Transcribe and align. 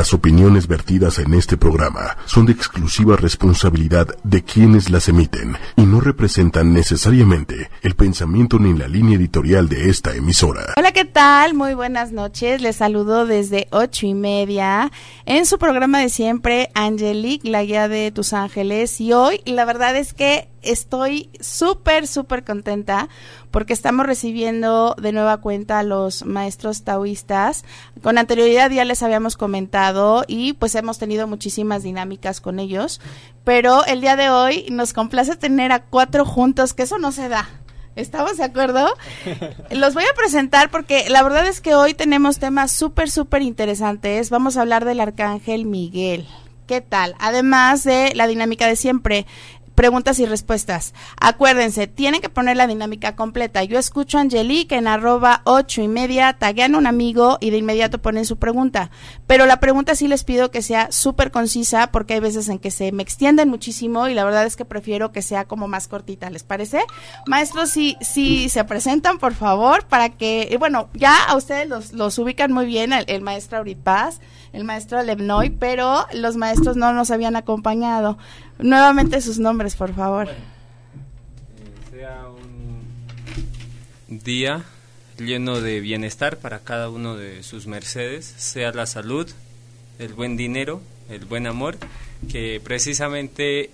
Las 0.00 0.14
opiniones 0.14 0.66
vertidas 0.66 1.18
en 1.18 1.34
este 1.34 1.58
programa 1.58 2.16
son 2.24 2.46
de 2.46 2.52
exclusiva 2.52 3.16
responsabilidad 3.16 4.08
de 4.24 4.42
quienes 4.42 4.88
las 4.88 5.10
emiten 5.10 5.58
y 5.76 5.82
no 5.82 6.00
representan 6.00 6.72
necesariamente 6.72 7.68
el 7.82 7.94
pensamiento 7.96 8.58
ni 8.58 8.72
la 8.72 8.88
línea 8.88 9.18
editorial 9.18 9.68
de 9.68 9.90
esta 9.90 10.14
emisora. 10.14 10.72
Hola, 10.78 10.92
¿qué 10.92 11.04
tal? 11.04 11.52
Muy 11.52 11.74
buenas 11.74 12.12
noches. 12.12 12.62
Les 12.62 12.76
saludo 12.76 13.26
desde 13.26 13.68
ocho 13.72 14.06
y 14.06 14.14
media 14.14 14.90
en 15.26 15.44
su 15.44 15.58
programa 15.58 15.98
de 15.98 16.08
siempre, 16.08 16.70
Angelique, 16.72 17.50
la 17.50 17.62
guía 17.62 17.86
de 17.86 18.10
tus 18.10 18.32
ángeles. 18.32 19.02
Y 19.02 19.12
hoy, 19.12 19.42
la 19.44 19.66
verdad 19.66 19.94
es 19.96 20.14
que 20.14 20.48
estoy 20.62 21.30
súper, 21.40 22.06
súper 22.06 22.44
contenta 22.44 23.08
porque 23.50 23.72
estamos 23.72 24.06
recibiendo 24.06 24.94
de 25.00 25.12
nueva 25.12 25.38
cuenta 25.38 25.78
a 25.78 25.82
los 25.82 26.24
maestros 26.24 26.82
taoístas. 26.82 27.64
Con 28.02 28.18
anterioridad 28.18 28.70
ya 28.70 28.84
les 28.84 29.02
habíamos 29.02 29.36
comentado 29.36 30.24
y 30.26 30.52
pues 30.54 30.74
hemos 30.74 30.98
tenido 30.98 31.26
muchísimas 31.26 31.82
dinámicas 31.82 32.40
con 32.40 32.58
ellos, 32.58 33.00
pero 33.44 33.84
el 33.86 34.00
día 34.00 34.16
de 34.16 34.30
hoy 34.30 34.66
nos 34.70 34.92
complace 34.92 35.36
tener 35.36 35.72
a 35.72 35.82
cuatro 35.84 36.24
juntos, 36.24 36.74
que 36.74 36.84
eso 36.84 36.98
no 36.98 37.12
se 37.12 37.28
da. 37.28 37.48
¿Estamos 37.96 38.36
de 38.36 38.44
acuerdo? 38.44 38.94
Los 39.70 39.94
voy 39.94 40.04
a 40.04 40.16
presentar 40.16 40.70
porque 40.70 41.08
la 41.10 41.22
verdad 41.22 41.46
es 41.46 41.60
que 41.60 41.74
hoy 41.74 41.92
tenemos 41.94 42.38
temas 42.38 42.72
súper, 42.72 43.10
súper 43.10 43.42
interesantes. 43.42 44.30
Vamos 44.30 44.56
a 44.56 44.62
hablar 44.62 44.84
del 44.84 45.00
arcángel 45.00 45.66
Miguel. 45.66 46.26
¿Qué 46.66 46.80
tal? 46.80 47.16
Además 47.18 47.82
de 47.82 48.12
la 48.14 48.28
dinámica 48.28 48.68
de 48.68 48.76
siempre, 48.76 49.26
preguntas 49.80 50.20
y 50.20 50.26
respuestas. 50.26 50.92
Acuérdense, 51.18 51.86
tienen 51.86 52.20
que 52.20 52.28
poner 52.28 52.54
la 52.54 52.66
dinámica 52.66 53.16
completa. 53.16 53.64
Yo 53.64 53.78
escucho 53.78 54.18
a 54.18 54.20
Angelique 54.20 54.76
en 54.76 54.86
arroba 54.86 55.40
ocho 55.44 55.80
y 55.80 55.88
media, 55.88 56.34
taguean 56.34 56.74
a 56.74 56.78
un 56.78 56.86
amigo 56.86 57.38
y 57.40 57.48
de 57.48 57.56
inmediato 57.56 57.96
ponen 57.96 58.26
su 58.26 58.36
pregunta. 58.36 58.90
Pero 59.26 59.46
la 59.46 59.58
pregunta 59.58 59.94
sí 59.94 60.06
les 60.06 60.22
pido 60.24 60.50
que 60.50 60.60
sea 60.60 60.92
súper 60.92 61.30
concisa 61.30 61.86
porque 61.92 62.12
hay 62.12 62.20
veces 62.20 62.50
en 62.50 62.58
que 62.58 62.70
se 62.70 62.92
me 62.92 63.02
extienden 63.02 63.48
muchísimo 63.48 64.06
y 64.06 64.12
la 64.12 64.26
verdad 64.26 64.44
es 64.44 64.54
que 64.54 64.66
prefiero 64.66 65.12
que 65.12 65.22
sea 65.22 65.46
como 65.46 65.66
más 65.66 65.88
cortita. 65.88 66.28
¿Les 66.28 66.42
parece? 66.42 66.82
Maestros, 67.26 67.70
si, 67.70 67.96
si 68.02 68.50
se 68.50 68.62
presentan, 68.64 69.16
por 69.16 69.32
favor, 69.32 69.86
para 69.86 70.10
que, 70.10 70.54
bueno, 70.58 70.90
ya 70.92 71.24
a 71.24 71.36
ustedes 71.36 71.66
los, 71.66 71.94
los 71.94 72.18
ubican 72.18 72.52
muy 72.52 72.66
bien, 72.66 72.92
el, 72.92 73.22
maestro 73.22 73.56
Aurit 73.56 73.78
Paz, 73.78 74.20
el 74.52 74.64
maestro 74.64 75.02
Levnoy, 75.02 75.50
pero 75.50 76.06
los 76.12 76.36
maestros 76.36 76.76
no 76.76 76.92
nos 76.92 77.10
habían 77.10 77.36
acompañado. 77.36 78.18
Nuevamente 78.58 79.20
sus 79.20 79.38
nombres, 79.38 79.76
por 79.76 79.94
favor. 79.94 80.28
Eh, 80.28 80.34
sea 81.92 82.26
un 84.08 84.18
día 84.18 84.64
lleno 85.18 85.60
de 85.60 85.80
bienestar 85.80 86.38
para 86.38 86.60
cada 86.60 86.88
uno 86.88 87.16
de 87.16 87.42
sus 87.42 87.66
mercedes, 87.66 88.24
sea 88.24 88.72
la 88.72 88.86
salud, 88.86 89.30
el 89.98 90.14
buen 90.14 90.36
dinero, 90.36 90.80
el 91.10 91.24
buen 91.26 91.46
amor, 91.46 91.76
que 92.30 92.60
precisamente 92.62 93.70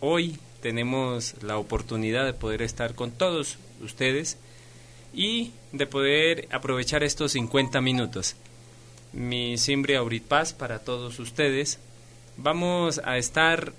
hoy 0.00 0.38
tenemos 0.60 1.34
la 1.42 1.56
oportunidad 1.56 2.24
de 2.24 2.34
poder 2.34 2.62
estar 2.62 2.94
con 2.94 3.12
todos 3.12 3.58
ustedes 3.82 4.38
y 5.14 5.52
de 5.72 5.86
poder 5.86 6.48
aprovechar 6.50 7.02
estos 7.02 7.32
50 7.32 7.80
minutos. 7.80 8.36
Mi 9.12 9.58
Simbre 9.58 9.96
Aurit 9.96 10.24
Paz 10.24 10.52
para 10.52 10.78
todos 10.78 11.18
ustedes. 11.18 11.78
Vamos 12.36 13.00
a 13.04 13.18
estar 13.18 13.72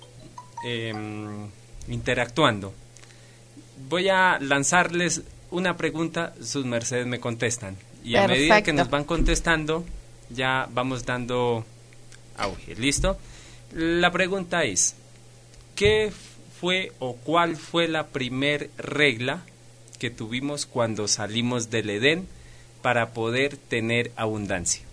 Em, 0.64 1.50
interactuando. 1.88 2.72
Voy 3.90 4.08
a 4.08 4.38
lanzarles 4.40 5.22
una 5.50 5.76
pregunta, 5.76 6.32
sus 6.40 6.64
mercedes 6.64 7.06
me 7.06 7.20
contestan. 7.20 7.76
Y 8.02 8.16
a 8.16 8.26
medida 8.26 8.62
que 8.62 8.72
nos 8.72 8.88
van 8.88 9.04
contestando, 9.04 9.84
ya 10.30 10.66
vamos 10.72 11.04
dando 11.04 11.66
auge. 12.38 12.76
¿Listo? 12.76 13.18
La 13.74 14.10
pregunta 14.10 14.64
es, 14.64 14.96
¿qué 15.74 16.10
fue 16.58 16.92
o 16.98 17.16
cuál 17.16 17.56
fue 17.56 17.86
la 17.86 18.06
primer 18.06 18.70
regla 18.78 19.42
que 19.98 20.08
tuvimos 20.08 20.64
cuando 20.64 21.08
salimos 21.08 21.68
del 21.68 21.90
Edén 21.90 22.26
para 22.80 23.10
poder 23.10 23.58
tener 23.58 24.12
abundancia? 24.16 24.83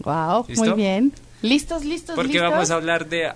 Wow, 0.00 0.46
muy 0.56 0.70
bien. 0.72 1.12
¿Listos, 1.42 1.84
listos, 1.84 2.16
Porque 2.16 2.40
vamos 2.40 2.70
a 2.70 2.74
hablar 2.74 3.08
de 3.08 3.32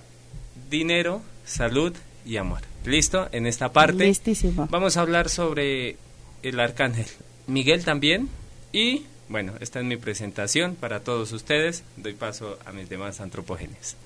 dinero, 0.71 1.23
salud 1.45 1.95
y 2.25 2.37
amor. 2.37 2.61
¿Listo? 2.85 3.29
En 3.33 3.47
esta 3.47 3.73
parte 3.73 4.05
Listísimo. 4.07 4.67
vamos 4.71 4.97
a 4.97 5.03
hablar 5.03 5.29
sobre 5.29 5.97
el 6.43 6.59
arcángel 6.59 7.07
Miguel 7.47 7.85
también 7.85 8.29
y 8.73 9.05
bueno, 9.29 9.53
esta 9.61 9.79
es 9.79 9.85
mi 9.85 9.97
presentación 9.97 10.75
para 10.75 11.01
todos 11.01 11.31
ustedes. 11.33 11.85
Doy 11.97 12.15
paso 12.15 12.59
a 12.67 12.73
mis 12.73 12.89
demás 12.89 13.21
antropógenes. 13.21 13.97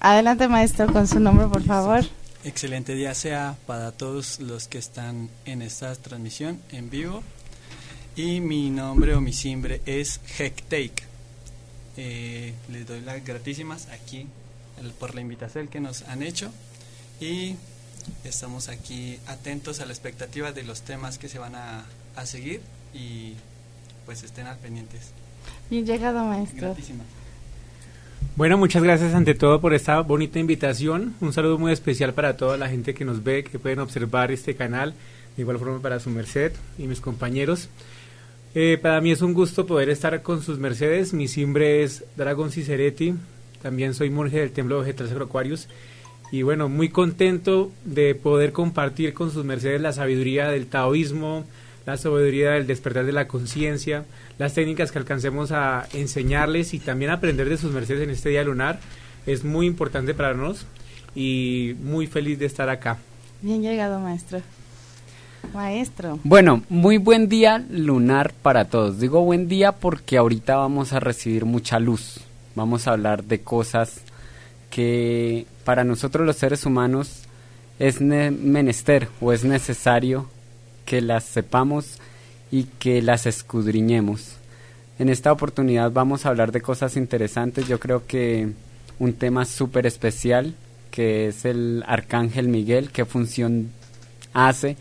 Adelante, 0.00 0.46
maestro, 0.46 0.86
con 0.92 1.08
su 1.08 1.18
nombre, 1.18 1.46
por 1.48 1.62
favor. 1.64 2.04
Excelente 2.44 2.94
día 2.94 3.14
sea 3.14 3.56
para 3.66 3.92
todos 3.92 4.40
los 4.40 4.68
que 4.68 4.78
están 4.78 5.30
en 5.46 5.62
esta 5.62 5.94
transmisión 5.96 6.60
en 6.70 6.90
vivo. 6.90 7.22
Y 8.14 8.40
mi 8.40 8.70
nombre 8.70 9.14
o 9.14 9.20
mi 9.20 9.32
simbre 9.32 9.80
es 9.86 10.20
Hectake. 10.38 11.11
Eh, 11.96 12.54
les 12.70 12.86
doy 12.86 13.00
las 13.00 13.24
gratísimas 13.24 13.88
aquí 13.88 14.26
por 14.98 15.14
la 15.14 15.20
invitación 15.20 15.68
que 15.68 15.80
nos 15.80 16.02
han 16.02 16.22
hecho 16.22 16.50
y 17.20 17.56
estamos 18.24 18.68
aquí 18.68 19.18
atentos 19.26 19.80
a 19.80 19.86
la 19.86 19.92
expectativa 19.92 20.52
de 20.52 20.62
los 20.62 20.82
temas 20.82 21.18
que 21.18 21.28
se 21.28 21.38
van 21.38 21.54
a, 21.54 21.84
seguir 22.24 22.60
y 22.94 23.34
pues 24.06 24.22
estén 24.22 24.46
al 24.46 24.58
pendientes. 24.58 25.12
Bien 25.70 25.86
llegado, 25.86 26.24
maestro. 26.24 26.76
Bueno, 28.36 28.56
muchas 28.56 28.82
gracias 28.82 29.14
ante 29.14 29.34
todo 29.34 29.60
por 29.60 29.74
esta 29.74 30.00
bonita 30.00 30.38
invitación. 30.38 31.14
Un 31.20 31.32
saludo 31.32 31.58
muy 31.58 31.72
especial 31.72 32.14
para 32.14 32.36
toda 32.36 32.56
la 32.56 32.68
gente 32.68 32.94
que 32.94 33.04
nos 33.04 33.22
ve, 33.22 33.44
que 33.44 33.58
pueden 33.58 33.78
observar 33.78 34.32
este 34.32 34.54
canal. 34.54 34.94
De 35.36 35.42
igual 35.42 35.58
forma 35.58 35.80
para 35.80 36.00
su 36.00 36.10
merced 36.10 36.52
y 36.78 36.86
mis 36.86 37.00
compañeros. 37.00 37.68
Eh, 38.54 38.78
para 38.80 39.00
mí 39.00 39.10
es 39.10 39.22
un 39.22 39.32
gusto 39.32 39.64
poder 39.64 39.88
estar 39.88 40.22
con 40.22 40.42
sus 40.42 40.58
mercedes. 40.58 41.14
Mi 41.14 41.26
simbre 41.26 41.82
es 41.82 42.04
Dragon 42.16 42.50
Ciceretti. 42.50 43.14
También 43.62 43.94
soy 43.94 44.10
monje 44.10 44.40
del 44.40 44.52
Templo 44.52 44.80
Vegetal 44.80 45.08
Sacro 45.08 45.24
Aquarius. 45.24 45.68
Y 46.30 46.42
bueno, 46.42 46.68
muy 46.68 46.90
contento 46.90 47.70
de 47.84 48.14
poder 48.14 48.52
compartir 48.52 49.14
con 49.14 49.30
sus 49.30 49.44
mercedes 49.44 49.80
la 49.80 49.92
sabiduría 49.92 50.48
del 50.48 50.66
taoísmo, 50.66 51.44
la 51.86 51.96
sabiduría 51.96 52.52
del 52.52 52.66
despertar 52.66 53.06
de 53.06 53.12
la 53.12 53.28
conciencia, 53.28 54.04
las 54.38 54.54
técnicas 54.54 54.92
que 54.92 54.98
alcancemos 54.98 55.52
a 55.52 55.86
enseñarles 55.94 56.74
y 56.74 56.78
también 56.78 57.10
aprender 57.10 57.48
de 57.48 57.56
sus 57.56 57.72
mercedes 57.72 58.02
en 58.02 58.10
este 58.10 58.30
día 58.30 58.44
lunar. 58.44 58.80
Es 59.26 59.44
muy 59.44 59.66
importante 59.66 60.14
para 60.14 60.34
nosotros 60.34 60.66
y 61.14 61.74
muy 61.82 62.06
feliz 62.06 62.38
de 62.38 62.46
estar 62.46 62.68
acá. 62.68 62.98
Bien 63.40 63.62
llegado, 63.62 63.98
maestro. 64.00 64.40
Maestro. 65.52 66.18
Bueno, 66.24 66.62
muy 66.68 66.98
buen 66.98 67.28
día 67.28 67.64
lunar 67.70 68.32
para 68.42 68.66
todos. 68.66 69.00
Digo 69.00 69.22
buen 69.22 69.48
día 69.48 69.72
porque 69.72 70.16
ahorita 70.16 70.56
vamos 70.56 70.92
a 70.92 71.00
recibir 71.00 71.44
mucha 71.44 71.78
luz 71.78 72.20
vamos 72.54 72.86
a 72.86 72.92
hablar 72.92 73.24
de 73.24 73.40
cosas 73.40 74.02
que 74.70 75.46
para 75.64 75.84
nosotros 75.84 76.26
los 76.26 76.36
seres 76.36 76.66
humanos 76.66 77.22
es 77.78 78.00
menester 78.00 79.08
o 79.20 79.32
es 79.32 79.44
necesario 79.44 80.28
que 80.84 81.00
las 81.00 81.24
sepamos 81.24 81.98
y 82.50 82.64
que 82.64 83.02
las 83.02 83.26
escudriñemos. 83.26 84.36
En 84.98 85.08
esta 85.08 85.32
oportunidad 85.32 85.90
vamos 85.90 86.24
a 86.24 86.28
hablar 86.28 86.52
de 86.52 86.60
cosas 86.60 86.96
interesantes, 86.96 87.66
yo 87.66 87.80
creo 87.80 88.06
que 88.06 88.50
un 88.98 89.14
tema 89.14 89.44
súper 89.44 89.86
especial 89.86 90.54
que 90.90 91.28
es 91.28 91.46
el 91.46 91.82
Arcángel 91.86 92.48
Miguel, 92.48 92.90
qué 92.90 93.06
función 93.06 93.70
hace, 94.34 94.76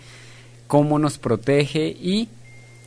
cómo 0.71 0.99
nos 0.99 1.17
protege 1.17 1.87
y 1.87 2.29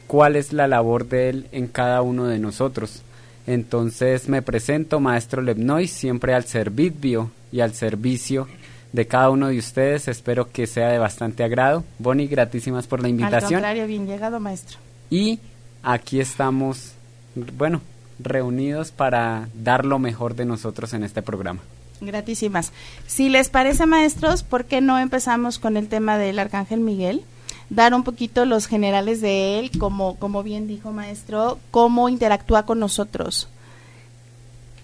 cuál 0.07 0.37
es 0.37 0.55
la 0.55 0.67
labor 0.67 1.07
de 1.07 1.29
él 1.29 1.49
en 1.53 1.67
cada 1.69 2.01
uno 2.01 2.25
de 2.25 2.39
nosotros. 2.39 3.03
Entonces 3.47 4.27
me 4.27 4.41
presento, 4.41 5.01
maestro 5.01 5.43
Lebnoy, 5.43 5.87
siempre 5.87 6.33
al 6.33 6.45
servicio 6.45 7.31
y 7.53 7.61
al 7.61 7.75
servicio 7.75 8.49
de 8.95 9.07
cada 9.07 9.29
uno 9.29 9.49
de 9.49 9.59
ustedes. 9.59 10.09
Espero 10.09 10.51
que 10.51 10.67
sea 10.67 10.89
de 10.89 10.99
bastante 10.99 11.45
agrado. 11.45 11.85
Bonnie, 11.99 12.27
gratísimas 12.27 12.87
por 12.87 13.03
la 13.03 13.11
invitación. 13.11 13.57
Al 13.57 13.61
contrario, 13.61 13.87
bien 13.87 14.07
llegado, 14.07 14.41
maestro. 14.41 14.79
Y 15.11 15.39
aquí 15.83 16.21
estamos, 16.21 16.93
bueno, 17.35 17.83
reunidos 18.19 18.93
para 18.93 19.51
dar 19.53 19.85
lo 19.85 19.99
mejor 19.99 20.37
de 20.37 20.47
nosotros 20.47 20.95
en 20.95 21.05
este 21.05 21.21
programa. 21.21 21.61
Gratísimas. 22.01 22.73
Si 23.07 23.29
les 23.29 23.51
parece, 23.51 23.85
maestros, 23.85 24.43
¿por 24.43 24.65
qué 24.65 24.81
no 24.81 24.99
empezamos 24.99 25.59
con 25.59 25.77
el 25.77 25.89
tema 25.89 26.17
del 26.17 26.39
Arcángel 26.39 26.81
Miguel? 26.81 27.27
Dar 27.71 27.95
un 27.95 28.05
poquito 28.05 28.45
los 28.45 28.67
generales 28.67 29.21
de 29.21 29.59
él, 29.59 29.71
como, 29.79 30.17
como 30.17 30.43
bien 30.43 30.67
dijo 30.67 30.93
maestro, 30.93 31.59
cómo 31.71 32.09
interactúa 32.09 32.65
con 32.65 32.79
nosotros, 32.79 33.49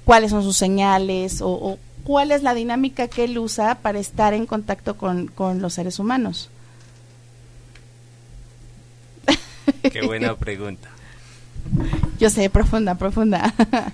cuáles 0.05 0.31
son 0.31 0.43
sus 0.43 0.57
señales 0.57 1.41
o, 1.43 1.79
cuál 2.05 2.33
es 2.33 2.43
la 2.43 2.55
dinámica 2.55 3.09
que 3.09 3.25
él 3.25 3.39
usa 3.39 3.77
para 3.77 3.99
estar 3.99 4.35
en 4.35 4.47
contacto 4.47 4.97
con, 4.97 5.27
con 5.27 5.61
los 5.61 5.75
seres 5.75 5.99
humanos. 5.99 6.51
Qué 9.83 10.03
buena 10.03 10.35
pregunta. 10.35 10.89
Yo 12.19 12.31
sé, 12.31 12.51
profunda, 12.51 12.97
profunda. 12.97 13.55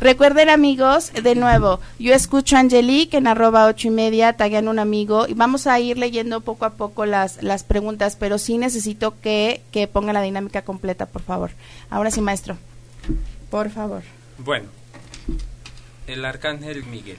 Recuerden 0.00 0.48
amigos, 0.48 1.12
de 1.12 1.34
nuevo, 1.34 1.80
yo 1.98 2.14
escucho 2.14 2.56
a 2.56 2.60
Angelique 2.60 3.16
en 3.16 3.26
arroba 3.26 3.66
ocho 3.66 3.88
y 3.88 3.90
media, 3.90 4.34
taguean 4.34 4.68
un 4.68 4.78
amigo 4.78 5.26
y 5.28 5.34
vamos 5.34 5.66
a 5.66 5.78
ir 5.80 5.98
leyendo 5.98 6.40
poco 6.40 6.64
a 6.64 6.74
poco 6.74 7.06
las, 7.06 7.42
las 7.42 7.64
preguntas, 7.64 8.16
pero 8.16 8.38
sí 8.38 8.58
necesito 8.58 9.20
que, 9.20 9.62
que 9.72 9.86
pongan 9.86 10.14
la 10.14 10.22
dinámica 10.22 10.62
completa, 10.62 11.06
por 11.06 11.22
favor. 11.22 11.50
Ahora 11.90 12.10
sí, 12.10 12.20
maestro, 12.20 12.56
por 13.50 13.70
favor. 13.70 14.02
Bueno, 14.38 14.68
el 16.06 16.24
arcángel 16.24 16.84
Miguel. 16.84 17.18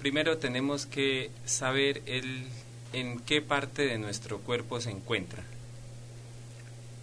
Primero 0.00 0.38
tenemos 0.38 0.86
que 0.86 1.30
saber 1.44 2.02
el, 2.06 2.44
en 2.92 3.18
qué 3.20 3.42
parte 3.42 3.82
de 3.82 3.98
nuestro 3.98 4.38
cuerpo 4.38 4.80
se 4.80 4.90
encuentra 4.90 5.42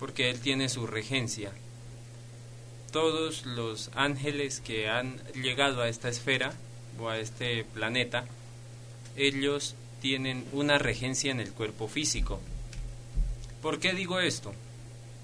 porque 0.04 0.30
Él 0.30 0.42
tiene 0.42 0.68
su 0.68 0.86
regencia. 0.86 1.54
Todos 2.94 3.46
los 3.48 3.90
ángeles 3.96 4.62
que 4.62 4.88
han 4.88 5.18
llegado 5.34 5.82
a 5.82 5.90
esta 5.90 6.10
esfera 6.10 6.54
o 7.00 7.10
a 7.10 7.18
este 7.18 7.66
planeta, 7.66 8.26
ellos 9.18 9.76
tienen 10.00 10.46
una 10.52 10.78
regencia 10.78 11.32
en 11.32 11.40
el 11.40 11.52
cuerpo 11.54 11.88
físico. 11.88 12.40
¿Por 13.64 13.80
qué 13.80 13.94
digo 13.94 14.20
esto? 14.20 14.54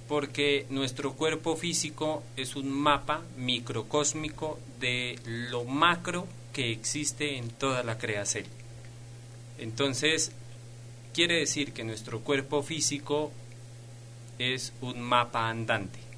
Porque 0.07 0.65
nuestro 0.71 1.13
cuerpo 1.13 1.55
físico 1.55 2.23
es 2.35 2.55
un 2.55 2.71
mapa 2.71 3.21
microcósmico 3.37 4.57
de 4.79 5.19
lo 5.25 5.63
macro 5.63 6.27
que 6.51 6.71
existe 6.71 7.37
en 7.37 7.49
toda 7.49 7.83
la 7.83 7.99
creación. 7.99 8.45
Entonces, 9.59 10.31
quiere 11.13 11.35
decir 11.35 11.71
que 11.71 11.83
nuestro 11.83 12.21
cuerpo 12.21 12.63
físico 12.63 13.31
es 14.39 14.73
un 14.81 15.01
mapa 15.01 15.49
andante. 15.49 16.08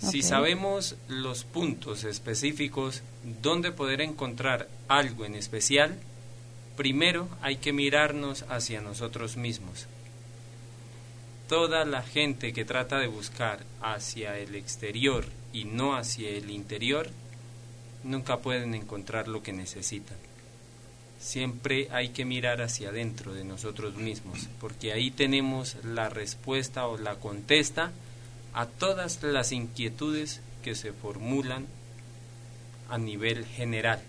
Si 0.00 0.22
sabemos 0.22 0.96
los 1.08 1.44
puntos 1.44 2.04
específicos 2.04 3.02
donde 3.42 3.70
poder 3.70 4.00
encontrar 4.00 4.68
algo 4.88 5.24
en 5.24 5.34
especial, 5.34 5.98
primero 6.76 7.28
hay 7.42 7.56
que 7.56 7.72
mirarnos 7.72 8.44
hacia 8.48 8.80
nosotros 8.80 9.36
mismos. 9.36 9.86
Toda 11.48 11.84
la 11.84 12.02
gente 12.02 12.52
que 12.52 12.64
trata 12.64 12.98
de 12.98 13.08
buscar 13.08 13.60
hacia 13.82 14.38
el 14.38 14.54
exterior 14.54 15.26
y 15.52 15.64
no 15.64 15.96
hacia 15.96 16.30
el 16.30 16.50
interior, 16.50 17.10
nunca 18.02 18.38
pueden 18.38 18.74
encontrar 18.74 19.28
lo 19.28 19.42
que 19.42 19.52
necesitan 19.52 20.16
siempre 21.20 21.88
hay 21.92 22.08
que 22.08 22.24
mirar 22.24 22.62
hacia 22.62 22.88
adentro 22.88 23.34
de 23.34 23.44
nosotros 23.44 23.94
mismos, 23.94 24.48
porque 24.58 24.92
ahí 24.92 25.10
tenemos 25.10 25.76
la 25.84 26.08
respuesta 26.08 26.86
o 26.86 26.96
la 26.96 27.16
contesta 27.16 27.92
a 28.52 28.66
todas 28.66 29.22
las 29.22 29.52
inquietudes 29.52 30.40
que 30.62 30.74
se 30.74 30.92
formulan 30.92 31.66
a 32.88 32.98
nivel 32.98 33.44
general. 33.46 34.00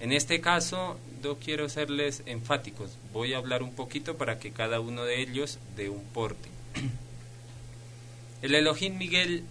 En 0.00 0.12
este 0.12 0.40
caso, 0.40 0.98
yo 1.22 1.38
quiero 1.38 1.68
serles 1.68 2.22
enfáticos. 2.26 2.96
Voy 3.12 3.34
a 3.34 3.38
hablar 3.38 3.62
un 3.62 3.74
poquito 3.74 4.16
para 4.16 4.38
que 4.38 4.52
cada 4.52 4.80
uno 4.80 5.04
de 5.04 5.20
ellos 5.20 5.58
dé 5.76 5.88
un 5.88 6.04
porte. 6.04 6.48
El 8.42 8.54
Elohim 8.54 8.96
Miguel, 8.96 9.44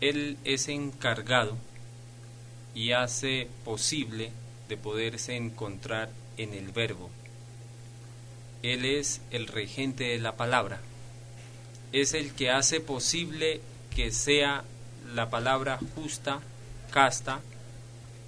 él 0.00 0.36
es 0.44 0.68
encargado 0.68 1.56
y 2.72 2.92
hace 2.92 3.48
posible 3.64 4.30
de 4.68 4.76
poderse 4.76 5.34
encontrar 5.34 6.10
en 6.36 6.54
el 6.54 6.70
verbo. 6.70 7.10
Él 8.62 8.84
es 8.84 9.20
el 9.32 9.48
regente 9.48 10.04
de 10.04 10.20
la 10.20 10.36
palabra. 10.36 10.80
Es 11.92 12.14
el 12.14 12.32
que 12.32 12.50
hace 12.50 12.80
posible 12.80 13.60
que 13.94 14.10
sea 14.10 14.64
la 15.14 15.30
palabra 15.30 15.78
justa, 15.94 16.40
casta 16.90 17.40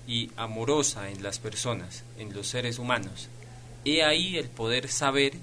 y 0.07 0.31
amorosa 0.37 1.11
en 1.11 1.23
las 1.23 1.39
personas, 1.39 2.05
en 2.19 2.35
los 2.35 2.49
seres 2.49 2.79
humanos. 2.79 3.29
He 3.85 4.03
ahí 4.03 4.37
el 4.37 4.49
poder 4.49 4.89
saber 4.89 5.35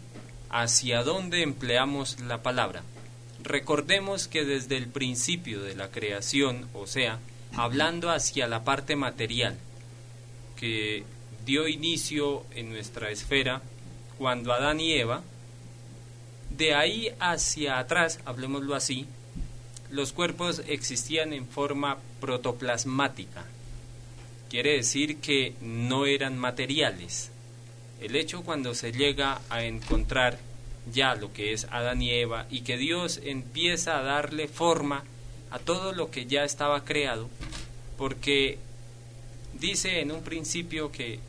hacia 0.50 1.04
dónde 1.04 1.42
empleamos 1.42 2.20
la 2.22 2.44
palabra. 2.44 2.84
Recordemos 3.44 4.28
que 4.28 4.46
desde 4.46 4.78
el 4.78 4.88
principio 4.88 5.62
de 5.62 5.76
la 5.76 5.90
creación, 5.90 6.68
o 6.74 6.88
sea, 6.88 7.20
hablando 7.56 8.10
hacia 8.10 8.48
la 8.48 8.64
parte 8.64 8.96
material, 8.96 9.58
que 10.56 11.04
dio 11.46 11.68
inicio 11.68 12.44
en 12.54 12.70
nuestra 12.70 13.10
esfera 13.10 13.62
cuando 14.18 14.52
Adán 14.52 14.80
y 14.80 14.94
Eva, 14.94 15.24
de 16.50 16.74
ahí 16.74 17.12
hacia 17.20 17.80
atrás, 17.80 18.20
hablemoslo 18.26 18.76
así, 18.76 19.06
los 19.90 20.12
cuerpos 20.12 20.62
existían 20.68 21.34
en 21.34 21.48
forma 21.48 21.98
protoplasmática. 22.20 23.46
Quiere 24.50 24.74
decir 24.78 25.18
que 25.18 25.54
no 25.62 26.06
eran 26.06 26.38
materiales. 26.38 27.32
El 28.00 28.16
hecho 28.16 28.44
cuando 28.44 28.76
se 28.76 28.92
llega 28.92 29.42
a 29.50 29.64
encontrar 29.64 30.40
ya 30.92 31.16
lo 31.16 31.34
que 31.34 31.54
es 31.54 31.68
Adán 31.72 32.02
y 32.02 32.12
Eva 32.12 32.48
y 32.50 32.62
que 32.62 32.78
Dios 32.78 33.20
empieza 33.24 33.98
a 33.98 34.04
darle 34.04 34.48
forma 34.48 35.04
a 35.52 35.60
todo 35.60 35.94
lo 35.94 36.12
que 36.12 36.26
ya 36.26 36.44
estaba 36.44 36.84
creado, 36.86 37.30
porque 37.98 38.58
dice 39.60 40.02
en 40.02 40.12
un 40.12 40.22
principio 40.22 40.92
que 40.92 41.20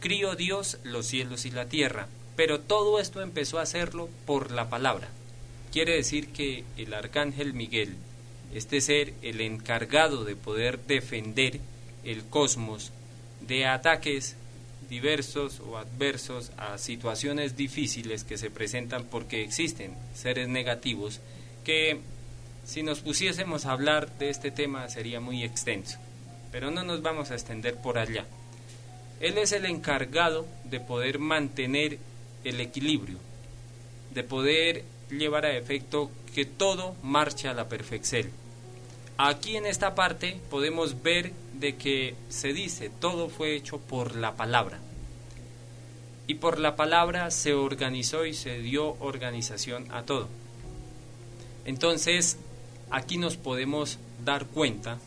crió 0.00 0.34
Dios 0.34 0.78
los 0.84 1.06
cielos 1.06 1.46
y 1.46 1.50
la 1.50 1.66
tierra, 1.66 2.08
pero 2.36 2.60
todo 2.60 3.00
esto 3.00 3.22
empezó 3.22 3.58
a 3.58 3.62
hacerlo 3.62 4.08
por 4.26 4.52
la 4.52 4.68
palabra. 4.68 5.08
Quiere 5.72 5.96
decir 5.96 6.28
que 6.28 6.64
el 6.76 6.94
arcángel 6.94 7.54
Miguel, 7.54 7.96
este 8.54 8.80
ser 8.80 9.14
el 9.22 9.40
encargado 9.40 10.24
de 10.24 10.36
poder 10.36 10.78
defender 10.86 11.60
el 12.04 12.24
cosmos 12.24 12.92
de 13.40 13.66
ataques 13.66 14.36
diversos 14.88 15.60
o 15.60 15.78
adversos 15.78 16.52
a 16.56 16.78
situaciones 16.78 17.56
difíciles 17.56 18.22
que 18.22 18.38
se 18.38 18.50
presentan 18.50 19.04
porque 19.04 19.42
existen 19.42 19.94
seres 20.14 20.48
negativos 20.48 21.20
que 21.64 21.98
si 22.64 22.84
nos 22.84 23.00
pusiésemos 23.00 23.66
a 23.66 23.72
hablar 23.72 24.16
de 24.18 24.30
este 24.30 24.52
tema 24.52 24.88
sería 24.88 25.18
muy 25.18 25.42
extenso 25.42 25.98
pero 26.56 26.70
no 26.70 26.84
nos 26.84 27.02
vamos 27.02 27.30
a 27.30 27.34
extender 27.34 27.76
por 27.76 27.98
allá. 27.98 28.24
Él 29.20 29.36
es 29.36 29.52
el 29.52 29.66
encargado 29.66 30.46
de 30.64 30.80
poder 30.80 31.18
mantener 31.18 31.98
el 32.48 32.60
equilibrio, 32.60 33.18
de 34.14 34.22
poder 34.22 34.84
llevar 35.10 35.44
a 35.44 35.56
efecto 35.56 36.10
que 36.34 36.44
todo 36.44 36.94
marche 37.02 37.48
a 37.48 37.54
la 37.54 37.68
perfección. 37.68 38.30
Aquí 39.18 39.56
en 39.56 39.66
esta 39.66 39.94
parte 39.94 40.38
podemos 40.50 41.02
ver 41.02 41.32
de 41.54 41.76
que 41.76 42.14
se 42.28 42.52
dice 42.52 42.90
todo 42.90 43.28
fue 43.28 43.56
hecho 43.56 43.78
por 43.78 44.14
la 44.14 44.36
palabra. 44.36 44.78
Y 46.26 46.34
por 46.34 46.58
la 46.58 46.76
palabra 46.76 47.30
se 47.30 47.54
organizó 47.54 48.26
y 48.26 48.34
se 48.34 48.58
dio 48.58 48.96
organización 49.00 49.86
a 49.92 50.02
todo. 50.02 50.28
Entonces, 51.64 52.36
aquí 52.90 53.16
nos 53.16 53.36
podemos 53.36 53.98
dar 54.24 54.46
cuenta 54.46 54.98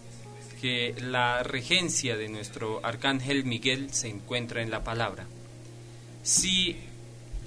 que 0.61 0.95
la 0.99 1.43
regencia 1.43 2.17
de 2.17 2.29
nuestro 2.29 2.83
arcángel 2.83 3.45
Miguel 3.45 3.93
se 3.93 4.09
encuentra 4.09 4.61
en 4.61 4.71
la 4.71 4.83
palabra. 4.83 5.25
Si 6.23 6.75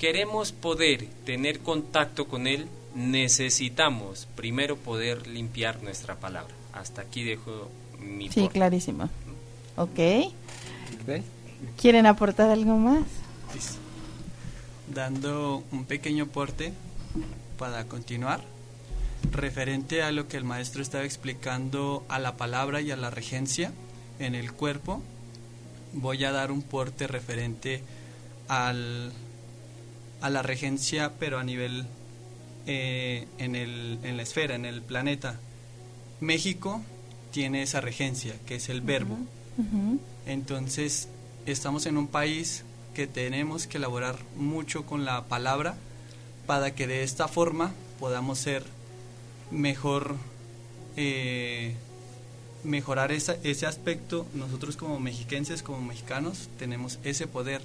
queremos 0.02 0.50
poder 0.50 1.06
tener 1.25 1.61
contacto 1.61 2.26
con 2.26 2.49
él, 2.49 2.66
necesitamos 2.97 4.26
primero 4.35 4.76
poder 4.76 5.28
limpiar 5.28 5.80
nuestra 5.80 6.16
palabra. 6.16 6.52
Hasta 6.73 7.02
aquí 7.02 7.23
dejo 7.23 7.71
mi 8.00 8.28
Sí, 8.28 8.49
clarísimo. 8.49 9.09
Ok. 9.76 10.00
¿Quieren 11.80 12.06
aportar 12.06 12.50
algo 12.50 12.76
más? 12.78 13.04
Dando 14.92 15.62
un 15.71 15.85
pequeño 15.85 16.26
porte 16.26 16.73
para 17.56 17.85
continuar 17.85 18.40
referente 19.30 20.02
a 20.02 20.11
lo 20.11 20.26
que 20.26 20.37
el 20.37 20.42
maestro 20.42 20.82
estaba 20.82 21.04
explicando 21.04 22.04
a 22.09 22.18
la 22.18 22.37
palabra 22.37 22.80
y 22.80 22.90
a 22.90 22.97
la 22.97 23.11
regencia 23.11 23.71
en 24.18 24.35
el 24.35 24.52
cuerpo, 24.52 25.00
voy 25.92 26.25
a 26.25 26.32
dar 26.32 26.50
un 26.50 26.62
porte 26.62 27.06
referente 27.06 27.85
al, 28.49 29.12
a 30.23 30.31
la 30.31 30.43
regencia, 30.43 31.12
pero 31.19 31.38
a 31.38 31.45
nivel 31.45 31.85
eh, 32.67 33.26
en, 33.38 33.57
el, 33.57 33.99
en 34.05 34.17
la 34.17 34.23
esfera, 34.23 34.55
en 34.55 34.64
el 34.64 34.83
planeta. 34.83 35.38
México 36.21 36.81
tiene 37.33 37.62
esa 37.62 37.81
regencia, 37.81 38.35
que 38.47 38.55
es 38.57 38.69
el 38.69 38.81
verbo. 38.81 39.19
Entonces, 40.26 41.09
estamos 41.45 41.87
en 41.87 41.97
un 41.97 42.07
país 42.07 42.64
que 42.95 43.07
tenemos 43.09 43.67
que 43.67 43.79
elaborar 43.79 44.17
mucho 44.37 44.87
con 44.87 45.05
la 45.05 45.25
palabra 45.25 45.75
para 46.47 46.75
que 46.75 46.87
de 46.87 47.02
esta 47.02 47.26
forma 47.26 47.73
podamos 47.99 48.38
ser 48.38 48.62
mejor 49.50 50.17
eh, 50.97 51.75
mejorar 52.62 53.11
ese 53.11 53.67
aspecto. 53.67 54.26
Nosotros 54.35 54.76
como 54.76 55.00
mexiquenses, 55.00 55.62
como 55.64 55.81
mexicanos, 55.81 56.49
tenemos 56.59 57.00
ese 57.02 57.26
poder 57.26 57.61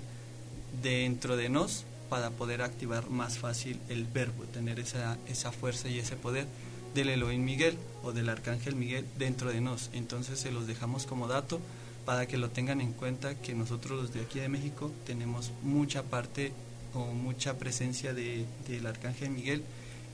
dentro 0.82 1.38
de 1.38 1.50
nos 1.50 1.86
para 2.10 2.30
poder 2.32 2.62
activar 2.62 3.10
más 3.10 3.38
fácil 3.38 3.80
el 3.90 4.06
verbo, 4.06 4.44
tener 4.46 4.80
esa, 4.80 5.18
esa 5.28 5.52
fuerza 5.52 5.90
y 5.90 6.00
ese 6.00 6.16
poder 6.16 6.48
del 6.94 7.10
Elohim 7.10 7.44
Miguel 7.44 7.78
o 8.04 8.12
del 8.12 8.30
Arcángel 8.30 8.76
Miguel 8.76 9.06
dentro 9.18 9.52
de 9.52 9.62
nos. 9.62 9.90
Entonces 9.94 10.40
se 10.40 10.52
los 10.52 10.68
dejamos 10.68 11.06
como 11.06 11.28
dato 11.28 11.60
para 12.06 12.26
que 12.26 12.38
lo 12.38 12.50
tengan 12.50 12.82
en 12.82 12.94
cuenta 12.94 13.36
que 13.36 13.54
nosotros 13.54 14.02
los 14.02 14.14
de 14.14 14.22
aquí 14.22 14.40
de 14.40 14.50
México 14.50 14.92
tenemos 15.06 15.52
mucha 15.62 16.04
parte 16.04 16.54
o 16.94 17.00
mucha 17.00 17.56
presencia 17.56 18.14
de, 18.14 18.46
del 18.68 18.88
Arcángel 18.88 19.30
Miguel 19.30 19.64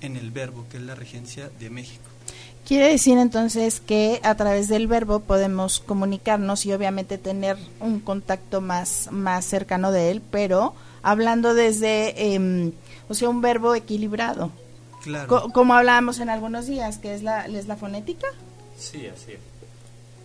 en 0.02 0.18
el 0.18 0.32
verbo, 0.32 0.66
que 0.70 0.78
es 0.78 0.84
la 0.84 0.96
regencia 0.96 1.50
de 1.60 1.70
México. 1.70 2.04
Quiere 2.66 2.90
decir 2.90 3.18
entonces 3.18 3.80
que 3.80 4.20
a 4.24 4.36
través 4.36 4.70
del 4.70 4.88
verbo 4.88 5.20
podemos 5.20 5.80
comunicarnos 5.82 6.66
y 6.66 6.74
obviamente 6.74 7.18
tener 7.18 7.58
un 7.80 8.00
contacto 8.00 8.62
más, 8.62 9.10
más 9.12 9.46
cercano 9.46 9.92
de 9.92 10.12
él, 10.12 10.22
pero 10.32 10.74
hablando 11.04 11.54
desde, 11.54 12.34
em, 12.34 12.72
o 13.08 13.14
sea, 13.14 13.30
un 13.30 13.42
verbo 13.42 13.76
equilibrado. 13.76 14.52
Claro. 15.04 15.50
como 15.52 15.74
hablábamos 15.74 16.20
en 16.20 16.30
algunos 16.30 16.66
días, 16.66 16.98
que 16.98 17.14
es 17.14 17.24
la, 17.24 17.46
es 17.46 17.68
la 17.68 17.76
fonética. 17.76 18.26
Sí, 18.78 19.06
así 19.08 19.34
es. 19.34 19.40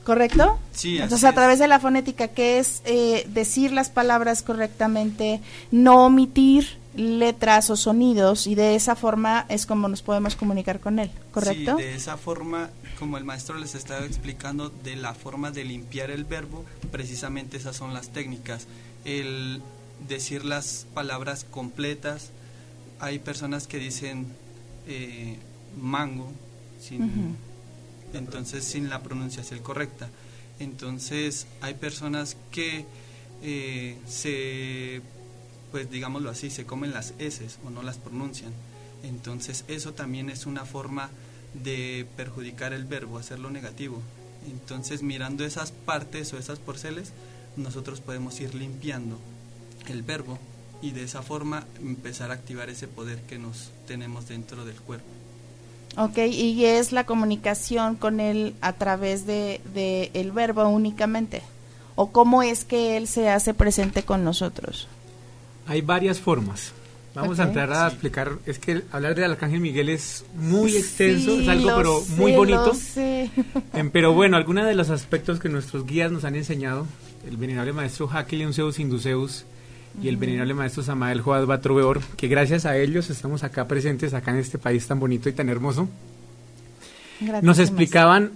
¿Correcto? 0.04 0.58
Sí, 0.72 0.94
Entonces, 0.94 1.16
así 1.18 1.26
a 1.26 1.28
es. 1.30 1.34
través 1.34 1.58
de 1.58 1.68
la 1.68 1.80
fonética, 1.80 2.28
que 2.28 2.58
es 2.58 2.80
eh, 2.86 3.26
decir 3.28 3.72
las 3.72 3.90
palabras 3.90 4.42
correctamente, 4.42 5.40
no 5.70 6.06
omitir 6.06 6.78
letras 6.94 7.70
o 7.70 7.76
sonidos, 7.76 8.46
y 8.46 8.54
de 8.54 8.74
esa 8.74 8.96
forma 8.96 9.46
es 9.48 9.66
como 9.66 9.88
nos 9.88 10.02
podemos 10.02 10.34
comunicar 10.34 10.80
con 10.80 10.98
él, 10.98 11.10
¿correcto? 11.32 11.76
Sí, 11.76 11.82
de 11.82 11.94
esa 11.94 12.16
forma, 12.16 12.70
como 12.98 13.18
el 13.18 13.24
maestro 13.24 13.58
les 13.58 13.74
estaba 13.74 14.06
explicando, 14.06 14.70
de 14.70 14.96
la 14.96 15.12
forma 15.12 15.50
de 15.50 15.64
limpiar 15.64 16.10
el 16.10 16.24
verbo, 16.24 16.64
precisamente 16.90 17.56
esas 17.56 17.76
son 17.76 17.92
las 17.92 18.08
técnicas. 18.08 18.66
El 19.04 19.60
decir 20.06 20.44
las 20.44 20.86
palabras 20.94 21.44
completas. 21.44 22.30
Hay 23.00 23.18
personas 23.18 23.66
que 23.66 23.78
dicen 23.78 24.26
eh, 24.86 25.38
mango, 25.80 26.30
sin, 26.80 27.36
entonces 28.12 28.64
sin 28.64 28.88
la 28.88 29.02
pronunciación 29.02 29.60
correcta. 29.60 30.08
Entonces 30.58 31.46
hay 31.60 31.74
personas 31.74 32.36
que 32.50 32.84
eh, 33.42 33.96
se, 34.06 35.00
pues 35.70 35.90
digámoslo 35.90 36.30
así, 36.30 36.50
se 36.50 36.64
comen 36.64 36.92
las 36.92 37.14
S 37.18 37.46
o 37.64 37.70
no 37.70 37.82
las 37.82 37.98
pronuncian. 37.98 38.52
Entonces 39.02 39.64
eso 39.68 39.94
también 39.94 40.30
es 40.30 40.46
una 40.46 40.64
forma 40.64 41.10
de 41.54 42.06
perjudicar 42.16 42.72
el 42.72 42.84
verbo, 42.84 43.18
hacerlo 43.18 43.50
negativo. 43.50 44.02
Entonces 44.50 45.02
mirando 45.02 45.44
esas 45.44 45.70
partes 45.70 46.32
o 46.32 46.38
esas 46.38 46.58
porceles, 46.58 47.12
nosotros 47.56 48.00
podemos 48.00 48.40
ir 48.40 48.54
limpiando 48.54 49.18
el 49.92 50.02
verbo 50.02 50.38
y 50.80 50.92
de 50.92 51.02
esa 51.04 51.22
forma 51.22 51.64
empezar 51.80 52.30
a 52.30 52.34
activar 52.34 52.70
ese 52.70 52.86
poder 52.88 53.18
que 53.22 53.38
nos 53.38 53.70
tenemos 53.86 54.28
dentro 54.28 54.64
del 54.64 54.76
cuerpo. 54.76 55.06
Ok, 55.96 56.18
y 56.30 56.64
es 56.64 56.92
la 56.92 57.04
comunicación 57.04 57.96
con 57.96 58.20
él 58.20 58.54
a 58.60 58.74
través 58.74 59.26
de, 59.26 59.60
de 59.74 60.10
el 60.14 60.30
verbo 60.32 60.68
únicamente. 60.68 61.42
¿O 61.96 62.12
cómo 62.12 62.44
es 62.44 62.64
que 62.64 62.96
él 62.96 63.08
se 63.08 63.28
hace 63.28 63.54
presente 63.54 64.04
con 64.04 64.22
nosotros? 64.22 64.86
Hay 65.66 65.80
varias 65.80 66.20
formas. 66.20 66.72
Vamos 67.14 67.40
a 67.40 67.44
entrar 67.44 67.72
a 67.72 67.88
Sí. 67.88 67.94
explicar, 67.94 68.32
es 68.46 68.60
que 68.60 68.82
hablar 68.92 69.16
del 69.16 69.32
Arcángel 69.32 69.58
Miguel 69.60 69.88
es 69.88 70.24
muy 70.36 70.76
extenso, 70.76 71.34
Sí, 71.36 71.42
es 71.42 71.48
algo 71.48 71.72
pero 71.76 72.00
sé, 72.02 72.12
muy 72.12 72.32
bonito. 72.32 72.72
Em, 73.72 73.90
Pero 73.90 74.12
bueno, 74.12 74.36
algunos 74.36 74.66
de 74.66 74.74
los 74.76 74.90
aspectos 74.90 75.40
que 75.40 75.48
nuestros 75.48 75.84
guías 75.84 76.12
nos 76.12 76.22
han 76.24 76.36
enseñado, 76.36 76.86
el 77.28 77.36
venerable 77.36 77.72
maestro 77.72 78.08
Hakel 78.12 78.54
Zeus 78.54 78.78
Induceus 78.78 79.44
y 80.02 80.08
el 80.08 80.16
venerable 80.16 80.54
maestro 80.54 80.82
Samael 80.82 81.20
Joad 81.20 81.46
Batroveor, 81.46 82.00
que 82.16 82.28
gracias 82.28 82.66
a 82.66 82.76
ellos 82.76 83.10
estamos 83.10 83.44
acá 83.44 83.66
presentes, 83.66 84.14
acá 84.14 84.30
en 84.30 84.38
este 84.38 84.58
país 84.58 84.86
tan 84.86 85.00
bonito 85.00 85.28
y 85.28 85.32
tan 85.32 85.48
hermoso, 85.48 85.88
Gracias, 87.20 87.42
nos 87.42 87.58
explicaban 87.58 88.32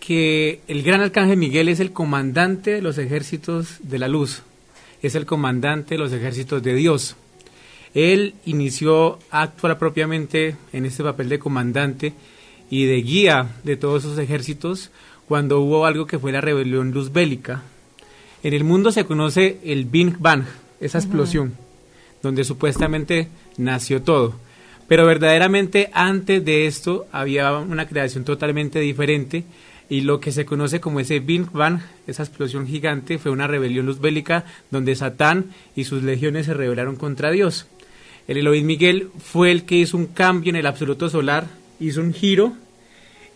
que 0.00 0.60
el 0.68 0.82
gran 0.82 1.00
arcángel 1.00 1.36
Miguel 1.36 1.68
es 1.68 1.80
el 1.80 1.92
comandante 1.92 2.72
de 2.72 2.82
los 2.82 2.98
ejércitos 2.98 3.76
de 3.80 3.98
la 3.98 4.08
luz, 4.08 4.42
es 5.02 5.14
el 5.14 5.24
comandante 5.24 5.94
de 5.94 5.98
los 5.98 6.12
ejércitos 6.12 6.62
de 6.62 6.74
Dios. 6.74 7.16
Él 7.94 8.34
inició 8.44 9.20
a 9.30 9.42
actuar 9.42 9.78
propiamente 9.78 10.56
en 10.72 10.84
este 10.84 11.04
papel 11.04 11.28
de 11.28 11.38
comandante 11.38 12.12
y 12.68 12.86
de 12.86 12.96
guía 13.02 13.50
de 13.62 13.76
todos 13.76 14.04
esos 14.04 14.18
ejércitos 14.18 14.90
cuando 15.28 15.60
hubo 15.60 15.86
algo 15.86 16.06
que 16.06 16.18
fue 16.18 16.32
la 16.32 16.40
rebelión 16.40 16.90
luz 16.90 17.12
bélica. 17.12 17.62
En 18.42 18.52
el 18.52 18.64
mundo 18.64 18.92
se 18.92 19.06
conoce 19.06 19.58
el 19.64 19.84
Big 19.86 20.18
Bang, 20.18 20.44
esa 20.80 20.98
explosión, 20.98 21.54
donde 22.22 22.44
supuestamente 22.44 23.28
nació 23.56 24.02
todo. 24.02 24.34
Pero 24.88 25.06
verdaderamente 25.06 25.90
antes 25.92 26.44
de 26.44 26.66
esto 26.66 27.06
había 27.10 27.52
una 27.52 27.88
creación 27.88 28.24
totalmente 28.24 28.80
diferente 28.80 29.44
y 29.88 30.02
lo 30.02 30.20
que 30.20 30.32
se 30.32 30.44
conoce 30.44 30.80
como 30.80 31.00
ese 31.00 31.20
Big 31.20 31.50
Bang, 31.52 31.80
esa 32.06 32.22
explosión 32.22 32.66
gigante, 32.66 33.18
fue 33.18 33.30
una 33.30 33.46
rebelión 33.46 33.86
luz 33.86 34.00
bélica 34.00 34.44
donde 34.70 34.96
Satán 34.96 35.52
y 35.76 35.84
sus 35.84 36.02
legiones 36.02 36.46
se 36.46 36.54
rebelaron 36.54 36.96
contra 36.96 37.30
Dios. 37.30 37.66
El 38.26 38.38
Elohim 38.38 38.66
Miguel 38.66 39.08
fue 39.18 39.50
el 39.50 39.64
que 39.64 39.76
hizo 39.76 39.96
un 39.96 40.06
cambio 40.06 40.50
en 40.50 40.56
el 40.56 40.66
absoluto 40.66 41.08
solar, 41.10 41.46
hizo 41.80 42.00
un 42.00 42.14
giro 42.14 42.54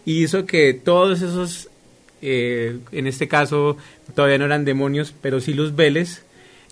y 0.04 0.24
hizo 0.24 0.46
que 0.46 0.72
todos 0.72 1.20
esos, 1.20 1.68
eh, 2.22 2.78
en 2.92 3.06
este 3.06 3.28
caso 3.28 3.76
todavía 4.14 4.38
no 4.38 4.46
eran 4.46 4.64
demonios, 4.64 5.14
pero 5.20 5.40
sí 5.40 5.52
luzbeles, 5.52 6.22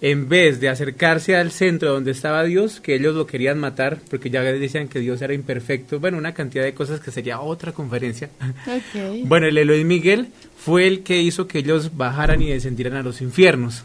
en 0.01 0.29
vez 0.29 0.61
de 0.61 0.69
acercarse 0.69 1.37
al 1.37 1.51
centro 1.51 1.93
donde 1.93 2.11
estaba 2.11 2.45
Dios, 2.45 2.81
que 2.81 2.95
ellos 2.95 3.15
lo 3.15 3.27
querían 3.27 3.59
matar, 3.59 3.99
porque 4.11 4.29
ya 4.29 4.43
decían 4.43 4.89
que 4.89 5.01
Dios 5.01 5.23
era 5.23 5.33
imperfecto, 5.33 5.99
bueno, 5.99 6.19
una 6.19 6.35
cantidad 6.35 6.65
de 6.65 6.75
cosas 6.75 7.01
que 7.01 7.11
sería 7.11 7.41
otra 7.41 7.73
conferencia. 7.73 8.31
Bueno, 9.25 9.47
el 9.47 9.59
Elohim 9.59 9.87
Miguel 9.87 10.29
fue 10.57 10.87
el 10.87 11.03
que 11.03 11.21
hizo 11.21 11.47
que 11.49 11.59
ellos 11.59 11.97
bajaran 11.97 12.43
y 12.43 12.51
descendieran 12.51 12.95
a 12.95 13.03
los 13.03 13.21
infiernos. 13.21 13.85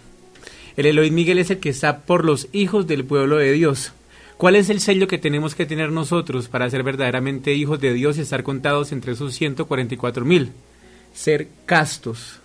El 0.78 0.86
Elohim 0.86 1.14
Miguel 1.14 1.40
es 1.40 1.50
el 1.50 1.60
que 1.60 1.70
está 1.70 2.00
por 2.00 2.24
los 2.26 2.48
hijos 2.52 2.88
del 2.88 3.06
pueblo 3.06 3.38
de 3.38 3.52
Dios. 3.52 3.94
¿Cuál 4.38 4.56
es 4.56 4.70
el 4.70 4.80
sello 4.80 5.08
que 5.08 5.18
tenemos 5.18 5.56
que 5.56 5.66
tener 5.66 5.92
nosotros 5.92 6.48
para 6.48 6.70
ser 6.70 6.84
verdaderamente 6.84 7.54
hijos 7.54 7.80
de 7.80 7.94
Dios 7.94 8.18
y 8.18 8.22
estar 8.22 8.44
contados 8.44 8.92
entre 8.92 9.14
esos 9.14 9.34
144 9.36 10.26
mil? 10.26 10.52
Ser 11.14 11.48
castos. 11.66 12.40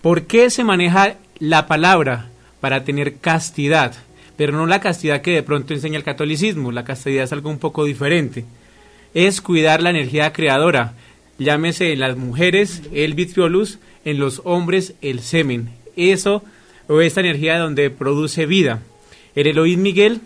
¿Por 0.00 0.24
qué 0.24 0.50
se 0.50 0.64
maneja 0.64 1.16
la 1.38 1.66
palabra 1.66 2.31
para 2.62 2.84
tener 2.84 3.16
castidad? 3.16 3.92
Pero 4.36 4.52
no 4.52 4.66
la 4.66 4.80
castidad 4.80 5.20
que 5.20 5.32
de 5.32 5.42
pronto 5.42 5.74
enseña 5.74 5.98
el 5.98 6.04
catolicismo. 6.04 6.70
La 6.70 6.84
castidad 6.84 7.24
es 7.24 7.32
algo 7.32 7.50
un 7.50 7.58
poco 7.58 7.84
diferente. 7.84 8.44
Es 9.14 9.40
cuidar 9.40 9.82
la 9.82 9.90
energía 9.90 10.32
creadora. 10.32 10.94
Llámese 11.38 11.92
en 11.92 11.98
las 11.98 12.16
mujeres 12.16 12.82
el 12.92 13.14
vitriolus, 13.14 13.80
en 14.04 14.20
los 14.20 14.42
hombres 14.44 14.94
el 15.02 15.20
semen. 15.20 15.70
Eso 15.96 16.44
o 16.86 17.00
esta 17.00 17.20
energía 17.20 17.58
donde 17.58 17.90
produce 17.90 18.46
vida. 18.46 18.80
El 19.34 19.48
Elohim 19.48 19.82
Miguel 19.82 20.20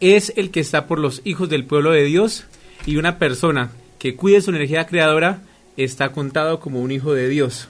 es 0.00 0.34
el 0.36 0.50
que 0.50 0.60
está 0.60 0.86
por 0.86 0.98
los 0.98 1.22
hijos 1.24 1.48
del 1.48 1.64
pueblo 1.64 1.92
de 1.92 2.04
Dios 2.04 2.44
y 2.84 2.96
una 2.96 3.18
persona 3.18 3.70
que 3.98 4.14
cuide 4.14 4.42
su 4.42 4.50
energía 4.50 4.86
creadora 4.86 5.40
está 5.78 6.12
contado 6.12 6.60
como 6.60 6.82
un 6.82 6.90
hijo 6.90 7.14
de 7.14 7.28
Dios. 7.28 7.68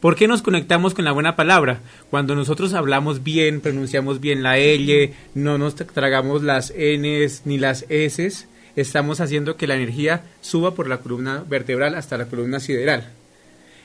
¿Por 0.00 0.16
qué 0.16 0.26
nos 0.26 0.40
conectamos 0.40 0.94
con 0.94 1.04
la 1.04 1.12
buena 1.12 1.36
palabra? 1.36 1.80
Cuando 2.08 2.34
nosotros 2.34 2.72
hablamos 2.72 3.22
bien, 3.22 3.60
pronunciamos 3.60 4.18
bien 4.18 4.42
la 4.42 4.56
L, 4.56 5.12
no 5.34 5.58
nos 5.58 5.74
tragamos 5.74 6.42
las 6.42 6.72
Ns 6.74 7.42
ni 7.44 7.58
las 7.58 7.84
S, 7.90 8.46
estamos 8.76 9.20
haciendo 9.20 9.58
que 9.58 9.66
la 9.66 9.76
energía 9.76 10.22
suba 10.40 10.74
por 10.74 10.88
la 10.88 11.00
columna 11.00 11.44
vertebral 11.46 11.94
hasta 11.94 12.16
la 12.16 12.24
columna 12.28 12.60
sideral. 12.60 13.12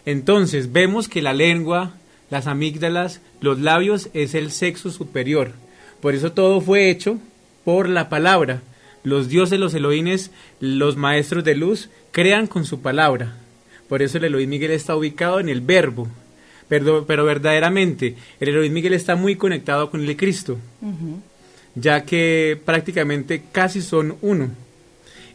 Entonces 0.05 0.72
vemos 0.72 1.10
que 1.10 1.22
la 1.22 1.34
lengua, 1.34 1.95
las 2.29 2.48
amígdalas, 2.48 3.19
los 3.41 3.60
labios 3.60 4.07
es 4.13 4.36
el 4.36 4.51
sexo 4.51 4.91
superior. 4.91 5.51
Por 6.00 6.15
eso 6.15 6.31
todo 6.31 6.62
fue 6.62 6.89
hecho 6.89 7.19
por 7.65 7.89
la 7.89 8.07
palabra. 8.07 8.62
Los 9.03 9.27
dioses, 9.27 9.60
los 9.60 9.74
Elohines, 9.74 10.31
los 10.62 10.95
maestros 10.95 11.43
de 11.43 11.55
luz 11.55 11.89
crean 12.12 12.48
con 12.48 12.63
su 12.63 12.79
palabra. 12.79 13.36
Por 13.87 14.01
eso 14.01 14.17
el 14.17 14.25
Elohim 14.25 14.49
Miguel 14.49 14.71
está 14.71 14.95
ubicado 14.95 15.39
en 15.39 15.49
el 15.49 15.61
verbo. 15.61 16.07
Pero, 16.67 17.05
pero 17.05 17.25
verdaderamente 17.25 18.15
el 18.39 18.49
Elohim 18.49 18.73
Miguel 18.73 18.93
está 18.93 19.15
muy 19.15 19.35
conectado 19.35 19.91
con 19.91 20.01
el 20.01 20.17
Cristo, 20.17 20.57
ya 21.75 22.03
que 22.03 22.59
prácticamente 22.65 23.43
casi 23.51 23.81
son 23.83 24.17
uno. 24.21 24.49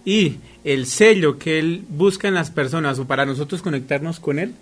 Y 0.04 0.38
el 0.64 0.86
sello 0.86 1.38
que 1.38 1.58
él 1.58 1.84
busca 1.88 2.26
en 2.26 2.34
las 2.34 2.50
personas 2.50 2.98
o 2.98 3.06
para 3.06 3.26
nosotros 3.26 3.62
conectarnos 3.62 4.18
con 4.18 4.38
él 4.38 4.54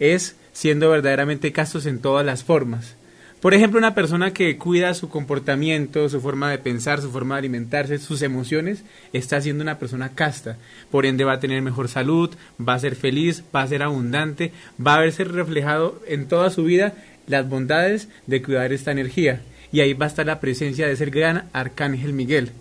es 0.00 0.34
siendo 0.52 0.90
verdaderamente 0.90 1.52
castos 1.52 1.86
en 1.86 2.00
todas 2.00 2.26
las 2.26 2.42
formas. 2.42 2.96
Por 3.40 3.52
ejemplo, 3.52 3.78
una 3.78 3.94
persona 3.94 4.32
que 4.32 4.56
cuida 4.56 4.94
su 4.94 5.10
comportamiento, 5.10 6.08
su 6.08 6.20
forma 6.22 6.50
de 6.50 6.58
pensar, 6.58 7.02
su 7.02 7.10
forma 7.10 7.34
de 7.34 7.40
alimentarse, 7.40 7.98
sus 7.98 8.22
emociones, 8.22 8.82
está 9.12 9.40
siendo 9.40 9.62
una 9.62 9.78
persona 9.78 10.10
casta. 10.14 10.56
Por 10.90 11.04
ende 11.04 11.24
va 11.24 11.34
a 11.34 11.40
tener 11.40 11.60
mejor 11.60 11.88
salud, 11.88 12.34
va 12.58 12.74
a 12.74 12.78
ser 12.78 12.96
feliz, 12.96 13.44
va 13.54 13.62
a 13.62 13.68
ser 13.68 13.82
abundante, 13.82 14.52
va 14.84 14.94
a 14.94 15.00
verse 15.00 15.24
reflejado 15.24 16.00
en 16.08 16.28
toda 16.28 16.48
su 16.48 16.64
vida 16.64 16.94
las 17.26 17.46
bondades 17.46 18.08
de 18.26 18.42
cuidar 18.42 18.72
esta 18.72 18.92
energía. 18.92 19.42
Y 19.70 19.80
ahí 19.80 19.92
va 19.92 20.06
a 20.06 20.08
estar 20.08 20.24
la 20.24 20.40
presencia 20.40 20.86
de 20.86 20.94
ese 20.94 21.06
gran 21.06 21.48
arcángel 21.52 22.14
Miguel. 22.14 22.52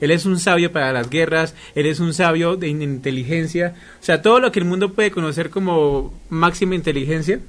Él 0.00 0.10
es 0.10 0.26
un 0.26 0.40
sabio 0.40 0.72
para 0.72 0.92
las 0.92 1.08
guerras, 1.08 1.54
Él 1.76 1.86
es 1.86 2.00
un 2.00 2.12
sabio 2.12 2.56
de 2.56 2.68
inteligencia, 2.68 3.74
o 4.00 4.04
sea, 4.04 4.20
todo 4.20 4.40
lo 4.40 4.50
que 4.50 4.58
el 4.58 4.64
mundo 4.64 4.92
puede 4.92 5.12
conocer 5.12 5.50
como 5.50 6.12
máxima 6.28 6.74
inteligencia, 6.74 7.40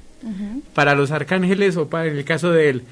para 0.74 0.94
los 0.94 1.10
arcángeles 1.10 1.76
o 1.76 1.88
para 1.88 2.06
en 2.06 2.16
el 2.16 2.24
caso 2.24 2.50
del 2.50 2.82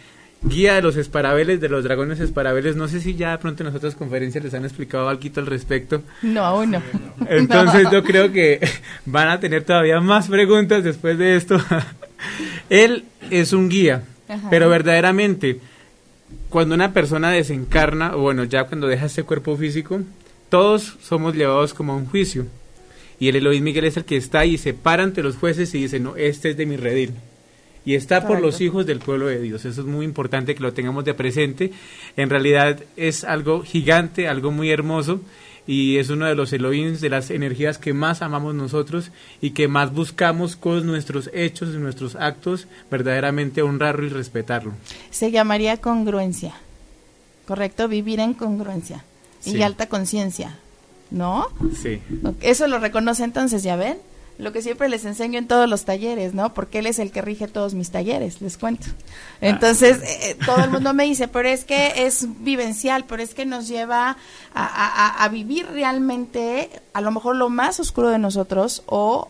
guía 0.43 0.75
de 0.75 0.83
los 0.83 0.97
esparabeles, 0.97 1.61
de 1.61 1.69
los 1.69 1.85
dragones 1.85 2.21
esparabeles, 2.21 2.76
no 2.76 2.87
sé 2.87 3.00
si 3.00 3.14
ya 3.14 3.33
de 3.33 3.38
pronto 3.38 3.62
en 3.62 3.69
las 3.69 3.76
otras 3.76 3.95
conferencias 3.95 4.45
les 4.45 4.54
han 4.54 4.64
explicado 4.64 5.09
algo 5.09 5.23
al 5.37 5.47
respecto. 5.47 6.02
No, 6.23 6.45
aún 6.45 6.73
no. 6.73 6.83
Entonces 7.28 7.88
yo 7.90 8.04
creo 8.04 8.31
que 8.31 8.61
van 9.07 9.28
a 9.28 9.40
tener 9.40 9.64
todavía 9.64 10.00
más 10.00 10.28
preguntas 10.28 10.85
después 10.85 11.19
de 11.19 11.37
esto. 11.37 11.59
Él 12.69 13.04
es 13.31 13.52
un 13.52 13.69
guía, 13.69 14.02
pero 14.50 14.69
verdaderamente 14.69 15.61
cuando 16.54 16.75
una 16.75 16.93
persona 16.93 17.31
desencarna, 17.31 18.14
o 18.14 18.21
bueno, 18.21 18.45
ya 18.45 18.64
cuando 18.64 18.87
deja 18.87 19.07
este 19.07 19.25
cuerpo 19.25 19.57
físico, 19.57 20.02
todos 20.50 20.97
somos 21.02 21.35
llevados 21.35 21.75
como 21.75 21.93
a 21.93 21.97
un 21.97 22.07
juicio. 22.07 22.47
Y 23.25 23.28
el 23.28 23.37
Elohim 23.37 23.64
Miguel 23.64 23.87
es 23.87 23.97
el 23.97 24.04
que 24.04 24.19
está 24.19 24.45
y 24.45 24.59
se 24.59 24.75
para 24.75 25.02
ante 25.02 25.23
los 25.23 25.37
jueces 25.37 25.75
y 25.75 25.81
dice, 25.81 25.99
no, 25.99 26.14
este 26.14 26.50
es 26.50 26.59
de 26.59 26.66
mi 26.66 26.76
redil. 26.76 27.14
Y 27.87 27.95
está 27.95 28.26
por 28.26 28.38
los 28.43 28.61
hijos 28.61 28.85
del 28.85 28.99
pueblo 28.99 29.28
de 29.28 29.40
Dios. 29.40 29.64
Eso 29.64 29.81
es 29.81 29.87
muy 29.87 30.04
importante 30.04 30.54
que 30.54 30.62
lo 30.62 30.75
tengamos 30.75 31.07
de 31.07 31.14
presente. 31.14 31.73
En 32.19 32.28
realidad 32.28 32.81
es 32.99 33.25
algo 33.25 33.62
gigante, 33.62 34.28
algo 34.28 34.50
muy 34.50 34.71
hermoso 34.71 35.23
y 35.66 35.97
es 35.97 36.11
uno 36.11 36.26
de 36.26 36.35
los 36.35 36.52
Elohim, 36.52 36.99
de 36.99 37.09
las 37.09 37.31
energías 37.31 37.78
que 37.78 37.95
más 37.95 38.21
amamos 38.21 38.54
nosotros 38.54 39.11
y 39.40 39.52
que 39.52 39.69
más 39.69 39.95
buscamos 39.95 40.54
con 40.54 40.85
nuestros 40.85 41.31
hechos 41.33 41.71
y 41.75 41.78
nuestros 41.78 42.16
actos 42.16 42.66
verdaderamente 42.90 43.62
honrarlo 43.62 44.04
y 44.04 44.11
respetarlo. 44.11 44.73
Se 45.11 45.31
llamaría 45.31 45.78
congruencia, 45.78 46.57
¿correcto? 47.47 47.88
Vivir 47.88 48.21
en 48.21 48.35
congruencia 48.35 49.02
y 49.47 49.62
alta 49.62 49.88
conciencia, 49.88 50.59
¿no? 51.14 51.47
Sí. 51.80 52.02
Eso 52.40 52.66
lo 52.66 52.78
reconoce 52.78 53.25
entonces, 53.25 53.62
¿ya 53.62 53.76
ven? 53.76 53.99
lo 54.37 54.52
que 54.52 54.62
siempre 54.62 54.88
les 54.88 55.04
enseño 55.04 55.38
en 55.38 55.47
todos 55.47 55.68
los 55.68 55.85
talleres, 55.85 56.35
¿no? 56.35 56.54
Porque 56.54 56.80
él 56.80 56.87
es 56.87 56.99
el 56.99 57.12
que 57.12 57.23
rige 57.23 57.47
todos 57.47 57.75
mis 57.75 57.90
talleres, 57.90 58.40
les 58.40 58.59
cuento. 58.59 58.87
Ah. 58.90 58.97
Entonces, 59.42 60.00
eh, 60.02 60.37
todo 60.44 60.64
el 60.64 60.71
mundo 60.71 60.92
me 60.92 61.04
dice, 61.04 61.28
pero 61.28 61.49
es 61.49 61.64
que 61.64 62.06
es 62.06 62.26
vivencial, 62.42 63.04
pero 63.04 63.23
es 63.23 63.33
que 63.33 63.47
nos 63.47 63.68
lleva 63.68 64.16
a, 64.52 65.25
a, 65.25 65.28
vivir 65.28 65.66
realmente 65.66 66.68
a 66.92 67.00
lo 67.00 67.12
mejor 67.12 67.37
lo 67.37 67.49
más 67.49 67.78
oscuro 67.78 68.09
de 68.09 68.18
nosotros 68.18 68.83
o 68.87 69.28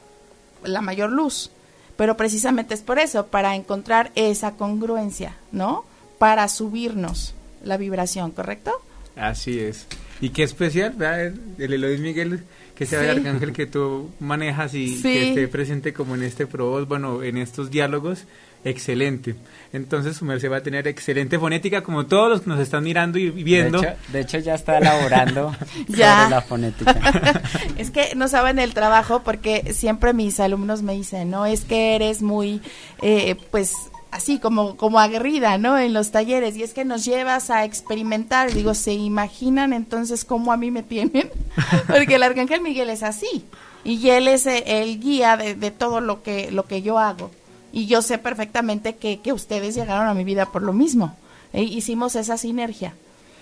la 0.64 0.80
mayor 0.80 1.12
luz. 1.12 1.50
Pero 1.96 2.16
precisamente 2.16 2.74
es 2.74 2.80
por 2.80 2.98
eso, 2.98 3.26
para 3.26 3.54
encontrar 3.54 4.10
esa 4.14 4.52
congruencia, 4.52 5.36
¿no? 5.52 5.84
Para 6.18 6.48
subirnos 6.48 7.34
la 7.62 7.76
vibración, 7.76 8.30
¿correcto? 8.30 8.72
Así 9.16 9.60
es. 9.60 9.86
Y 10.20 10.30
qué 10.30 10.42
especial, 10.42 10.94
¿verdad? 10.96 11.34
El 11.58 11.72
Eloís 11.72 12.00
Miguel 12.00 12.40
que 12.74 12.86
sea 12.86 13.02
el 13.02 13.18
arcángel 13.18 13.52
que 13.52 13.66
tú 13.66 14.10
manejas 14.18 14.74
y 14.74 15.00
que 15.00 15.28
esté 15.28 15.48
presente 15.48 15.92
como 15.92 16.14
en 16.16 16.24
este 16.24 16.46
probos, 16.46 16.88
bueno, 16.88 17.22
en 17.22 17.36
estos 17.36 17.70
diálogos, 17.70 18.24
excelente. 18.64 19.36
Entonces 19.72 20.16
su 20.16 20.24
merced 20.24 20.50
va 20.50 20.56
a 20.56 20.62
tener 20.62 20.88
excelente 20.88 21.38
fonética 21.38 21.82
como 21.82 22.06
todos 22.06 22.28
los 22.28 22.40
que 22.40 22.50
nos 22.50 22.58
están 22.58 22.82
mirando 22.82 23.18
y 23.18 23.30
viendo. 23.30 23.80
De 24.12 24.20
hecho, 24.20 24.38
ya 24.38 24.54
está 24.54 24.78
elaborando 24.78 25.54
ya. 25.88 26.28
la 26.28 26.40
fonética. 26.40 27.40
es 27.78 27.92
que 27.92 28.14
no 28.16 28.26
saben 28.26 28.58
el 28.58 28.74
trabajo 28.74 29.22
porque 29.22 29.72
siempre 29.72 30.12
mis 30.12 30.40
alumnos 30.40 30.82
me 30.82 30.94
dicen, 30.94 31.30
no, 31.30 31.46
es 31.46 31.64
que 31.64 31.94
eres 31.94 32.22
muy, 32.22 32.60
eh, 33.02 33.36
pues 33.52 33.72
así 34.14 34.38
como, 34.38 34.76
como 34.76 35.00
aguerrida, 35.00 35.58
¿no? 35.58 35.76
En 35.76 35.92
los 35.92 36.12
talleres, 36.12 36.56
y 36.56 36.62
es 36.62 36.72
que 36.72 36.84
nos 36.84 37.04
llevas 37.04 37.50
a 37.50 37.64
experimentar, 37.64 38.52
digo, 38.54 38.72
¿se 38.74 38.92
imaginan 38.92 39.72
entonces 39.72 40.24
cómo 40.24 40.52
a 40.52 40.56
mí 40.56 40.70
me 40.70 40.84
tienen? 40.84 41.30
Porque 41.88 42.14
el 42.14 42.22
Arcángel 42.22 42.60
Miguel 42.60 42.90
es 42.90 43.02
así, 43.02 43.44
y 43.82 44.08
él 44.10 44.28
es 44.28 44.46
el 44.46 45.00
guía 45.00 45.36
de, 45.36 45.56
de 45.56 45.72
todo 45.72 46.00
lo 46.00 46.22
que, 46.22 46.52
lo 46.52 46.64
que 46.64 46.80
yo 46.80 47.00
hago, 47.00 47.32
y 47.72 47.86
yo 47.86 48.02
sé 48.02 48.18
perfectamente 48.18 48.94
que, 48.94 49.18
que 49.18 49.32
ustedes 49.32 49.74
llegaron 49.74 50.06
a 50.06 50.14
mi 50.14 50.22
vida 50.22 50.46
por 50.52 50.62
lo 50.62 50.72
mismo, 50.72 51.16
e 51.52 51.64
hicimos 51.64 52.14
esa 52.14 52.38
sinergia. 52.38 52.94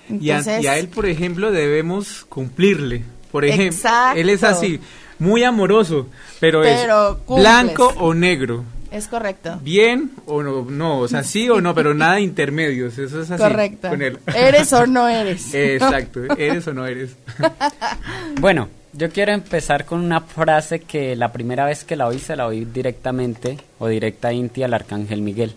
Entonces, 0.09 0.65
y, 0.65 0.69
a, 0.69 0.79
él, 0.79 0.89
por 0.89 1.05
ejemplo, 1.05 1.53
debemos 1.53 2.25
cumplirle, 2.31 3.03
por 3.31 3.45
ejemplo, 3.45 3.91
él 4.17 4.31
es 4.31 4.43
así, 4.43 4.81
muy 5.19 5.45
amoroso, 5.45 6.09
pero, 6.41 6.65
es 6.65 6.87
blanco 7.29 7.93
o 7.99 8.15
negro. 8.15 8.65
Es 8.93 9.09
correcto. 9.09 9.59
Bien 9.63 10.11
o 10.27 10.43
no, 10.43 10.67
no, 10.67 10.99
o 10.99 11.09
sea, 11.09 11.25
sí 11.25 11.49
o 11.49 11.63
no, 11.63 11.75
pero 11.75 11.95
nada 11.95 12.21
intermedios, 12.21 12.99
eso 12.99 13.23
es 13.23 13.31
así. 13.31 13.43
Correcto. 13.43 13.89
Eres 14.35 14.73
o 14.75 14.87
no 14.87 15.09
eres. 15.09 15.55
Exacto, 15.55 16.21
eres 16.37 16.67
o 16.67 16.75
no 16.75 16.87
eres. 16.87 17.17
bueno, 18.41 18.69
yo 18.93 19.09
quiero 19.11 19.33
empezar 19.33 19.87
con 19.87 20.01
una 20.01 20.21
frase 20.21 20.81
que 20.81 21.17
la 21.17 21.33
primera 21.33 21.65
vez 21.65 21.85
que 21.85 21.97
la 21.97 22.07
oí 22.07 22.19
se 22.19 22.37
la 22.37 22.47
oí 22.47 22.67
directamente 22.67 23.57
o 23.79 23.89
directa 23.89 24.29
a 24.29 24.33
Inti 24.35 24.63
al 24.63 24.75
Arcángel 24.75 25.23
Miguel. 25.23 25.55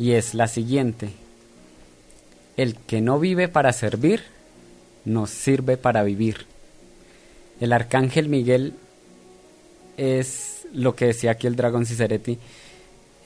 Y 0.00 0.12
es 0.12 0.34
la 0.34 0.48
siguiente. 0.48 1.10
El 2.56 2.74
que 2.74 3.00
no 3.00 3.20
vive 3.20 3.46
para 3.46 3.72
servir, 3.72 4.24
nos 5.04 5.30
sirve 5.30 5.76
para 5.76 6.02
vivir. 6.02 6.46
El 7.60 7.72
Arcángel 7.72 8.28
Miguel 8.28 8.74
es 9.96 10.57
lo 10.72 10.94
que 10.94 11.06
decía 11.06 11.32
aquí 11.32 11.46
el 11.46 11.56
dragón 11.56 11.86
Ciceretti, 11.86 12.38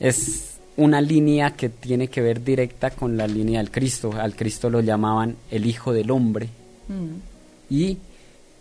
es 0.01 0.53
una 0.77 1.01
línea 1.01 1.55
que 1.55 1.69
tiene 1.69 2.09
que 2.09 2.23
ver 2.23 2.43
directa 2.43 2.91
con 2.91 3.17
la 3.17 3.27
línea 3.27 3.61
del 3.61 3.71
Cristo. 3.71 4.13
Al 4.19 4.35
Cristo 4.35 4.71
lo 4.71 4.81
llamaban 4.81 5.37
el 5.51 5.67
Hijo 5.67 5.93
del 5.93 6.11
Hombre. 6.11 6.49
Mm. 6.89 7.75
Y 7.75 7.99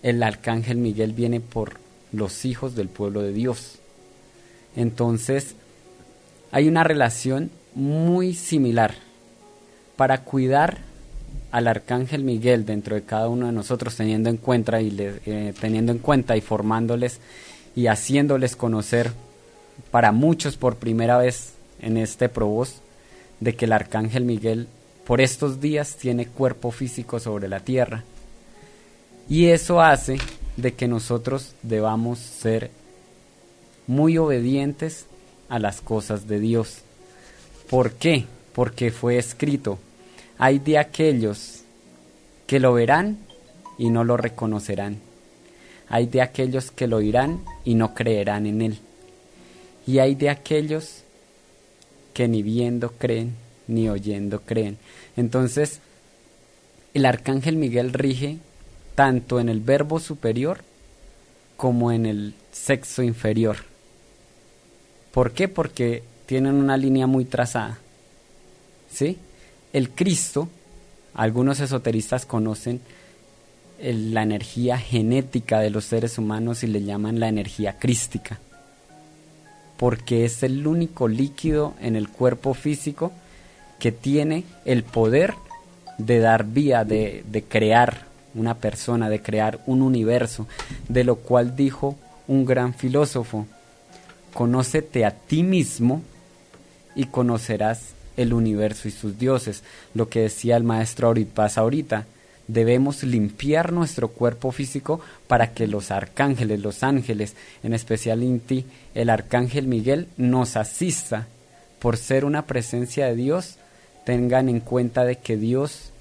el 0.04 0.22
Arcángel 0.24 0.78
Miguel 0.78 1.14
viene 1.14 1.40
por 1.40 1.78
los 2.12 2.46
hijos 2.46 2.76
del 2.76 2.90
pueblo 2.90 3.22
de 3.22 3.34
Dios. 3.34 3.80
Entonces, 4.76 5.56
hay 6.52 6.68
una 6.68 6.84
relación 6.84 7.50
muy 7.76 8.34
similar. 8.34 8.96
Para 9.96 10.24
cuidar 10.24 10.80
al 11.52 11.68
Arcángel 11.68 12.24
Miguel 12.24 12.66
dentro 12.66 12.96
de 12.96 13.04
cada 13.04 13.28
uno 13.28 13.46
de 13.48 13.52
nosotros, 13.52 13.96
teniendo 13.96 14.30
en 14.30 14.38
cuenta 14.38 14.82
y 14.82 14.96
eh, 14.98 15.54
teniendo 15.60 15.92
en 15.92 16.00
cuenta 16.00 16.36
y 16.36 16.42
formándoles 16.42 17.20
y 17.76 17.88
haciéndoles 17.88 18.56
conocer 18.56 19.12
para 19.92 20.12
muchos 20.12 20.58
por 20.58 20.76
primera 20.76 21.18
vez 21.18 21.54
en 21.82 21.98
este 21.98 22.30
probos 22.30 22.76
de 23.40 23.56
que 23.56 23.66
el 23.66 23.74
arcángel 23.74 24.26
Miguel 24.26 24.68
por 25.06 25.22
estos 25.22 25.60
días 25.60 25.96
tiene 25.96 26.28
cuerpo 26.28 26.72
físico 26.72 27.20
sobre 27.20 27.48
la 27.48 27.60
tierra. 27.60 28.04
Y 29.28 29.48
eso 29.48 29.82
hace 29.82 30.18
de 30.58 30.74
que 30.74 30.88
nosotros 30.88 31.54
debamos 31.64 32.20
ser 32.20 32.70
muy 33.88 34.18
obedientes 34.18 35.06
a 35.50 35.60
las 35.60 35.82
cosas 35.82 36.28
de 36.28 36.40
Dios. 36.40 36.80
¿Por 37.70 37.94
qué? 37.94 38.26
Porque 38.54 38.92
fue 38.92 39.18
escrito, 39.18 39.80
hay 40.38 40.60
de 40.60 40.78
aquellos 40.78 41.62
que 42.48 42.60
lo 42.60 42.74
verán 42.74 43.18
y 43.78 43.90
no 43.90 44.04
lo 44.04 44.18
reconocerán 44.18 45.11
hay 45.92 46.06
de 46.06 46.22
aquellos 46.22 46.72
que 46.72 46.88
lo 46.88 46.98
oirán 46.98 47.44
y 47.66 47.76
no 47.76 47.94
creerán 47.94 48.46
en 48.46 48.62
él. 48.62 48.80
Y 49.86 50.00
hay 50.00 50.16
de 50.16 50.30
aquellos 50.30 51.04
que 52.14 52.30
ni 52.30 52.42
viendo 52.42 52.94
creen, 52.94 53.36
ni 53.68 53.90
oyendo 53.90 54.40
creen. 54.40 54.78
Entonces, 55.18 55.82
el 56.94 57.06
arcángel 57.06 57.58
Miguel 57.58 57.92
rige 57.92 58.38
tanto 58.96 59.42
en 59.42 59.50
el 59.50 59.60
verbo 59.60 60.00
superior 60.00 60.60
como 61.58 61.92
en 61.92 62.06
el 62.06 62.36
sexo 62.54 63.04
inferior. 63.04 63.58
¿Por 65.12 65.34
qué? 65.34 65.50
Porque 65.50 66.04
tienen 66.26 66.56
una 66.56 66.78
línea 66.78 67.06
muy 67.06 67.26
trazada. 67.26 67.80
¿Sí? 68.90 69.18
El 69.74 69.90
Cristo, 69.90 70.48
algunos 71.16 71.60
esoteristas 71.60 72.26
conocen 72.26 72.80
la 73.82 74.24
energía 74.24 74.78
genética 74.78 75.60
de 75.60 75.70
los 75.70 75.86
seres 75.86 76.18
humanos 76.18 76.64
y 76.64 76.68
le 76.68 76.84
llaman 76.84 77.20
la 77.20 77.28
energía 77.28 77.78
crística, 77.80 78.40
porque 79.78 80.26
es 80.26 80.44
el 80.44 80.68
único 80.68 81.08
líquido 81.08 81.74
en 81.82 81.96
el 81.96 82.10
cuerpo 82.10 82.54
físico 82.54 83.12
que 83.80 83.92
tiene 83.92 84.44
el 84.66 84.84
poder 84.84 85.34
de 85.98 86.20
dar 86.20 86.46
vía, 86.46 86.84
de, 86.84 87.24
de 87.30 87.44
crear 87.44 88.06
una 88.36 88.56
persona, 88.56 89.10
de 89.10 89.22
crear 89.22 89.60
un 89.66 89.82
universo, 89.82 90.48
de 90.88 91.04
lo 91.04 91.16
cual 91.16 91.56
dijo 91.56 91.96
un 92.28 92.46
gran 92.46 92.74
filósofo, 92.74 93.48
conócete 94.34 95.06
a 95.06 95.12
ti 95.12 95.44
mismo 95.44 96.02
y 96.96 97.06
conocerás 97.06 97.94
el 98.18 98.34
universo 98.34 98.88
y 98.88 98.92
sus 98.92 99.18
dioses, 99.18 99.64
lo 99.94 100.10
que 100.10 100.22
decía 100.22 100.58
el 100.58 100.64
maestro 100.64 101.14
Paz 101.34 101.58
ahorita, 101.58 102.06
debemos 102.54 103.04
limpiar 103.04 103.72
nuestro 103.72 104.10
cuerpo 104.10 104.52
físico 104.52 105.00
para 105.28 105.54
que 105.54 105.68
los 105.68 105.92
arcángeles, 105.92 106.60
los 106.60 106.84
ángeles, 106.84 107.36
en 107.64 107.74
especial 107.74 108.24
Inti, 108.24 108.66
el 108.94 109.10
arcángel 109.10 109.68
Miguel, 109.68 110.08
nos 110.18 110.58
asista 110.58 111.28
por 111.80 111.98
ser 111.98 112.26
una 112.26 112.46
presencia 112.46 113.08
de 113.08 113.16
Dios, 113.16 113.56
tengan 114.06 114.50
en 114.50 114.60
cuenta 114.60 115.06
de 115.06 115.18
que 115.18 115.38
Dios 115.38 115.92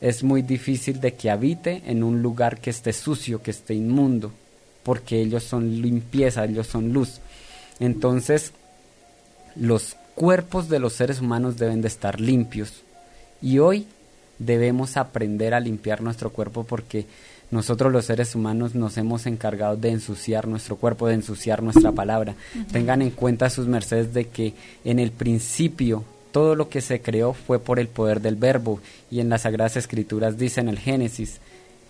es 0.00 0.22
muy 0.22 0.42
difícil 0.42 1.00
de 1.00 1.14
que 1.14 1.30
habite 1.30 1.82
en 1.86 2.02
un 2.02 2.22
lugar 2.22 2.58
que 2.60 2.70
esté 2.70 2.92
sucio, 2.92 3.42
que 3.42 3.52
esté 3.52 3.74
inmundo, 3.74 4.32
porque 4.82 5.20
ellos 5.20 5.44
son 5.44 5.80
limpieza, 5.80 6.44
ellos 6.44 6.66
son 6.66 6.92
luz. 6.92 7.20
Entonces, 7.78 8.52
los 9.56 9.96
cuerpos 10.14 10.68
de 10.68 10.80
los 10.80 10.92
seres 10.92 11.20
humanos 11.20 11.56
deben 11.56 11.80
de 11.80 11.88
estar 11.88 12.20
limpios. 12.20 12.82
Y 13.40 13.60
hoy 13.60 13.86
debemos 14.38 14.96
aprender 14.96 15.54
a 15.54 15.60
limpiar 15.60 16.02
nuestro 16.02 16.30
cuerpo 16.30 16.64
porque 16.64 17.06
nosotros 17.50 17.92
los 17.92 18.06
seres 18.06 18.34
humanos 18.34 18.74
nos 18.74 18.96
hemos 18.96 19.26
encargado 19.26 19.76
de 19.76 19.90
ensuciar 19.90 20.48
nuestro 20.48 20.76
cuerpo, 20.76 21.06
de 21.06 21.14
ensuciar 21.14 21.62
nuestra 21.62 21.92
palabra. 21.92 22.34
Tengan 22.72 23.02
en 23.02 23.10
cuenta 23.10 23.50
sus 23.50 23.66
mercedes 23.66 24.12
de 24.12 24.28
que 24.28 24.54
en 24.84 24.98
el 24.98 25.12
principio 25.12 26.04
todo 26.32 26.56
lo 26.56 26.68
que 26.68 26.80
se 26.80 27.00
creó 27.00 27.32
fue 27.32 27.60
por 27.60 27.78
el 27.78 27.86
poder 27.86 28.20
del 28.20 28.34
verbo 28.34 28.80
y 29.08 29.20
en 29.20 29.28
las 29.28 29.42
sagradas 29.42 29.76
escrituras 29.76 30.36
dice 30.36 30.60
en 30.60 30.68
el 30.68 30.80
Génesis, 30.80 31.38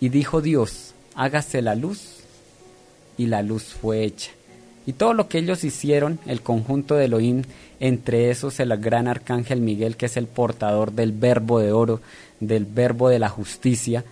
y 0.00 0.10
dijo 0.10 0.42
Dios, 0.42 0.92
hágase 1.14 1.62
la 1.62 1.74
luz 1.74 2.20
y 3.16 3.26
la 3.26 3.42
luz 3.42 3.74
fue 3.80 4.04
hecha. 4.04 4.32
Y 4.86 4.92
todo 4.92 5.14
lo 5.14 5.28
que 5.28 5.38
ellos 5.38 5.64
hicieron, 5.64 6.18
el 6.26 6.42
conjunto 6.42 6.94
de 6.94 7.06
Elohim, 7.06 7.44
entre 7.80 8.30
esos 8.30 8.60
el 8.60 8.76
gran 8.76 9.08
arcángel 9.08 9.60
Miguel, 9.60 9.96
que 9.96 10.06
es 10.06 10.16
el 10.18 10.26
portador 10.26 10.92
del 10.92 11.12
verbo 11.12 11.58
de 11.58 11.72
oro, 11.72 12.00
del 12.46 12.64
verbo 12.64 13.08
de 13.08 13.18
la 13.18 13.28
justicia, 13.28 14.04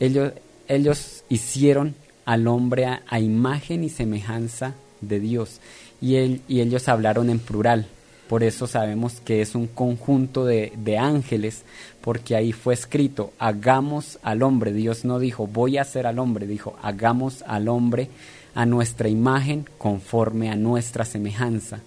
ellos, 0.00 0.32
ellos 0.68 1.24
hicieron 1.28 1.94
al 2.24 2.46
hombre 2.46 2.86
a, 2.86 3.20
imagen 3.20 3.84
y 3.84 3.88
semejanza 3.88 4.74
de 5.00 5.20
Dios. 5.20 5.60
Y, 6.00 6.16
él, 6.16 6.40
y 6.48 6.60
ellos 6.60 6.88
hablaron 6.88 7.30
en 7.30 7.38
plural. 7.38 7.86
Por 8.28 8.42
eso 8.42 8.66
sabemos 8.66 9.20
que 9.20 9.42
es 9.42 9.54
un 9.54 9.66
conjunto 9.66 10.44
de, 10.44 10.72
de 10.76 10.96
ángeles, 10.98 11.62
porque 12.00 12.34
ahí 12.34 12.52
fue 12.52 12.74
escrito, 12.74 13.32
hagamos 13.38 14.18
al 14.22 14.42
hombre. 14.42 14.72
Dios 14.72 15.04
no 15.04 15.18
dijo, 15.18 15.46
voy 15.46 15.76
a 15.76 15.82
hacer 15.82 16.06
al 16.06 16.18
hombre, 16.18 16.46
dijo, 16.46 16.76
hagamos 16.82 17.42
al 17.42 17.68
hombre 17.68 18.08
a 18.54 18.66
nuestra 18.66 19.08
imagen 19.08 19.66
conforme 19.78 20.50
a 20.50 20.56
nuestra 20.56 21.04
semejanza. 21.04 21.80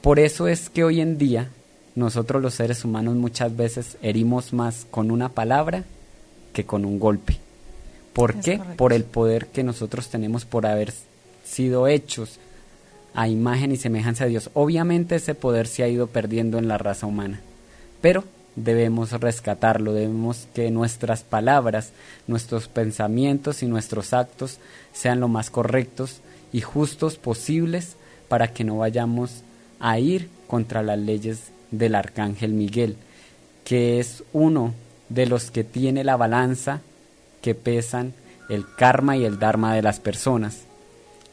Por 0.00 0.18
eso 0.18 0.48
es 0.48 0.68
que 0.68 0.84
hoy 0.84 1.00
en 1.00 1.18
día 1.18 1.48
nosotros 1.94 2.42
los 2.42 2.54
seres 2.54 2.84
humanos 2.84 3.16
muchas 3.16 3.56
veces 3.56 3.98
herimos 4.02 4.52
más 4.52 4.86
con 4.90 5.10
una 5.10 5.28
palabra 5.28 5.84
que 6.52 6.64
con 6.64 6.84
un 6.84 6.98
golpe. 6.98 7.38
¿Por 8.12 8.40
qué? 8.40 8.60
Por 8.76 8.92
el 8.92 9.04
poder 9.04 9.46
que 9.46 9.62
nosotros 9.62 10.08
tenemos 10.08 10.44
por 10.44 10.66
haber 10.66 10.92
sido 11.44 11.88
hechos 11.88 12.38
a 13.14 13.28
imagen 13.28 13.72
y 13.72 13.76
semejanza 13.76 14.24
de 14.24 14.30
Dios. 14.30 14.50
Obviamente 14.54 15.16
ese 15.16 15.34
poder 15.34 15.66
se 15.66 15.82
ha 15.82 15.88
ido 15.88 16.06
perdiendo 16.06 16.58
en 16.58 16.68
la 16.68 16.78
raza 16.78 17.06
humana, 17.06 17.40
pero 18.00 18.24
debemos 18.56 19.12
rescatarlo, 19.12 19.92
debemos 19.92 20.46
que 20.54 20.70
nuestras 20.70 21.22
palabras, 21.22 21.92
nuestros 22.26 22.68
pensamientos 22.68 23.62
y 23.62 23.66
nuestros 23.66 24.12
actos 24.12 24.58
sean 24.92 25.20
lo 25.20 25.28
más 25.28 25.50
correctos 25.50 26.20
y 26.52 26.60
justos 26.60 27.16
posibles 27.16 27.96
para 28.28 28.48
que 28.48 28.64
no 28.64 28.78
vayamos 28.78 29.42
a 29.80 29.98
ir 29.98 30.28
contra 30.46 30.82
las 30.82 30.98
leyes 30.98 31.52
del 31.72 31.96
arcángel 31.96 32.52
Miguel, 32.52 32.96
que 33.64 33.98
es 33.98 34.22
uno 34.32 34.74
de 35.08 35.26
los 35.26 35.50
que 35.50 35.64
tiene 35.64 36.04
la 36.04 36.16
balanza 36.16 36.80
que 37.40 37.54
pesan 37.54 38.14
el 38.48 38.64
karma 38.76 39.16
y 39.16 39.24
el 39.24 39.38
dharma 39.38 39.74
de 39.74 39.82
las 39.82 39.98
personas 39.98 40.60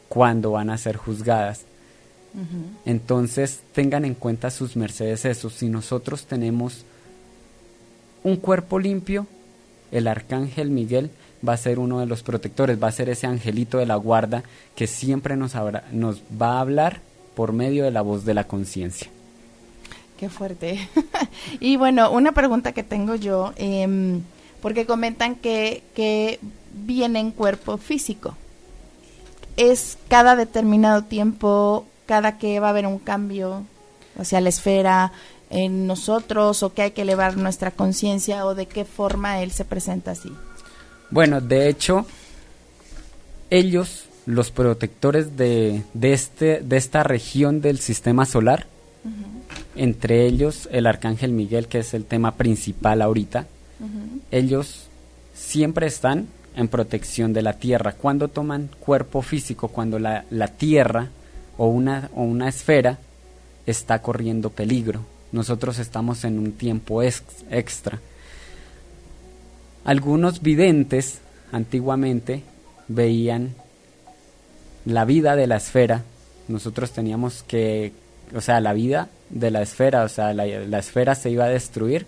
cuando 0.07 0.51
van 0.51 0.69
a 0.69 0.77
ser 0.77 0.97
juzgadas. 0.97 1.61
Entonces 2.85 3.61
tengan 3.73 4.05
en 4.05 4.15
cuenta 4.15 4.51
sus 4.51 4.75
mercedes 4.75 5.25
eso. 5.25 5.49
Si 5.49 5.67
nosotros 5.67 6.25
tenemos 6.25 6.85
un 8.23 8.37
cuerpo 8.37 8.79
limpio, 8.79 9.27
el 9.91 10.07
arcángel 10.07 10.69
Miguel 10.69 11.09
va 11.47 11.53
a 11.53 11.57
ser 11.57 11.79
uno 11.79 11.99
de 11.99 12.05
los 12.05 12.23
protectores, 12.23 12.81
va 12.81 12.87
a 12.87 12.91
ser 12.91 13.09
ese 13.09 13.27
angelito 13.27 13.77
de 13.77 13.85
la 13.85 13.95
guarda 13.95 14.43
que 14.75 14.87
siempre 14.87 15.35
nos, 15.37 15.53
nos 15.91 16.21
va 16.39 16.57
a 16.57 16.61
hablar 16.61 17.01
por 17.35 17.53
medio 17.53 17.83
de 17.85 17.91
la 17.91 18.01
voz 18.01 18.25
de 18.25 18.33
la 18.33 18.45
conciencia. 18.45 19.09
Qué 20.19 20.27
fuerte. 20.27 20.89
y 21.61 21.77
bueno, 21.77 22.11
una 22.11 22.33
pregunta 22.33 22.73
que 22.73 22.83
tengo 22.83 23.15
yo, 23.15 23.53
em, 23.55 24.21
porque 24.61 24.85
comentan 24.85 25.35
que, 25.35 25.81
que 25.95 26.41
viene 26.73 27.21
en 27.21 27.31
cuerpo 27.31 27.77
físico. 27.77 28.35
¿Es 29.55 29.97
cada 30.09 30.35
determinado 30.35 31.05
tiempo, 31.05 31.85
cada 32.05 32.37
que 32.37 32.59
va 32.59 32.67
a 32.67 32.71
haber 32.71 32.85
un 32.85 32.99
cambio 32.99 33.63
hacia 34.19 34.41
la 34.41 34.49
esfera 34.49 35.13
en 35.49 35.87
nosotros 35.87 36.63
o 36.63 36.73
que 36.73 36.81
hay 36.81 36.91
que 36.91 37.03
elevar 37.03 37.37
nuestra 37.37 37.71
conciencia 37.71 38.45
o 38.45 38.55
de 38.55 38.65
qué 38.65 38.83
forma 38.83 39.41
él 39.41 39.51
se 39.51 39.63
presenta 39.63 40.11
así? 40.11 40.33
Bueno, 41.11 41.39
de 41.39 41.69
hecho, 41.69 42.05
ellos, 43.49 44.09
los 44.25 44.51
protectores 44.51 45.37
de, 45.37 45.83
de, 45.93 46.11
este, 46.11 46.59
de 46.59 46.75
esta 46.75 47.03
región 47.03 47.61
del 47.61 47.79
sistema 47.79 48.25
solar, 48.25 48.67
entre 49.79 50.25
ellos 50.25 50.67
el 50.73 50.85
arcángel 50.87 51.31
Miguel, 51.31 51.67
que 51.67 51.79
es 51.79 51.93
el 51.93 52.03
tema 52.03 52.35
principal 52.35 53.01
ahorita, 53.01 53.47
ellos 54.29 54.87
siempre 55.33 55.87
están 55.87 56.27
en 56.55 56.67
protección 56.67 57.31
de 57.31 57.41
la 57.41 57.53
tierra. 57.53 57.93
Cuando 57.93 58.27
toman 58.27 58.69
cuerpo 58.81 59.21
físico, 59.21 59.69
cuando 59.69 59.97
la, 59.97 60.25
la 60.29 60.49
tierra 60.49 61.07
o 61.57 61.67
una, 61.67 62.09
o 62.13 62.23
una 62.23 62.49
esfera 62.49 62.99
está 63.65 64.01
corriendo 64.01 64.49
peligro, 64.49 65.05
nosotros 65.31 65.79
estamos 65.79 66.25
en 66.25 66.39
un 66.39 66.51
tiempo 66.51 67.01
extra. 67.01 68.01
Algunos 69.85 70.41
videntes 70.41 71.19
antiguamente 71.53 72.43
veían 72.89 73.55
la 74.85 75.05
vida 75.05 75.37
de 75.37 75.47
la 75.47 75.55
esfera. 75.55 76.03
Nosotros 76.49 76.91
teníamos 76.91 77.43
que, 77.43 77.93
o 78.35 78.41
sea, 78.41 78.59
la 78.59 78.73
vida 78.73 79.09
de 79.29 79.51
la 79.51 79.61
esfera, 79.61 80.03
o 80.03 80.09
sea, 80.09 80.33
la, 80.33 80.45
esfera 80.79 81.15
se 81.15 81.29
iba 81.29 81.45
a 81.45 81.49
destruir 81.49 82.05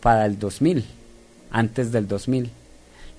para 0.00 0.26
el 0.26 0.38
2000, 0.38 0.84
antes 1.50 1.92
del 1.92 2.08
2000. 2.08 2.50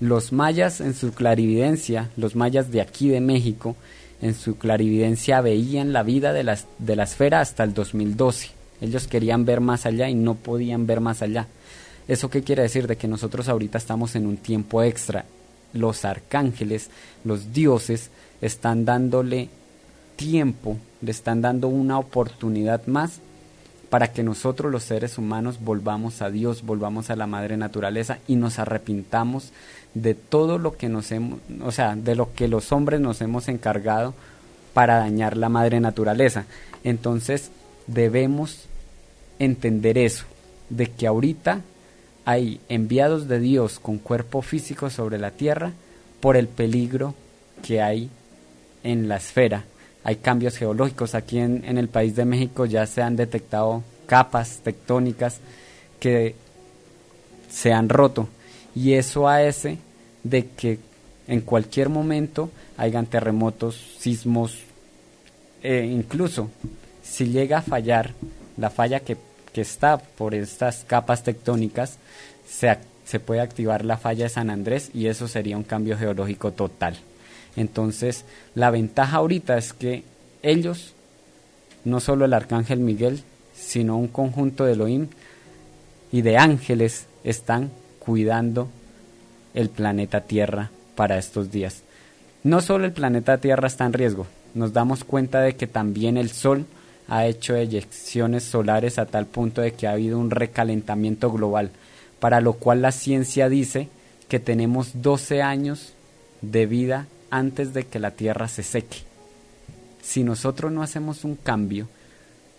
Los 0.00 0.32
mayas 0.32 0.80
en 0.80 0.94
su 0.94 1.12
clarividencia, 1.12 2.10
los 2.16 2.36
mayas 2.36 2.70
de 2.70 2.80
aquí 2.80 3.08
de 3.08 3.20
México, 3.20 3.76
en 4.20 4.34
su 4.34 4.56
clarividencia 4.58 5.40
veían 5.40 5.92
la 5.92 6.02
vida 6.02 6.32
de 6.32 6.44
la, 6.44 6.58
de 6.78 6.96
la 6.96 7.04
esfera 7.04 7.40
hasta 7.40 7.64
el 7.64 7.74
2012. 7.74 8.50
Ellos 8.80 9.06
querían 9.06 9.44
ver 9.44 9.60
más 9.60 9.86
allá 9.86 10.08
y 10.08 10.14
no 10.14 10.34
podían 10.34 10.86
ver 10.86 11.00
más 11.00 11.22
allá. 11.22 11.46
¿Eso 12.08 12.30
qué 12.30 12.42
quiere 12.42 12.62
decir? 12.62 12.86
De 12.86 12.96
que 12.96 13.08
nosotros 13.08 13.48
ahorita 13.48 13.78
estamos 13.78 14.14
en 14.14 14.26
un 14.26 14.36
tiempo 14.36 14.82
extra. 14.82 15.24
Los 15.72 16.04
arcángeles, 16.04 16.90
los 17.24 17.52
dioses, 17.52 18.10
están 18.40 18.84
dándole 18.84 19.48
tiempo, 20.16 20.78
le 21.02 21.10
están 21.10 21.42
dando 21.42 21.68
una 21.68 21.98
oportunidad 21.98 22.86
más 22.86 23.20
para 23.90 24.12
que 24.12 24.22
nosotros 24.22 24.72
los 24.72 24.82
seres 24.82 25.16
humanos 25.16 25.58
volvamos 25.60 26.20
a 26.20 26.30
Dios, 26.30 26.62
volvamos 26.62 27.10
a 27.10 27.16
la 27.16 27.26
madre 27.26 27.56
naturaleza 27.56 28.18
y 28.26 28.36
nos 28.36 28.58
arrepintamos 28.58 29.52
de 29.94 30.14
todo 30.14 30.58
lo 30.58 30.76
que 30.76 30.88
nos 30.88 31.12
hemos, 31.12 31.38
o 31.62 31.70
sea, 31.70 31.94
de 31.94 32.16
lo 32.16 32.34
que 32.34 32.48
los 32.48 32.72
hombres 32.72 33.00
nos 33.00 33.20
hemos 33.20 33.48
encargado 33.48 34.14
para 34.74 34.98
dañar 34.98 35.36
la 35.36 35.48
madre 35.48 35.80
naturaleza. 35.80 36.44
Entonces, 36.84 37.50
debemos 37.86 38.66
entender 39.38 39.98
eso, 39.98 40.24
de 40.68 40.88
que 40.90 41.06
ahorita 41.06 41.60
hay 42.24 42.60
enviados 42.68 43.28
de 43.28 43.38
Dios 43.38 43.78
con 43.78 43.98
cuerpo 43.98 44.42
físico 44.42 44.90
sobre 44.90 45.18
la 45.18 45.30
tierra 45.30 45.72
por 46.20 46.36
el 46.36 46.48
peligro 46.48 47.14
que 47.62 47.80
hay 47.80 48.10
en 48.82 49.08
la 49.08 49.16
esfera. 49.16 49.64
Hay 50.06 50.16
cambios 50.16 50.56
geológicos. 50.56 51.16
Aquí 51.16 51.40
en, 51.40 51.64
en 51.64 51.78
el 51.78 51.88
país 51.88 52.14
de 52.14 52.24
México 52.24 52.64
ya 52.64 52.86
se 52.86 53.02
han 53.02 53.16
detectado 53.16 53.82
capas 54.06 54.60
tectónicas 54.62 55.40
que 55.98 56.36
se 57.50 57.72
han 57.72 57.88
roto. 57.88 58.28
Y 58.72 58.92
eso 58.92 59.28
hace 59.28 59.78
de 60.22 60.46
que 60.46 60.78
en 61.26 61.40
cualquier 61.40 61.88
momento 61.88 62.50
hayan 62.76 63.06
terremotos, 63.06 63.96
sismos, 63.98 64.60
e 65.60 65.86
incluso 65.86 66.50
si 67.02 67.26
llega 67.26 67.58
a 67.58 67.62
fallar 67.62 68.12
la 68.56 68.70
falla 68.70 69.00
que, 69.00 69.16
está 69.54 69.96
por 69.96 70.34
estas 70.34 70.84
capas 70.84 71.24
tectónicas, 71.24 71.96
se, 72.46 72.76
se 73.04 73.18
puede 73.18 73.40
activar 73.40 73.84
la 73.84 73.96
falla 73.96 74.24
de 74.24 74.28
San 74.28 74.50
Andrés 74.50 74.90
y 74.94 75.06
eso 75.06 75.26
sería 75.26 75.56
un 75.56 75.64
cambio 75.64 75.98
geológico 75.98 76.52
total. 76.52 76.96
Entonces, 77.56 78.24
la 78.54 78.70
ventaja 78.70 79.16
ahorita 79.16 79.56
es 79.56 79.72
que 79.72 80.04
ellos, 80.42 80.92
no 81.84 82.00
solo 82.00 82.24
el 82.24 82.34
arcángel 82.34 82.80
Miguel, 82.80 83.22
sino 83.54 83.96
un 83.96 84.08
conjunto 84.08 84.64
de 84.64 84.72
Elohim 84.72 85.08
y 86.12 86.22
de 86.22 86.36
ángeles 86.36 87.06
están 87.24 87.70
cuidando 87.98 88.68
el 89.54 89.70
planeta 89.70 90.20
Tierra 90.20 90.70
para 90.94 91.18
estos 91.18 91.50
días. 91.50 91.82
No 92.44 92.60
solo 92.60 92.84
el 92.84 92.92
planeta 92.92 93.38
Tierra 93.38 93.66
está 93.66 93.86
en 93.86 93.94
riesgo, 93.94 94.26
nos 94.54 94.72
damos 94.72 95.02
cuenta 95.02 95.40
de 95.40 95.56
que 95.56 95.66
también 95.66 96.16
el 96.16 96.30
Sol 96.30 96.66
ha 97.08 97.26
hecho 97.26 97.56
eyecciones 97.56 98.44
solares 98.44 98.98
a 98.98 99.06
tal 99.06 99.26
punto 99.26 99.60
de 99.60 99.72
que 99.72 99.86
ha 99.86 99.92
habido 99.92 100.18
un 100.18 100.30
recalentamiento 100.30 101.30
global. 101.30 101.70
para 102.20 102.40
lo 102.40 102.54
cual 102.54 102.80
la 102.80 102.92
ciencia 102.92 103.50
dice 103.50 103.88
que 104.26 104.40
tenemos 104.40 105.02
12 105.02 105.42
años 105.42 105.92
de 106.40 106.64
vida 106.64 107.06
antes 107.30 107.74
de 107.74 107.86
que 107.86 107.98
la 107.98 108.12
tierra 108.12 108.48
se 108.48 108.62
seque. 108.62 108.98
Si 110.02 110.22
nosotros 110.22 110.72
no 110.72 110.82
hacemos 110.82 111.24
un 111.24 111.36
cambio 111.36 111.88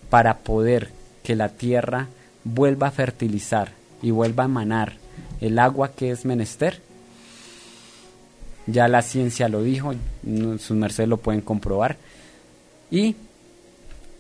para 0.10 0.40
poder 0.40 0.90
que 1.24 1.36
la 1.36 1.50
tierra 1.50 2.08
vuelva 2.44 2.88
a 2.88 2.92
fertilizar 2.92 3.72
y 4.02 4.12
vuelva 4.12 4.44
a 4.44 4.48
emanar 4.48 4.94
el 5.42 5.60
agua 5.60 5.92
que 5.92 6.12
es 6.12 6.26
menester, 6.26 6.82
ya 8.66 8.88
la 8.88 9.02
ciencia 9.02 9.48
lo 9.48 9.64
dijo, 9.64 9.94
sus 10.60 10.72
mercedes 10.72 11.10
lo 11.10 11.18
pueden 11.18 11.42
comprobar, 11.42 11.98
y 12.92 13.16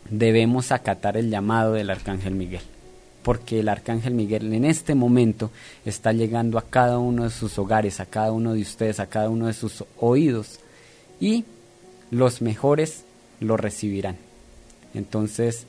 debemos 0.09 0.71
acatar 0.71 1.17
el 1.17 1.29
llamado 1.29 1.73
del 1.73 1.89
Arcángel 1.89 2.33
Miguel, 2.33 2.61
porque 3.27 3.59
el 3.59 3.67
Arcángel 3.67 4.13
Miguel 4.13 4.53
en 4.53 4.63
este 4.63 4.95
momento 4.95 5.51
está 5.83 6.13
llegando 6.13 6.57
a 6.57 6.61
cada 6.61 6.97
uno 6.97 7.25
de 7.25 7.29
sus 7.29 7.59
hogares, 7.59 7.99
a 7.99 8.05
cada 8.05 8.31
uno 8.31 8.53
de 8.53 8.61
ustedes, 8.61 9.01
a 9.01 9.07
cada 9.07 9.29
uno 9.29 9.47
de 9.47 9.53
sus 9.53 9.83
oídos, 9.99 10.61
y 11.19 11.43
los 12.09 12.41
mejores 12.41 13.03
lo 13.41 13.57
recibirán. 13.57 14.15
Entonces, 14.93 15.67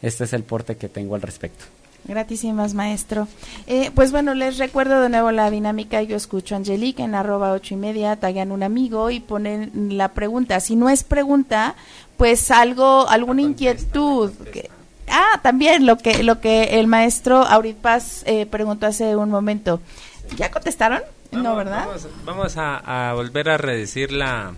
este 0.00 0.22
es 0.22 0.32
el 0.32 0.44
porte 0.44 0.76
que 0.76 0.88
tengo 0.88 1.16
al 1.16 1.22
respecto. 1.22 1.64
Gratísimas, 2.04 2.72
maestro. 2.72 3.26
Eh, 3.66 3.90
pues 3.92 4.12
bueno, 4.12 4.34
les 4.34 4.56
recuerdo 4.56 5.00
de 5.00 5.08
nuevo 5.08 5.32
la 5.32 5.50
dinámica. 5.50 6.04
Yo 6.04 6.16
escucho 6.16 6.54
a 6.54 6.58
Angelique 6.58 7.02
en 7.02 7.16
arroba 7.16 7.50
ocho 7.50 7.74
y 7.74 7.78
media, 7.78 8.14
tagan 8.14 8.52
un 8.52 8.62
amigo 8.62 9.10
y 9.10 9.18
ponen 9.18 9.98
la 9.98 10.12
pregunta. 10.12 10.60
Si 10.60 10.76
no 10.76 10.88
es 10.88 11.02
pregunta, 11.02 11.74
pues 12.16 12.52
algo, 12.52 13.08
alguna 13.08 13.42
inquietud. 13.42 14.30
Que, 14.52 14.70
ah, 15.08 15.40
también 15.42 15.86
lo 15.86 15.98
que, 15.98 16.22
lo 16.22 16.40
que 16.40 16.78
el 16.78 16.86
maestro 16.86 17.38
Aurit 17.38 17.76
Paz 17.76 18.22
eh, 18.26 18.46
preguntó 18.46 18.86
hace 18.86 19.16
un 19.16 19.30
momento. 19.30 19.80
¿Ya 20.36 20.50
contestaron? 20.50 21.02
no, 21.32 21.56
¿verdad? 21.56 21.86
Vamos, 22.24 22.56
a, 22.56 23.12
volver 23.14 23.50
a 23.50 23.58
redecir 23.58 24.12
la, 24.12 24.54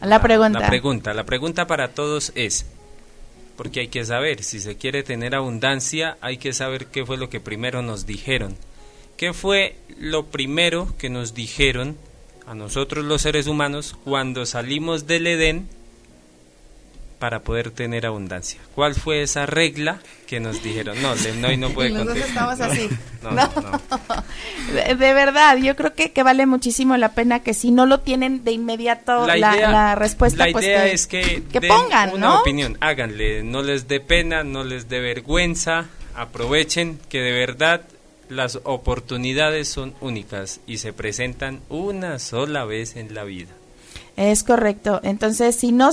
la 0.00 0.22
pregunta. 0.22 0.60
La 0.60 0.66
pregunta. 0.66 1.14
La 1.14 1.24
pregunta 1.24 1.66
para 1.66 1.88
todos 1.88 2.32
es, 2.34 2.66
porque 3.56 3.80
hay 3.80 3.88
que 3.88 4.04
saber, 4.04 4.42
si 4.42 4.60
se 4.60 4.76
quiere 4.76 5.02
tener 5.02 5.34
abundancia, 5.34 6.16
hay 6.20 6.38
que 6.38 6.52
saber 6.52 6.86
qué 6.86 7.04
fue 7.04 7.16
lo 7.16 7.28
que 7.28 7.40
primero 7.40 7.82
nos 7.82 8.06
dijeron. 8.06 8.56
¿Qué 9.16 9.32
fue 9.32 9.76
lo 9.98 10.26
primero 10.26 10.88
que 10.98 11.08
nos 11.10 11.34
dijeron 11.34 11.96
a 12.46 12.54
nosotros 12.54 13.04
los 13.04 13.22
seres 13.22 13.46
humanos 13.46 13.96
cuando 14.04 14.46
salimos 14.46 15.06
del 15.06 15.26
Edén 15.26 15.68
para 17.22 17.38
poder 17.38 17.70
tener 17.70 18.04
abundancia. 18.04 18.58
¿Cuál 18.74 18.96
fue 18.96 19.22
esa 19.22 19.46
regla 19.46 20.00
que 20.26 20.40
nos 20.40 20.60
dijeron? 20.60 21.00
No, 21.00 21.14
no, 21.36 21.56
no 21.56 21.70
puede 21.70 21.90
Los 21.90 22.16
estamos 22.16 22.60
así. 22.60 22.88
De, 24.74 25.12
verdad, 25.14 25.56
yo 25.58 25.76
creo 25.76 25.94
que, 25.94 26.10
que, 26.10 26.24
vale 26.24 26.46
muchísimo 26.46 26.96
la 26.96 27.12
pena 27.12 27.38
que 27.38 27.54
si 27.54 27.70
no 27.70 27.86
lo 27.86 28.00
tienen 28.00 28.42
de 28.42 28.50
inmediato 28.50 29.24
la, 29.24 29.36
la, 29.36 29.94
respuesta, 29.94 30.46
la 30.46 30.52
pues 30.52 30.64
idea 30.64 30.88
es 30.88 31.06
que, 31.06 31.44
que 31.44 31.60
pongan 31.60 32.12
una 32.12 32.40
opinión, 32.40 32.76
háganle, 32.80 33.44
no 33.44 33.62
les 33.62 33.86
dé 33.86 34.00
pena, 34.00 34.42
no 34.42 34.64
les 34.64 34.88
dé 34.88 34.98
vergüenza, 34.98 35.86
aprovechen 36.16 36.98
que 37.08 37.20
de 37.20 37.30
verdad 37.30 37.82
las 38.28 38.58
oportunidades 38.64 39.68
son 39.68 39.94
únicas 40.00 40.58
y 40.66 40.78
se 40.78 40.92
presentan 40.92 41.60
una 41.68 42.18
sola 42.18 42.64
vez 42.64 42.96
en 42.96 43.14
la 43.14 43.22
vida. 43.22 43.52
Es 44.16 44.42
correcto. 44.42 45.00
Entonces, 45.02 45.56
si 45.56 45.72
no, 45.72 45.90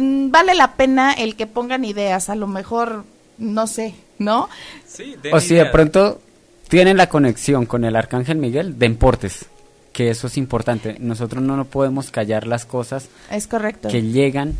vale 0.00 0.54
la 0.54 0.74
pena 0.74 1.12
el 1.12 1.36
que 1.36 1.46
pongan 1.46 1.84
ideas, 1.84 2.28
a 2.28 2.34
lo 2.34 2.46
mejor, 2.46 3.04
no 3.38 3.66
sé, 3.66 3.94
¿no? 4.18 4.48
Sí, 4.86 5.16
o 5.32 5.40
si 5.40 5.54
de 5.54 5.66
pronto 5.66 6.20
tienen 6.68 6.96
la 6.96 7.08
conexión 7.08 7.66
con 7.66 7.84
el 7.84 7.96
Arcángel 7.96 8.38
Miguel, 8.38 8.78
de 8.78 8.86
importes, 8.86 9.46
que 9.92 10.10
eso 10.10 10.26
es 10.26 10.36
importante. 10.36 10.96
Nosotros 10.98 11.42
no 11.42 11.56
nos 11.56 11.68
podemos 11.68 12.10
callar 12.10 12.46
las 12.46 12.64
cosas 12.64 13.08
es 13.30 13.46
correcto. 13.46 13.88
que 13.88 14.02
llegan 14.02 14.54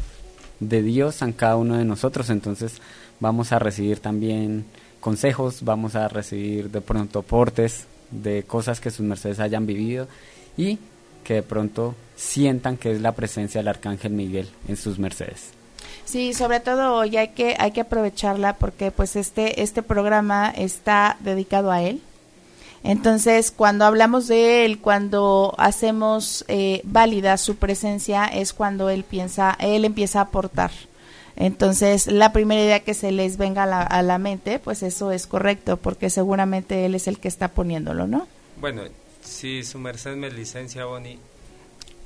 de 0.60 0.82
Dios 0.82 1.22
a 1.22 1.32
cada 1.32 1.56
uno 1.56 1.76
de 1.76 1.84
nosotros, 1.84 2.30
entonces 2.30 2.80
vamos 3.20 3.52
a 3.52 3.58
recibir 3.58 4.00
también 4.00 4.64
consejos, 5.00 5.62
vamos 5.62 5.94
a 5.94 6.08
recibir 6.08 6.70
de 6.70 6.80
pronto 6.80 7.20
aportes 7.20 7.86
de 8.10 8.44
cosas 8.44 8.80
que 8.80 8.90
sus 8.90 9.04
mercedes 9.04 9.40
hayan 9.40 9.66
vivido 9.66 10.08
y 10.56 10.78
que 11.24 11.34
de 11.34 11.42
pronto 11.42 11.94
sientan 12.16 12.76
que 12.76 12.92
es 12.92 13.00
la 13.00 13.12
presencia 13.12 13.60
del 13.60 13.68
Arcángel 13.68 14.12
Miguel 14.12 14.48
en 14.66 14.76
sus 14.76 14.98
mercedes. 14.98 15.50
Sí, 16.04 16.34
sobre 16.34 16.60
todo 16.60 16.94
hoy 16.94 17.16
hay 17.16 17.28
que, 17.28 17.56
hay 17.58 17.72
que 17.72 17.82
aprovecharla 17.82 18.56
porque 18.56 18.90
pues 18.90 19.16
este, 19.16 19.62
este 19.62 19.82
programa 19.82 20.50
está 20.50 21.16
dedicado 21.20 21.70
a 21.70 21.82
él. 21.82 22.00
Entonces, 22.84 23.50
cuando 23.50 23.84
hablamos 23.84 24.28
de 24.28 24.64
él, 24.64 24.78
cuando 24.78 25.54
hacemos 25.58 26.44
eh, 26.46 26.80
válida 26.84 27.36
su 27.36 27.56
presencia, 27.56 28.26
es 28.26 28.52
cuando 28.52 28.90
él 28.90 29.02
piensa, 29.02 29.56
él 29.58 29.84
empieza 29.84 30.20
a 30.20 30.22
aportar. 30.22 30.70
Entonces, 31.34 32.06
la 32.06 32.32
primera 32.32 32.62
idea 32.62 32.80
que 32.80 32.94
se 32.94 33.10
les 33.10 33.36
venga 33.36 33.64
a 33.64 33.66
la, 33.66 33.82
a 33.82 34.02
la 34.02 34.18
mente, 34.18 34.60
pues 34.60 34.84
eso 34.84 35.10
es 35.10 35.26
correcto, 35.26 35.76
porque 35.76 36.08
seguramente 36.10 36.86
él 36.86 36.94
es 36.94 37.08
el 37.08 37.18
que 37.18 37.28
está 37.28 37.48
poniéndolo, 37.48 38.06
¿no? 38.06 38.28
Bueno, 38.60 38.82
si 39.22 39.64
su 39.64 39.80
merced 39.80 40.14
me 40.14 40.30
licencia, 40.30 40.84
Bonnie, 40.84 41.18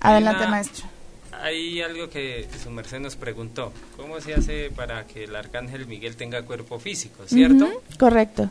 Adelante, 0.00 0.46
maestro. 0.46 0.86
Hay 1.32 1.80
algo 1.80 2.10
que 2.10 2.46
su 2.62 2.70
merced 2.70 3.00
nos 3.00 3.16
preguntó. 3.16 3.72
¿Cómo 3.96 4.20
se 4.20 4.34
hace 4.34 4.70
para 4.70 5.06
que 5.06 5.24
el 5.24 5.34
arcángel 5.34 5.86
Miguel 5.86 6.16
tenga 6.16 6.42
cuerpo 6.42 6.78
físico, 6.78 7.24
cierto? 7.26 7.82
correcto. 7.98 8.50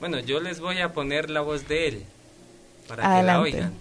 Bueno, 0.00 0.18
yo 0.20 0.40
les 0.40 0.60
voy 0.60 0.80
a 0.80 0.92
poner 0.92 1.30
la 1.30 1.40
voz 1.40 1.68
de 1.68 1.88
él 1.88 2.04
para 2.88 3.16
que 3.16 3.22
la 3.22 3.40
oigan. 3.40 3.72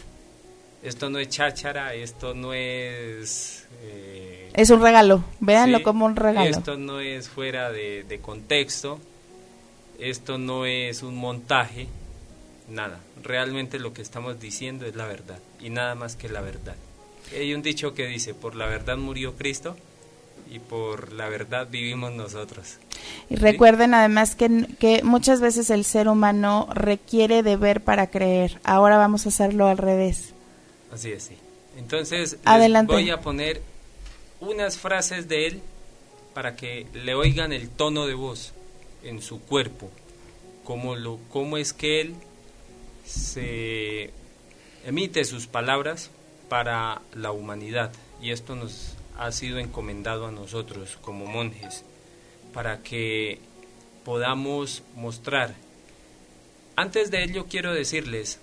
Esto 0.84 1.10
no 1.10 1.18
es 1.20 1.30
cháchara, 1.30 1.94
esto 1.94 2.34
no 2.34 2.54
es... 2.54 3.68
Eh, 3.84 4.52
es 4.54 4.70
un 4.70 4.82
regalo, 4.82 5.24
véanlo 5.40 5.82
como 5.82 6.06
un 6.06 6.16
regalo. 6.16 6.50
Esto 6.50 6.78
no 6.78 7.00
es 7.00 7.30
fuera 7.30 7.72
de, 7.72 8.04
de 8.04 8.20
contexto, 8.20 9.00
esto 9.98 10.38
no 10.38 10.66
es 10.66 11.02
un 11.02 11.16
montaje, 11.16 11.88
nada. 12.68 13.00
Realmente 13.24 13.80
lo 13.80 13.94
que 13.94 14.02
estamos 14.02 14.42
diciendo 14.42 14.86
es 14.86 14.96
la 14.96 15.06
verdad 15.06 15.40
y 15.60 15.70
nada 15.70 15.96
más 15.96 16.18
que 16.18 16.28
la 16.28 16.42
verdad. 16.42 16.76
Hay 17.32 17.54
un 17.54 17.62
dicho 17.62 17.94
que 17.94 18.08
dice, 18.08 18.34
por 18.34 18.56
la 18.56 18.66
verdad 18.66 18.98
murió 18.98 19.36
Cristo 19.36 19.76
y 20.52 20.60
por 20.60 21.14
la 21.14 21.30
verdad 21.30 21.68
vivimos 21.70 22.12
nosotros. 22.12 22.78
Y 23.30 23.36
recuerden 23.36 23.94
además 23.94 24.36
que, 24.36 24.68
que, 24.80 25.02
muchas 25.04 25.42
veces 25.42 25.70
el 25.70 25.84
ser 25.84 26.08
humano 26.08 26.68
requiere 26.74 27.44
de 27.44 27.58
ver 27.58 27.82
para 27.82 28.08
creer. 28.08 28.60
Ahora 28.64 28.98
vamos 28.98 29.26
a 29.26 29.30
hacerlo 29.30 29.68
al 29.68 29.78
revés. 29.78 30.34
Así 30.92 31.12
es, 31.12 31.24
sí. 31.24 31.38
Entonces, 31.78 32.38
Les 32.46 32.86
voy 32.86 33.10
a 33.10 33.22
poner 33.22 33.62
unas 34.40 34.78
frases 34.78 35.28
de 35.28 35.48
él 35.48 35.62
para 36.34 36.56
que 36.56 36.86
le 36.94 37.16
oigan 37.16 37.54
el 37.54 37.70
tono 37.70 38.06
de 38.06 38.14
voz 38.14 38.54
en 39.04 39.22
su 39.22 39.42
cuerpo, 39.42 39.90
cómo, 40.64 40.96
lo, 40.96 41.20
cómo 41.30 41.58
es 41.58 41.74
que 41.74 42.02
él 42.02 42.16
se 43.06 44.12
emite 44.86 45.26
sus 45.26 45.48
palabras 45.48 46.10
para 46.54 47.02
la 47.16 47.32
humanidad 47.32 47.92
y 48.22 48.30
esto 48.30 48.56
nos 48.56 48.94
ha 49.18 49.32
sido 49.32 49.58
encomendado 49.58 50.28
a 50.28 50.32
nosotros 50.32 51.00
como 51.02 51.26
monjes 51.26 51.84
para 52.54 52.84
que 52.84 53.40
podamos 54.06 54.84
mostrar. 54.96 55.56
Antes 56.76 57.10
de 57.10 57.24
ello 57.24 57.48
quiero 57.50 57.74
decirles, 57.74 58.40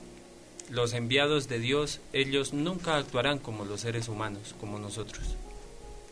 los 0.70 0.92
enviados 0.92 1.49
de 1.49 1.61
Dios, 1.61 2.01
ellos 2.12 2.53
nunca 2.53 2.96
actuarán 2.96 3.38
como 3.38 3.64
los 3.64 3.83
seres 3.83 4.09
humanos, 4.09 4.57
como 4.59 4.81
nosotros. 4.81 5.37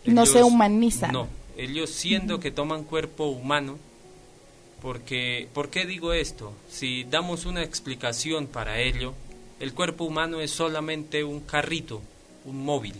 no 0.05 0.25
se 0.25 0.45
humanizan. 0.45 1.11
No, 1.11 1.27
ellos 1.57 1.91
siendo 1.91 2.39
que 2.39 2.53
toman 2.53 2.85
cuerpo 2.85 3.25
humano, 3.25 3.77
porque, 4.81 5.49
¿por 5.53 5.69
qué 5.69 5.85
digo 5.85 6.13
esto? 6.13 6.53
Si 6.71 7.03
damos 7.03 7.45
una 7.45 7.65
explicación 7.65 8.47
para 8.47 8.79
ello, 8.79 9.15
el 9.61 9.75
cuerpo 9.75 10.05
humano 10.05 10.41
es 10.41 10.51
solamente 10.53 11.25
un 11.25 11.41
carrito, 11.41 12.01
un 12.45 12.65
móvil, 12.65 12.95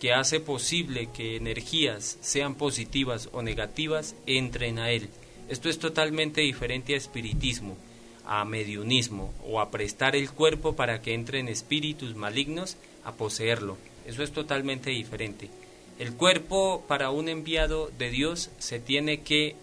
que 0.00 0.12
hace 0.12 0.40
posible 0.40 1.10
que 1.14 1.36
energías, 1.36 2.18
sean 2.22 2.54
positivas 2.54 3.28
o 3.32 3.42
negativas, 3.42 4.16
entren 4.26 4.78
a 4.78 4.90
él. 4.90 5.10
Esto 5.48 5.68
es 5.68 5.78
totalmente 5.78 6.40
diferente 6.40 6.94
a 6.94 6.96
espiritismo, 6.96 7.76
a 8.24 8.44
mediunismo 8.44 9.32
o 9.46 9.60
a 9.60 9.70
prestar 9.70 10.16
el 10.16 10.30
cuerpo 10.30 10.74
para 10.74 11.02
que 11.02 11.14
entren 11.14 11.48
espíritus 11.48 12.16
malignos 12.16 12.76
a 13.04 13.12
poseerlo. 13.12 13.76
Eso 14.06 14.22
es 14.22 14.32
totalmente 14.32 14.90
diferente. 14.90 15.50
El 15.98 16.14
cuerpo 16.14 16.84
para 16.88 17.10
un 17.10 17.28
enviado 17.28 17.90
de 17.98 18.10
Dios 18.10 18.50
se 18.58 18.80
tiene 18.80 19.20
que 19.20 19.54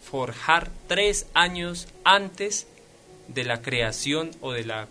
forjar 0.00 0.70
tres 0.86 1.26
años 1.34 1.88
antes 2.04 2.66
de 3.28 3.44
la 3.44 3.62
creación 3.62 4.30
o 4.40 4.52
de 4.52 4.64
la 4.64 4.88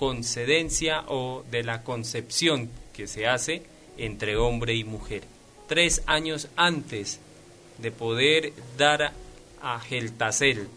concedencia 0.00 1.04
o 1.08 1.44
de 1.50 1.62
la 1.62 1.82
concepción 1.82 2.70
que 2.94 3.06
se 3.06 3.26
hace 3.26 3.62
entre 3.98 4.38
hombre 4.38 4.74
y 4.74 4.82
mujer. 4.82 5.24
Tres 5.68 6.02
años 6.06 6.48
antes 6.56 7.20
de 7.76 7.92
poder 7.92 8.54
dar 8.78 9.12
a 9.60 9.78
Geltasel 9.78 10.68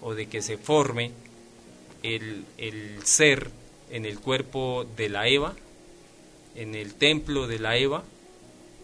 o 0.00 0.14
de 0.14 0.26
que 0.28 0.42
se 0.42 0.58
forme 0.58 1.10
el, 2.04 2.44
el 2.56 3.04
ser 3.04 3.50
en 3.90 4.04
el 4.04 4.20
cuerpo 4.20 4.86
de 4.96 5.08
la 5.08 5.26
Eva, 5.26 5.56
en 6.54 6.76
el 6.76 6.94
templo 6.94 7.48
de 7.48 7.58
la 7.58 7.76
Eva, 7.76 8.04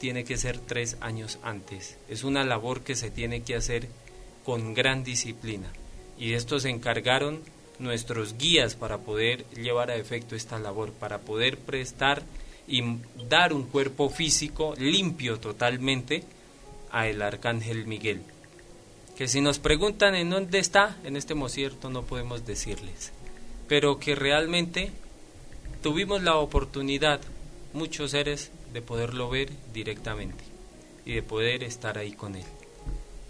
tiene 0.00 0.24
que 0.24 0.38
ser 0.38 0.58
tres 0.58 0.96
años 1.02 1.38
antes. 1.44 1.98
Es 2.08 2.24
una 2.24 2.42
labor 2.42 2.80
que 2.80 2.96
se 2.96 3.12
tiene 3.12 3.44
que 3.44 3.54
hacer 3.54 3.86
con 4.44 4.74
gran 4.74 5.04
disciplina. 5.04 5.72
Y 6.18 6.30
de 6.30 6.34
esto 6.34 6.58
se 6.58 6.70
encargaron 6.70 7.42
nuestros 7.78 8.36
guías 8.38 8.74
para 8.74 8.98
poder 8.98 9.44
llevar 9.50 9.90
a 9.90 9.96
efecto 9.96 10.36
esta 10.36 10.58
labor, 10.58 10.92
para 10.92 11.20
poder 11.20 11.58
prestar 11.58 12.22
y 12.66 12.82
dar 13.28 13.52
un 13.52 13.64
cuerpo 13.64 14.08
físico 14.08 14.74
limpio 14.78 15.38
totalmente 15.38 16.24
a 16.90 17.08
el 17.08 17.20
arcángel 17.22 17.86
Miguel. 17.86 18.22
Que 19.16 19.28
si 19.28 19.40
nos 19.40 19.58
preguntan 19.58 20.14
en 20.14 20.30
dónde 20.30 20.58
está, 20.58 20.96
en 21.04 21.16
este 21.16 21.34
mosierto 21.34 21.90
no 21.90 22.02
podemos 22.02 22.46
decirles, 22.46 23.12
pero 23.68 23.98
que 23.98 24.14
realmente 24.14 24.90
tuvimos 25.82 26.22
la 26.22 26.36
oportunidad, 26.36 27.20
muchos 27.72 28.12
seres, 28.12 28.50
de 28.72 28.82
poderlo 28.82 29.30
ver 29.30 29.50
directamente 29.72 30.42
y 31.04 31.12
de 31.12 31.22
poder 31.22 31.62
estar 31.62 31.96
ahí 31.98 32.12
con 32.12 32.34
él. 32.34 32.44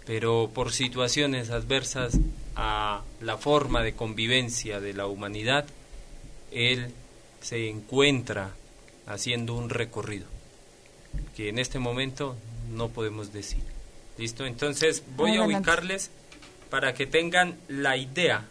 Pero 0.05 0.49
por 0.53 0.71
situaciones 0.71 1.49
adversas 1.49 2.17
a 2.55 3.01
la 3.21 3.37
forma 3.37 3.81
de 3.83 3.95
convivencia 3.95 4.79
de 4.79 4.93
la 4.93 5.07
humanidad, 5.07 5.65
él 6.51 6.93
se 7.41 7.69
encuentra 7.69 8.51
haciendo 9.07 9.53
un 9.53 9.69
recorrido 9.69 10.27
que 11.35 11.49
en 11.49 11.59
este 11.59 11.79
momento 11.79 12.35
no 12.69 12.89
podemos 12.89 13.33
decir. 13.33 13.63
¿Listo? 14.17 14.45
Entonces 14.45 15.03
voy 15.15 15.35
a 15.35 15.43
ubicarles 15.43 16.09
para 16.69 16.93
que 16.93 17.05
tengan 17.05 17.59
la 17.67 17.97
idea 17.97 18.45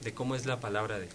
de 0.00 0.14
cómo 0.14 0.34
es 0.34 0.46
la 0.46 0.60
palabra 0.60 0.98
de 0.98 1.06
él. 1.06 1.12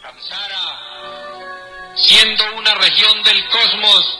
Samsara, 0.00 1.94
siendo 1.96 2.44
una 2.56 2.74
región 2.74 3.22
del 3.22 3.48
cosmos, 3.50 4.18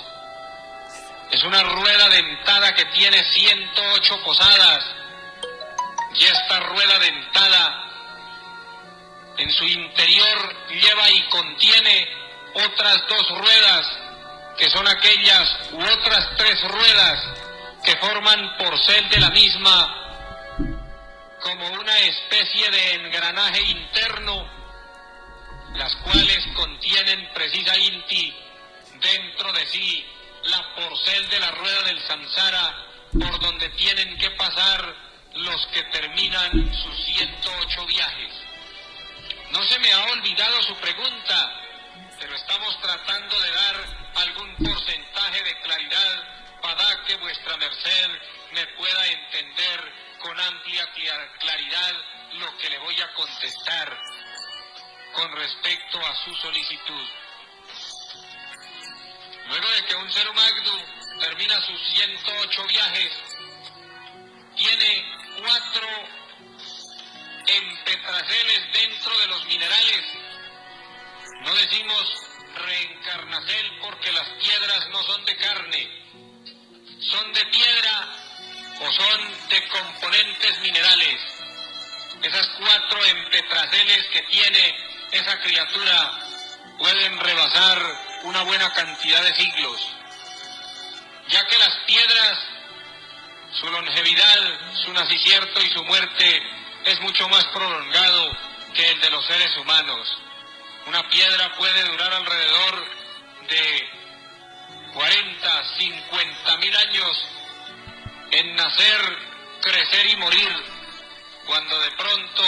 es 1.32 1.42
una 1.44 1.62
rueda 1.62 2.08
dentada 2.10 2.74
que 2.74 2.84
tiene 2.86 3.24
108 3.24 4.24
posadas. 4.24 5.01
Y 6.14 6.24
esta 6.24 6.60
rueda 6.60 6.98
dentada 6.98 7.92
en 9.38 9.50
su 9.50 9.64
interior 9.64 10.68
lleva 10.68 11.10
y 11.10 11.22
contiene 11.28 12.08
otras 12.54 13.08
dos 13.08 13.38
ruedas, 13.38 13.86
que 14.58 14.70
son 14.70 14.86
aquellas 14.86 15.58
u 15.72 15.82
otras 15.82 16.36
tres 16.36 16.60
ruedas 16.68 17.20
que 17.84 17.96
forman 17.96 18.56
porcel 18.58 19.08
de 19.08 19.20
la 19.20 19.30
misma, 19.30 19.98
como 21.40 21.66
una 21.70 21.98
especie 22.00 22.70
de 22.70 22.94
engranaje 22.94 23.62
interno, 23.62 24.46
las 25.74 25.94
cuales 25.96 26.46
contienen 26.54 27.30
precisamente 27.34 28.34
dentro 29.00 29.52
de 29.52 29.66
sí 29.66 30.06
la 30.44 30.74
porcel 30.74 31.28
de 31.28 31.40
la 31.40 31.50
rueda 31.52 31.82
del 31.82 32.06
samsara, 32.06 32.86
por 33.12 33.40
donde 33.40 33.68
tienen 33.70 34.16
que 34.18 34.30
pasar 34.32 34.94
los 35.34 35.66
que 35.68 35.82
terminan 35.84 36.74
sus 36.74 37.04
108 37.04 37.86
viajes. 37.86 38.32
No 39.50 39.62
se 39.64 39.78
me 39.78 39.92
ha 39.92 40.04
olvidado 40.04 40.62
su 40.62 40.74
pregunta, 40.76 41.60
pero 42.18 42.34
estamos 42.34 42.80
tratando 42.80 43.40
de 43.40 43.50
dar 43.50 43.76
algún 44.14 44.56
porcentaje 44.56 45.42
de 45.42 45.60
claridad 45.60 46.60
para 46.62 47.04
que 47.04 47.16
vuestra 47.16 47.56
merced 47.56 48.10
me 48.52 48.66
pueda 48.78 49.06
entender 49.06 49.92
con 50.20 50.38
amplia 50.40 50.88
claridad 51.38 51.92
lo 52.34 52.56
que 52.58 52.70
le 52.70 52.78
voy 52.78 53.00
a 53.00 53.12
contestar 53.14 53.98
con 55.14 55.32
respecto 55.32 55.98
a 55.98 56.16
su 56.24 56.34
solicitud. 56.36 57.08
Luego 59.48 59.70
de 59.70 59.84
que 59.84 59.94
un 59.96 60.10
ser 60.12 60.28
humano 60.28 60.86
termina 61.20 61.60
sus 61.66 61.80
108 61.94 62.66
viajes, 62.68 63.12
tiene 64.56 65.11
cuatro 65.42 65.88
empetraceles 67.46 68.72
dentro 68.72 69.18
de 69.18 69.26
los 69.26 69.44
minerales. 69.46 70.04
No 71.42 71.54
decimos 71.54 72.22
reencarnacel 72.54 73.78
porque 73.80 74.12
las 74.12 74.28
piedras 74.40 74.88
no 74.90 75.02
son 75.02 75.24
de 75.24 75.36
carne, 75.36 75.88
son 77.00 77.32
de 77.32 77.46
piedra 77.46 78.08
o 78.80 78.92
son 78.92 79.48
de 79.48 79.68
componentes 79.68 80.58
minerales. 80.60 81.20
Esas 82.22 82.46
cuatro 82.58 83.04
empetraceles 83.04 84.06
que 84.12 84.22
tiene 84.22 84.76
esa 85.10 85.40
criatura 85.40 86.20
pueden 86.78 87.18
rebasar 87.18 87.82
una 88.22 88.42
buena 88.42 88.72
cantidad 88.72 89.22
de 89.22 89.34
siglos, 89.34 89.88
ya 91.28 91.44
que 91.46 91.58
las 91.58 91.76
piedras, 91.86 92.38
su 93.52 93.68
longevidad, 93.70 94.74
su 94.84 94.92
nacimiento 94.92 95.60
y 95.60 95.70
su 95.70 95.84
muerte 95.84 96.42
es 96.84 97.00
mucho 97.00 97.28
más 97.28 97.44
prolongado 97.46 98.36
que 98.74 98.90
el 98.90 99.00
de 99.00 99.10
los 99.10 99.24
seres 99.26 99.56
humanos. 99.58 100.18
Una 100.86 101.08
piedra 101.08 101.54
puede 101.56 101.84
durar 101.84 102.12
alrededor 102.12 102.84
de 103.48 103.88
40, 104.94 105.78
50 105.78 106.56
mil 106.58 106.76
años 106.76 107.28
en 108.30 108.56
nacer, 108.56 109.18
crecer 109.60 110.06
y 110.06 110.16
morir, 110.16 110.52
cuando 111.46 111.78
de 111.80 111.90
pronto 111.92 112.42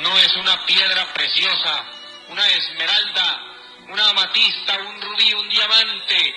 no 0.00 0.18
es 0.18 0.36
una 0.36 0.64
piedra 0.66 1.12
preciosa, 1.12 1.84
una 2.28 2.46
esmeralda, 2.48 3.40
una 3.88 4.08
amatista, 4.08 4.78
un 4.78 5.00
rubí, 5.02 5.34
un 5.34 5.48
diamante. 5.48 6.34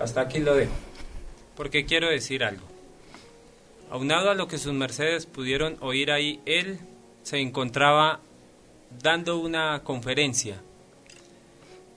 Hasta 0.00 0.20
aquí 0.22 0.38
lo 0.38 0.54
dejo, 0.54 0.72
porque 1.56 1.84
quiero 1.84 2.08
decir 2.08 2.44
algo. 2.44 2.66
Aunado 3.90 4.30
a 4.30 4.34
lo 4.34 4.48
que 4.48 4.58
sus 4.58 4.72
mercedes 4.72 5.26
pudieron 5.26 5.76
oír 5.80 6.10
ahí, 6.10 6.40
él 6.44 6.78
se 7.22 7.38
encontraba 7.38 8.20
dando 9.02 9.38
una 9.38 9.82
conferencia. 9.82 10.60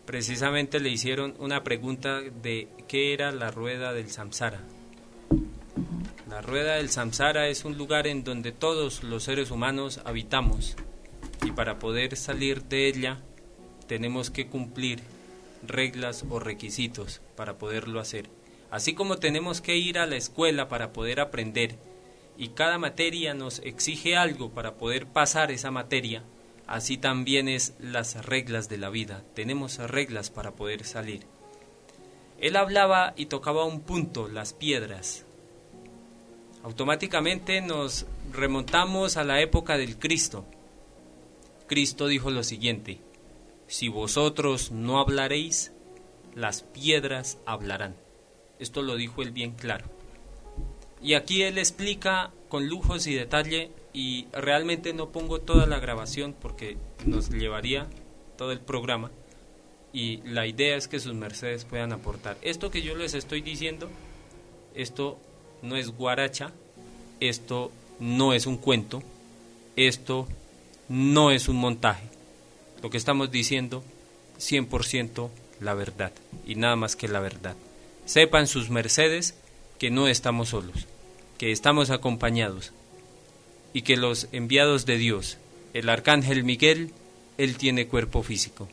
Precisamente 0.05 0.79
le 0.79 0.89
hicieron 0.89 1.35
una 1.39 1.63
pregunta 1.63 2.21
de 2.21 2.67
qué 2.87 3.13
era 3.13 3.31
la 3.31 3.51
rueda 3.51 3.93
del 3.93 4.09
samsara. 4.09 4.61
La 6.29 6.41
rueda 6.41 6.75
del 6.75 6.89
samsara 6.89 7.47
es 7.47 7.65
un 7.65 7.77
lugar 7.77 8.07
en 8.07 8.23
donde 8.23 8.51
todos 8.51 9.03
los 9.03 9.23
seres 9.23 9.51
humanos 9.51 9.99
habitamos 10.05 10.75
y 11.43 11.51
para 11.51 11.79
poder 11.79 12.15
salir 12.15 12.63
de 12.63 12.87
ella 12.87 13.19
tenemos 13.87 14.29
que 14.29 14.47
cumplir 14.47 14.99
reglas 15.65 16.23
o 16.29 16.39
requisitos 16.39 17.21
para 17.35 17.57
poderlo 17.57 17.99
hacer. 17.99 18.38
Así 18.71 18.93
como 18.93 19.17
tenemos 19.17 19.61
que 19.61 19.77
ir 19.77 19.97
a 19.97 20.05
la 20.05 20.15
escuela 20.15 20.67
para 20.67 20.93
poder 20.93 21.19
aprender 21.19 21.77
y 22.37 22.49
cada 22.49 22.77
materia 22.77 23.33
nos 23.33 23.59
exige 23.59 24.15
algo 24.15 24.51
para 24.51 24.75
poder 24.75 25.07
pasar 25.07 25.51
esa 25.51 25.71
materia, 25.71 26.23
Así 26.69 26.97
también 26.97 27.49
es 27.49 27.73
las 27.79 28.23
reglas 28.27 28.69
de 28.69 28.77
la 28.77 28.91
vida. 28.91 29.23
Tenemos 29.33 29.79
reglas 29.79 30.29
para 30.29 30.51
poder 30.51 30.85
salir. 30.85 31.25
Él 32.39 32.55
hablaba 32.55 33.15
y 33.17 33.25
tocaba 33.25 33.65
un 33.65 33.81
punto, 33.81 34.27
las 34.27 34.53
piedras. 34.53 35.25
Automáticamente 36.61 37.61
nos 37.61 38.05
remontamos 38.31 39.17
a 39.17 39.23
la 39.23 39.41
época 39.41 39.79
del 39.79 39.97
Cristo. 39.97 40.45
Cristo 41.65 42.05
dijo 42.05 42.29
lo 42.29 42.43
siguiente, 42.43 42.99
si 43.65 43.87
vosotros 43.87 44.69
no 44.69 44.99
hablaréis, 44.99 45.71
las 46.35 46.61
piedras 46.61 47.39
hablarán. 47.47 47.95
Esto 48.59 48.81
lo 48.81 48.95
dijo 48.95 49.21
él 49.21 49.31
bien 49.31 49.51
claro. 49.51 49.85
Y 51.01 51.13
aquí 51.13 51.43
él 51.43 51.57
explica 51.57 52.31
con 52.49 52.67
lujos 52.67 53.07
y 53.07 53.13
detalle 53.13 53.71
y 53.93 54.27
realmente 54.33 54.93
no 54.93 55.09
pongo 55.09 55.39
toda 55.39 55.65
la 55.65 55.79
grabación 55.79 56.35
porque 56.39 56.77
nos 57.05 57.29
llevaría 57.29 57.87
todo 58.37 58.51
el 58.51 58.59
programa 58.59 59.11
y 59.93 60.17
la 60.23 60.45
idea 60.45 60.75
es 60.75 60.87
que 60.87 60.99
sus 60.99 61.13
mercedes 61.13 61.65
puedan 61.65 61.93
aportar. 61.93 62.37
Esto 62.41 62.69
que 62.69 62.81
yo 62.81 62.95
les 62.95 63.13
estoy 63.13 63.41
diciendo, 63.41 63.89
esto 64.75 65.19
no 65.61 65.75
es 65.75 65.89
guaracha, 65.89 66.51
esto 67.19 67.71
no 67.99 68.33
es 68.33 68.45
un 68.45 68.57
cuento, 68.57 69.01
esto 69.75 70.27
no 70.87 71.31
es 71.31 71.47
un 71.47 71.57
montaje. 71.57 72.07
Lo 72.81 72.89
que 72.89 72.97
estamos 72.97 73.31
diciendo, 73.31 73.83
100% 74.37 75.29
la 75.59 75.73
verdad 75.73 76.13
y 76.45 76.55
nada 76.55 76.75
más 76.75 76.95
que 76.95 77.07
la 77.07 77.19
verdad. 77.19 77.55
Sepan 78.09 78.47
sus 78.47 78.71
mercedes 78.71 79.35
que 79.77 79.91
no 79.91 80.07
estamos 80.07 80.49
solos, 80.49 80.87
que 81.37 81.51
estamos 81.51 81.91
acompañados 81.91 82.71
y 83.71 83.83
que 83.83 83.97
los 83.97 84.29
enviados 84.31 84.87
de 84.87 84.97
Dios, 84.97 85.37
el 85.75 85.89
arcángel 85.89 86.43
Miguel, 86.43 86.89
él 87.37 87.55
tiene 87.55 87.85
cuerpo 87.85 88.23
físico 88.23 88.67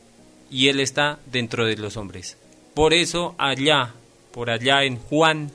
y 0.49 0.69
él 0.69 0.79
está 0.79 1.19
dentro 1.27 1.67
de 1.67 1.77
los 1.77 1.97
hombres. 1.97 2.35
Por 2.73 2.95
eso 2.95 3.35
allá, 3.37 3.93
por 4.31 4.49
allá 4.49 4.85
en 4.85 4.97
Juan 4.97 5.51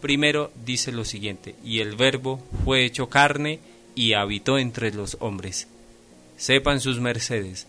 primero 0.00 0.50
dice 0.64 0.90
lo 0.90 1.04
siguiente, 1.04 1.54
y 1.64 1.78
el 1.78 1.94
verbo 1.94 2.42
fue 2.64 2.84
hecho 2.84 3.08
carne 3.08 3.60
y 3.94 4.14
habitó 4.14 4.58
entre 4.58 4.92
los 4.92 5.16
hombres. 5.20 5.68
Sepan 6.36 6.80
sus 6.80 6.98
mercedes 6.98 7.68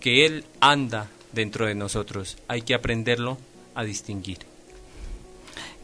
que 0.00 0.26
Él 0.26 0.44
anda 0.58 1.12
dentro 1.32 1.64
de 1.64 1.76
nosotros. 1.76 2.38
Hay 2.48 2.62
que 2.62 2.74
aprenderlo 2.74 3.38
a 3.76 3.84
distinguir. 3.84 4.52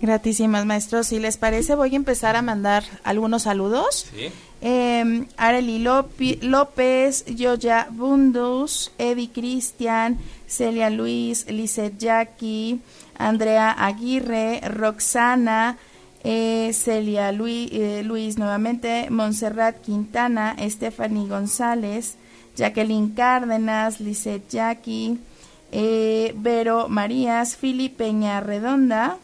Gratísimas, 0.01 0.65
maestros. 0.65 1.09
Si 1.09 1.19
les 1.19 1.37
parece, 1.37 1.75
voy 1.75 1.93
a 1.93 1.97
empezar 1.97 2.35
a 2.37 2.43
mandar 2.43 2.85
algunos 3.05 3.43
saludos. 3.43 4.07
¿Sí? 4.15 4.31
Eh, 4.63 5.27
Arely 5.37 5.79
López, 5.79 7.25
Yoya 7.27 7.89
Bundus, 7.91 8.93
Eddie 8.99 9.31
Cristian, 9.31 10.19
Celia 10.47 10.91
Luis, 10.91 11.47
Lizeth 11.51 11.99
Jackie, 11.99 12.81
Andrea 13.17 13.73
Aguirre, 13.73 14.61
Roxana, 14.69 15.79
eh, 16.25 16.71
Celia 16.75 17.33
Luis, 17.33 17.71
eh, 17.73 18.03
Luis 18.03 18.39
nuevamente, 18.39 19.09
Montserrat 19.11 19.81
Quintana, 19.83 20.57
Stephanie 20.69 21.29
González, 21.29 22.17
Jacqueline 22.57 23.15
Cárdenas, 23.15 24.01
Lizeth 24.01 24.49
Jackie, 24.51 25.19
eh, 25.73 26.35
Vero 26.37 26.89
Marías, 26.89 27.57
Filipe 27.57 28.05
Peña 28.05 28.41
Redonda, 28.41 29.19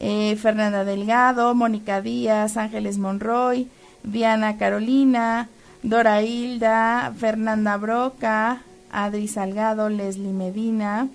eh, 0.00 0.36
Fernanda 0.36 0.84
Delgado, 0.84 1.54
Mónica 1.54 2.00
Díaz, 2.00 2.56
Ángeles 2.56 2.98
Monroy, 2.98 3.68
Diana 4.02 4.56
Carolina, 4.56 5.48
Dora 5.82 6.22
Hilda, 6.22 7.12
Fernanda 7.18 7.76
Broca, 7.76 8.62
Adri 8.90 9.28
Salgado, 9.28 9.88
Leslie 9.88 10.32
Medina, 10.32 11.08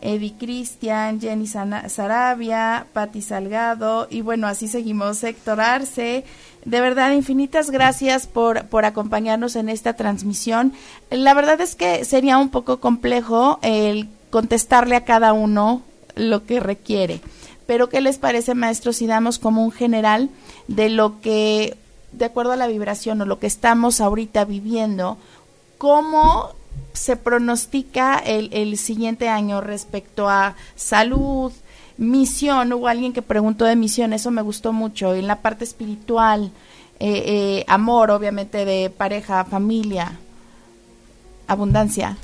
Eddie 0.00 0.34
Cristian, 0.38 1.20
Jenny 1.20 1.46
Sarabia, 1.46 2.86
Patti 2.92 3.22
Salgado 3.22 4.06
y 4.10 4.20
bueno, 4.20 4.46
así 4.46 4.68
seguimos, 4.68 5.24
Héctor 5.24 5.60
Arce. 5.60 6.24
De 6.64 6.80
verdad, 6.80 7.12
infinitas 7.12 7.70
gracias 7.70 8.26
por, 8.26 8.66
por 8.66 8.84
acompañarnos 8.84 9.56
en 9.56 9.68
esta 9.68 9.94
transmisión. 9.94 10.72
La 11.10 11.34
verdad 11.34 11.60
es 11.60 11.74
que 11.74 12.04
sería 12.04 12.38
un 12.38 12.50
poco 12.50 12.80
complejo 12.80 13.58
el 13.62 14.08
contestarle 14.30 14.96
a 14.96 15.04
cada 15.04 15.32
uno 15.32 15.82
lo 16.16 16.44
que 16.44 16.60
requiere. 16.60 17.20
Pero 17.66 17.88
¿qué 17.88 18.00
les 18.00 18.18
parece, 18.18 18.54
maestros, 18.54 18.96
si 18.96 19.06
damos 19.06 19.38
como 19.38 19.64
un 19.64 19.72
general 19.72 20.30
de 20.68 20.88
lo 20.90 21.20
que, 21.20 21.76
de 22.12 22.24
acuerdo 22.24 22.52
a 22.52 22.56
la 22.56 22.66
vibración 22.66 23.20
o 23.20 23.26
lo 23.26 23.38
que 23.38 23.46
estamos 23.46 24.00
ahorita 24.00 24.44
viviendo, 24.44 25.16
cómo 25.78 26.50
se 26.92 27.16
pronostica 27.16 28.18
el, 28.18 28.50
el 28.52 28.76
siguiente 28.76 29.28
año 29.28 29.60
respecto 29.60 30.28
a 30.28 30.56
salud, 30.76 31.52
misión? 31.96 32.72
Hubo 32.72 32.88
alguien 32.88 33.12
que 33.12 33.22
preguntó 33.22 33.64
de 33.64 33.76
misión, 33.76 34.12
eso 34.12 34.30
me 34.30 34.42
gustó 34.42 34.72
mucho, 34.72 35.14
en 35.14 35.26
la 35.26 35.40
parte 35.40 35.64
espiritual, 35.64 36.50
eh, 37.00 37.22
eh, 37.26 37.64
amor, 37.66 38.10
obviamente, 38.10 38.64
de 38.64 38.90
pareja, 38.90 39.44
familia, 39.44 40.18
abundancia. 41.46 42.16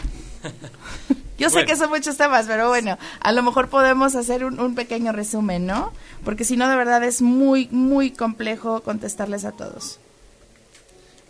Yo 1.38 1.48
sé 1.48 1.64
que 1.64 1.74
son 1.74 1.88
muchos 1.88 2.18
temas, 2.18 2.46
pero 2.46 2.68
bueno, 2.68 2.98
a 3.20 3.32
lo 3.32 3.42
mejor 3.42 3.68
podemos 3.68 4.14
hacer 4.14 4.44
un, 4.44 4.74
pequeño 4.74 5.10
resumen, 5.12 5.64
¿no? 5.64 5.92
Porque 6.22 6.44
si 6.44 6.56
no, 6.58 6.68
de 6.68 6.76
verdad 6.76 7.02
es 7.02 7.22
muy, 7.22 7.68
muy 7.70 8.10
complejo 8.10 8.82
contestarles 8.82 9.46
a 9.46 9.52
todos. 9.52 9.98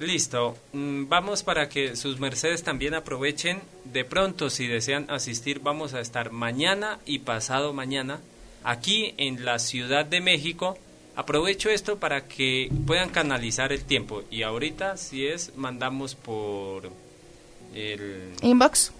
Listo. 0.00 0.56
Mm, 0.72 1.08
vamos 1.08 1.44
para 1.44 1.68
que 1.68 1.94
sus 1.94 2.18
mercedes 2.18 2.64
también 2.64 2.94
aprovechen. 2.94 3.60
De 3.84 4.04
pronto, 4.04 4.50
si 4.50 4.66
desean 4.66 5.06
asistir, 5.10 5.60
vamos 5.60 5.94
a 5.94 6.00
estar 6.00 6.32
mañana 6.32 6.98
y 7.06 7.20
pasado 7.20 7.72
mañana 7.72 8.18
aquí 8.64 9.14
en 9.16 9.44
la 9.44 9.58
Ciudad 9.60 10.04
de 10.06 10.20
México. 10.20 10.76
Aprovecho 11.14 11.70
esto 11.70 11.98
para 11.98 12.26
que 12.26 12.70
puedan 12.86 13.10
canalizar 13.10 13.72
el 13.72 13.84
tiempo. 13.84 14.22
Y 14.30 14.42
ahorita, 14.42 14.96
si 14.96 15.26
es, 15.26 15.54
mandamos 15.56 16.14
por 16.14 16.90
el... 17.74 18.32
Inbox. 18.42 18.92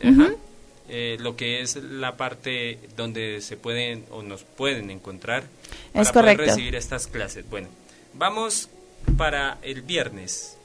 Eh, 0.93 1.17
lo 1.21 1.37
que 1.37 1.61
es 1.61 1.77
la 1.77 2.17
parte 2.17 2.81
donde 2.97 3.41
se 3.43 3.57
pueden 3.57 4.05
o 4.11 4.23
nos 4.23 4.43
pueden 4.43 4.91
encontrar 4.91 5.45
para 5.93 6.13
poder 6.13 6.37
recibir 6.37 6.75
estas 6.75 7.07
clases. 7.07 7.49
Bueno, 7.49 7.69
vamos 8.15 8.69
para 9.17 9.59
el 9.63 9.83
viernes. 9.83 10.57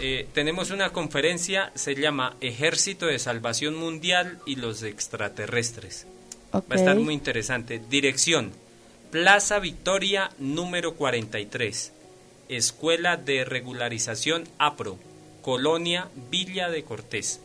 Eh, 0.00 0.26
tenemos 0.32 0.70
una 0.70 0.90
conferencia, 0.90 1.72
se 1.74 1.94
llama 1.94 2.36
Ejército 2.40 3.06
de 3.06 3.18
Salvación 3.18 3.74
Mundial 3.74 4.38
y 4.46 4.56
los 4.56 4.82
extraterrestres. 4.82 6.06
Va 6.54 6.62
a 6.70 6.74
estar 6.74 6.96
muy 6.96 7.12
interesante. 7.12 7.80
Dirección, 7.90 8.52
Plaza 9.10 9.58
Victoria 9.58 10.30
número 10.38 10.94
43, 10.94 11.92
Escuela 12.48 13.16
de 13.16 13.44
Regularización 13.44 14.44
APRO, 14.58 14.98
Colonia 15.42 16.08
Villa 16.30 16.68
de 16.68 16.84
Cortés 16.84 17.40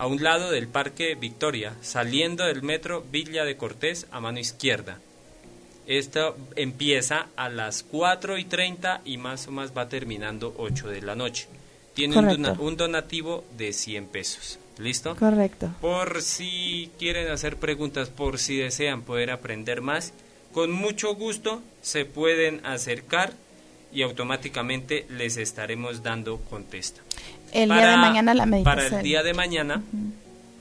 a 0.00 0.06
un 0.06 0.22
lado 0.22 0.50
del 0.50 0.66
Parque 0.66 1.14
Victoria, 1.14 1.74
saliendo 1.82 2.46
del 2.46 2.62
metro 2.62 3.04
Villa 3.12 3.44
de 3.44 3.58
Cortés 3.58 4.06
a 4.10 4.18
mano 4.18 4.38
izquierda. 4.38 4.98
Esto 5.86 6.38
empieza 6.56 7.26
a 7.36 7.50
las 7.50 7.82
4 7.82 8.38
y 8.38 8.46
30 8.46 9.02
y 9.04 9.18
más 9.18 9.46
o 9.46 9.50
más 9.50 9.76
va 9.76 9.90
terminando 9.90 10.54
8 10.56 10.88
de 10.88 11.02
la 11.02 11.16
noche. 11.16 11.48
Tiene 11.92 12.16
un, 12.16 12.76
donativo 12.78 13.44
de 13.58 13.74
100 13.74 14.06
pesos. 14.06 14.58
¿Listo? 14.78 15.16
Correcto. 15.16 15.68
Por 15.82 16.22
si 16.22 16.90
quieren 16.98 17.28
hacer 17.28 17.56
preguntas, 17.56 18.08
por 18.08 18.38
si 18.38 18.56
desean 18.56 19.02
poder 19.02 19.30
aprender 19.30 19.82
más, 19.82 20.14
con 20.52 20.70
mucho 20.70 21.14
gusto 21.14 21.60
se 21.82 22.06
pueden 22.06 22.64
acercar 22.64 23.34
y 23.92 24.02
automáticamente 24.02 25.06
les 25.10 25.36
estaremos 25.36 26.02
dando 26.02 26.38
contesta. 26.38 27.00
El 27.52 27.68
día 27.68 27.90
de 27.90 27.96
mañana 27.96 28.34
la 28.34 28.46
meditación. 28.46 28.76
Para 28.76 28.98
el 28.98 29.02
día 29.02 29.22
de 29.22 29.34
mañana 29.34 29.82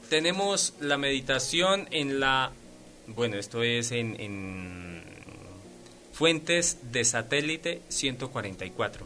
tenemos 0.09 0.73
la 0.79 0.97
meditación 0.97 1.87
en 1.91 2.19
la, 2.19 2.51
bueno, 3.07 3.37
esto 3.37 3.63
es 3.63 3.91
en, 3.91 4.99
Fuentes 6.11 6.79
de 6.91 7.05
Satélite 7.05 7.81
144. 7.87 9.05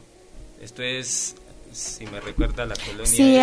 Esto 0.63 0.81
es, 0.81 1.35
si 1.71 2.07
me 2.07 2.19
recuerda 2.19 2.65
la 2.65 2.73
colonia. 2.75 3.05
Sí, 3.05 3.37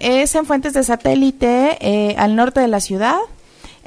es, 0.00 0.34
en 0.34 0.46
Fuentes 0.46 0.72
de 0.72 0.82
Satélite, 0.82 1.76
eh, 1.80 2.14
al 2.16 2.34
norte 2.34 2.60
de 2.60 2.68
la 2.68 2.80
ciudad. 2.80 3.18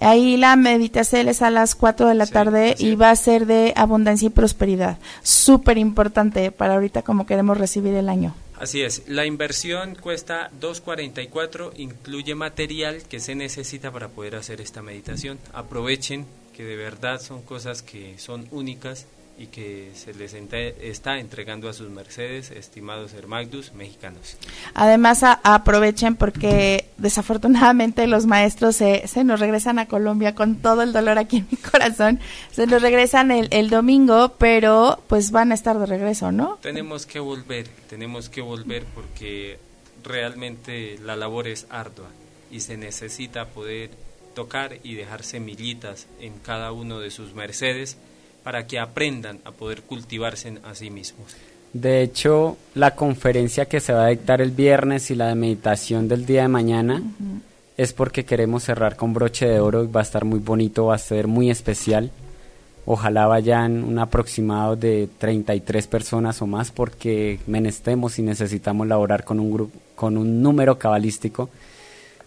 Ahí 0.04 0.38
la 0.38 0.56
meditación 0.56 1.30
es 1.30 1.42
a 1.42 1.50
las 1.50 1.76
4 1.76 2.08
de 2.08 2.16
la 2.16 2.26
tarde 2.26 2.76
y 2.78 2.96
va 2.96 3.10
a 3.10 3.16
ser 3.16 3.46
de 3.46 3.74
abundancia 3.76 4.28
y 4.28 4.30
prosperidad. 4.30 4.98
Súper 5.22 5.78
importante 5.78 6.52
para 6.52 6.74
ahorita 6.74 7.04
como 7.04 7.26
queremos 7.26 7.58
recibir 7.58 7.94
el 7.94 8.10
año. 8.10 8.36
Así 8.60 8.82
es, 8.82 9.04
la 9.08 9.26
inversión 9.26 9.96
cuesta 9.96 10.50
2.44, 10.62 11.74
incluye 11.78 12.36
material 12.36 13.04
que 13.04 13.20
se 13.20 13.36
necesita 13.36 13.92
para 13.92 14.10
poder 14.10 14.36
hacer 14.36 14.62
esta 14.62 14.82
meditación. 14.82 15.40
Aprovechen 15.54 16.26
que 16.56 16.64
de 16.64 16.76
verdad 16.76 17.20
son 17.20 17.42
cosas 17.42 17.82
que 17.82 18.18
son 18.20 18.48
únicas 18.52 19.08
y 19.44 19.48
que 19.48 19.92
se 19.94 20.14
les 20.14 20.34
está 20.34 21.20
entregando 21.20 21.68
a 21.68 21.74
sus 21.74 21.90
mercedes, 21.90 22.50
estimados 22.50 23.14
hermagdus 23.14 23.74
mexicanos. 23.74 24.38
Además, 24.74 25.22
aprovechen 25.24 26.16
porque 26.16 26.88
desafortunadamente 26.98 28.08
los 28.08 28.26
maestros 28.26 28.78
se, 28.78 29.06
se, 29.08 29.26
nos 29.26 29.42
regresan 29.42 29.80
a 29.80 29.88
Colombia 29.88 30.34
con 30.34 30.56
todo 30.56 30.82
el 30.82 30.94
dolor 30.94 31.18
aquí 31.18 31.38
en 31.38 31.48
mi 31.52 31.58
corazón. 31.58 32.22
Se 32.52 32.68
nos 32.68 32.82
regresan 32.82 33.32
el, 33.32 33.50
el 33.52 33.70
domingo, 33.70 34.36
pero 34.38 35.04
pues 35.08 35.32
van 35.32 35.52
a 35.52 35.56
estar 35.56 35.78
de 35.78 35.88
regreso, 35.88 36.32
¿no? 36.32 36.58
Tenemos 36.62 37.06
que 37.06 37.20
volver, 37.20 37.68
tenemos 37.90 38.30
que 38.30 38.42
volver 38.42 38.86
porque 38.96 39.60
realmente 40.04 40.98
la 41.04 41.18
labor 41.18 41.50
es 41.50 41.68
ardua 41.70 42.08
y 42.50 42.62
se 42.62 42.78
necesita 42.78 43.50
poder 43.50 43.90
tocar 44.36 44.78
y 44.84 44.96
dejar 44.96 45.24
semillitas 45.24 46.08
en 46.22 46.40
cada 46.40 46.72
uno 46.72 47.00
de 47.00 47.12
sus 47.12 47.34
mercedes 47.34 47.98
para 48.44 48.68
que 48.68 48.80
aprendan 48.80 49.40
a 49.46 49.52
poder 49.52 49.82
cultivarse 49.82 50.58
a 50.64 50.76
sí 50.76 50.90
mismos. 50.90 51.36
De 51.74 52.04
hecho, 52.04 52.58
la 52.76 52.92
conferencia 52.92 53.66
que 53.66 53.80
se 53.80 53.94
va 53.94 54.06
a 54.06 54.10
dictar 54.10 54.42
el 54.42 54.52
viernes 54.52 55.10
y 55.10 55.16
la 55.16 55.28
de 55.28 55.36
meditación 55.36 56.08
del 56.08 56.26
día 56.26 56.44
de 56.44 56.48
mañana 56.48 57.02
es 57.78 57.94
porque 57.94 58.26
queremos 58.26 58.64
cerrar 58.64 58.96
con 58.96 59.14
broche 59.14 59.48
de 59.48 59.60
oro 59.60 59.84
y 59.84 59.88
va 59.88 60.02
a 60.02 60.04
estar 60.04 60.24
muy 60.24 60.40
bonito, 60.40 60.86
va 60.86 60.96
a 60.96 61.00
ser 61.00 61.28
muy 61.28 61.50
especial. 61.50 62.12
Ojalá 62.86 63.26
vayan 63.26 63.84
un 63.84 63.98
aproximado 63.98 64.76
de 64.76 65.10
33 65.18 65.88
personas 65.88 66.42
o 66.42 66.48
más 66.48 66.70
porque 66.70 67.40
menestemos 67.48 68.20
y 68.20 68.22
necesitamos 68.22 68.86
laborar 68.88 69.24
con 69.24 69.40
un 69.40 69.52
grupo 69.52 69.80
con 69.96 70.18
un 70.18 70.42
número 70.42 70.78
cabalístico 70.78 71.50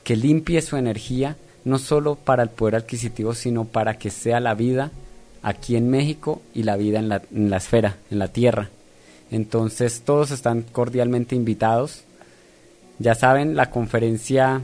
que 0.03 0.17
limpie 0.17 0.63
su 0.63 0.77
energía 0.77 1.37
no 1.65 1.79
solo 1.79 2.15
para 2.15 2.45
el 2.45 2.49
poder 2.49 2.77
adquisitivo, 2.77 3.35
sino 3.35 3.65
para 3.65 3.99
que 3.99 4.11
sea 4.11 4.41
la 4.41 4.55
vida 4.55 4.93
aquí 5.47 5.77
en 5.77 5.89
México 5.89 6.43
y 6.55 6.65
la 6.65 6.77
vida 6.77 6.99
en 6.99 7.09
la, 7.09 7.23
en 7.33 7.51
la 7.51 7.59
esfera, 7.59 7.99
en 8.11 8.19
la 8.19 8.27
tierra. 8.29 8.69
Entonces 9.31 10.03
todos 10.05 10.33
están 10.33 10.63
cordialmente 10.63 11.37
invitados. 11.37 12.03
Ya 12.99 13.15
saben, 13.15 13.55
la 13.55 13.71
conferencia 13.71 14.63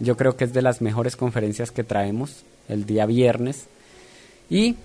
yo 0.00 0.16
creo 0.16 0.34
que 0.36 0.44
es 0.44 0.54
de 0.54 0.62
las 0.62 0.80
mejores 0.80 1.16
conferencias 1.16 1.70
que 1.70 1.84
traemos 1.84 2.44
el 2.70 2.86
día 2.86 3.04
viernes. 3.04 3.66
Y 4.48 4.76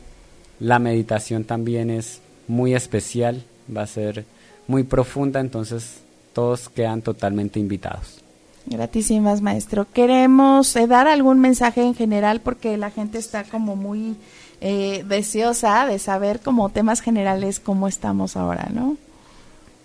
la 0.59 0.79
meditación 0.79 1.45
también 1.45 1.91
es 1.91 2.19
muy 2.49 2.75
especial, 2.75 3.45
va 3.75 3.83
a 3.83 3.87
ser 3.87 4.25
muy 4.67 4.83
profunda, 4.83 5.39
entonces 5.39 6.01
todos 6.33 6.67
quedan 6.67 7.01
totalmente 7.01 7.57
invitados. 7.57 8.21
Gratísimas, 8.65 9.41
maestro. 9.41 9.87
Queremos 9.93 10.75
eh, 10.75 10.87
dar 10.87 11.07
algún 11.07 11.39
mensaje 11.39 11.83
en 11.83 11.95
general 11.95 12.41
porque 12.41 12.75
la 12.75 12.91
gente 12.91 13.17
está 13.17 13.45
como 13.45 13.77
muy 13.77 14.17
eh, 14.61 15.03
deseosa 15.07 15.85
de 15.85 15.99
saber 15.99 16.39
como 16.39 16.69
temas 16.69 17.01
generales 17.01 17.59
cómo 17.59 17.87
estamos 17.87 18.35
ahora, 18.35 18.69
¿no? 18.73 18.97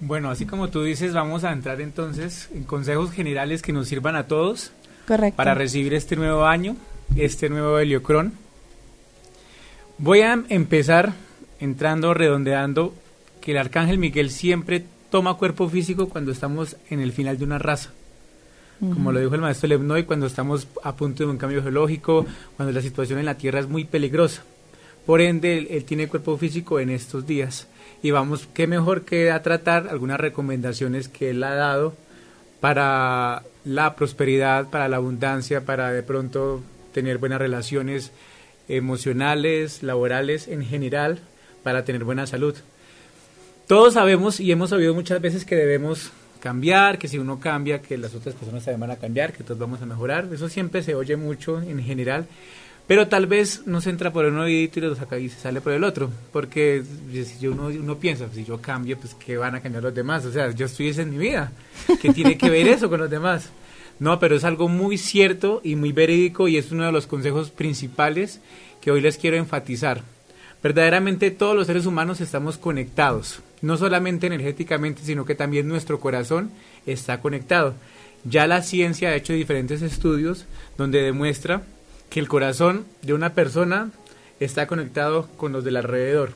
Bueno, 0.01 0.31
así 0.31 0.47
como 0.47 0.69
tú 0.69 0.83
dices, 0.83 1.13
vamos 1.13 1.45
a 1.45 1.53
entrar 1.53 1.81
entonces 1.81 2.49
en 2.53 2.65
consejos 2.65 3.13
generales 3.13 3.63
que 3.63 3.73
nos 3.73 3.87
sirvan 3.89 4.17
a 4.17 4.27
todos 4.27 4.73
Correcto. 5.07 5.37
para 5.37 5.55
recibir 5.55 5.95
este 5.95 6.17
nuevo 6.17 6.45
año, 6.45 6.77
este 7.17 7.49
nuevo 7.49 7.79
heliocrón. 7.79 8.33
Voy 9.99 10.23
a 10.23 10.43
empezar 10.49 11.13
entrando, 11.61 12.15
redondeando, 12.15 12.95
que 13.41 13.53
el 13.53 13.59
arcángel 13.59 13.99
Miguel 13.99 14.31
siempre 14.31 14.85
toma 15.11 15.35
cuerpo 15.35 15.69
físico 15.69 16.09
cuando 16.09 16.33
estamos 16.33 16.77
en 16.91 17.01
el 17.01 17.13
final 17.13 17.39
de 17.39 17.45
una 17.45 17.59
raza. 17.59 17.91
Como 18.81 19.13
lo 19.13 19.21
dijo 19.21 19.37
el 19.37 19.41
maestro 19.41 19.69
Levnoy, 19.69 20.03
cuando 20.03 20.27
estamos 20.27 20.67
a 20.83 20.97
punto 20.97 21.23
de 21.23 21.31
un 21.31 21.39
cambio 21.39 21.63
geológico, 21.63 22.27
cuando 22.57 22.73
la 22.73 22.81
situación 22.81 23.21
en 23.21 23.27
la 23.27 23.37
Tierra 23.37 23.61
es 23.61 23.69
muy 23.69 23.85
peligrosa. 23.85 24.43
Por 25.07 25.21
ende, 25.21 25.67
él, 25.71 25.85
tiene 25.85 26.09
cuerpo 26.09 26.37
físico 26.39 26.81
en 26.81 26.91
estos 26.91 27.27
días. 27.27 27.69
Y 28.03 28.11
vamos, 28.11 28.49
qué 28.55 28.67
mejor 28.67 29.05
que 29.05 29.31
a 29.31 29.43
tratar 29.43 29.89
algunas 29.89 30.21
recomendaciones 30.21 31.09
que 31.09 31.31
él 31.31 31.43
ha 31.45 31.55
dado 31.55 31.95
para 32.61 33.43
la 33.65 33.95
prosperidad, 33.97 34.71
para 34.71 34.89
la 34.89 34.97
abundancia, 34.97 35.65
para 35.65 35.93
de 35.93 36.03
pronto 36.03 36.63
tener 36.93 37.19
buenas 37.19 37.41
relaciones 37.41 38.13
emocionales, 38.69 39.83
laborales 39.83 40.49
en 40.49 40.65
general, 40.65 41.21
para 41.63 41.85
tener 41.85 42.05
buena 42.05 42.27
salud. 42.27 42.55
Todos 43.67 43.95
sabemos 43.95 44.41
y 44.41 44.53
hemos 44.53 44.73
oído 44.73 44.95
muchas 44.95 45.21
veces 45.21 45.45
que 45.45 45.57
debemos 45.57 46.13
cambiar, 46.41 46.99
que 46.99 47.09
si 47.09 47.19
uno 47.19 47.39
cambia, 47.39 47.81
que 47.81 47.97
las 47.97 48.15
otras 48.15 48.35
personas 48.35 48.65
también 48.65 48.81
van 48.81 48.91
a 48.91 48.97
cambiar, 48.97 49.33
que 49.33 49.45
todos 49.45 49.59
vamos 49.59 49.81
a 49.81 49.87
mejorar. 49.87 50.29
Eso 50.33 50.49
siempre 50.49 50.83
se 50.83 50.95
oye 50.95 51.17
mucho 51.17 51.63
en 51.63 51.83
general, 51.83 52.27
pero 52.93 53.09
tal 53.09 53.27
vez 53.27 53.63
no 53.65 53.81
se 53.81 53.89
entra 53.89 54.13
por 54.13 54.27
un 54.27 54.39
oído 54.39 54.71
y 54.77 54.81
lo 54.83 54.95
saca 54.95 55.19
y 55.19 55.31
se 55.31 55.41
sale 55.41 55.63
por 55.63 55.73
el 55.73 55.83
otro, 55.83 56.11
porque 56.31 56.83
si 57.11 57.47
uno, 57.47 57.69
uno 57.69 57.97
piensa, 57.97 58.29
si 58.35 58.45
yo 58.45 58.61
cambio, 58.61 58.99
pues 58.99 59.15
que 59.15 59.39
van 59.39 59.55
a 59.55 59.63
cambiar 59.63 59.83
los 59.83 59.95
demás, 59.95 60.27
o 60.27 60.31
sea, 60.31 60.51
yo 60.51 60.67
estoy 60.67 60.91
en 60.91 61.09
mi 61.09 61.17
vida, 61.17 61.53
¿qué 62.03 62.13
tiene 62.13 62.37
que 62.37 62.51
ver 62.51 62.69
eso 62.69 62.91
con 62.91 63.01
los 63.01 63.09
demás? 63.09 63.49
No, 63.99 64.21
pero 64.21 64.37
es 64.37 64.45
algo 64.45 64.69
muy 64.69 64.99
cierto 64.99 65.63
y 65.65 65.75
muy 65.75 65.93
verídico 65.93 66.49
y 66.49 66.59
es 66.59 66.71
uno 66.71 66.85
de 66.85 66.93
los 66.93 67.07
consejos 67.07 67.49
principales 67.49 68.43
que 68.83 68.91
hoy 68.91 69.01
les 69.01 69.17
quiero 69.17 69.39
enfatizar. 69.39 70.03
Verdaderamente 70.63 71.31
todos 71.31 71.57
los 71.57 71.69
seres 71.69 71.87
humanos 71.87 72.21
estamos 72.21 72.59
conectados, 72.59 73.41
no 73.63 73.79
solamente 73.79 74.27
energéticamente, 74.27 75.01
sino 75.03 75.25
que 75.25 75.35
también 75.35 75.67
nuestro 75.67 75.99
corazón 75.99 76.51
está 76.85 77.23
conectado. 77.23 77.73
Ya 78.25 78.47
la 78.47 78.61
ciencia 78.61 79.09
ha 79.09 79.15
hecho 79.15 79.33
diferentes 79.33 79.81
estudios 79.81 80.45
donde 80.77 81.01
demuestra 81.01 81.63
que 82.13 82.21
el 82.21 82.29
corazón 82.29 82.85
de 83.01 83.15
una 83.15 83.33
persona 83.33 83.91
está 84.39 84.67
conectado 84.67 85.29
con 85.39 85.53
los 85.53 85.65
del 85.65 85.79
alrededor. 85.79 86.35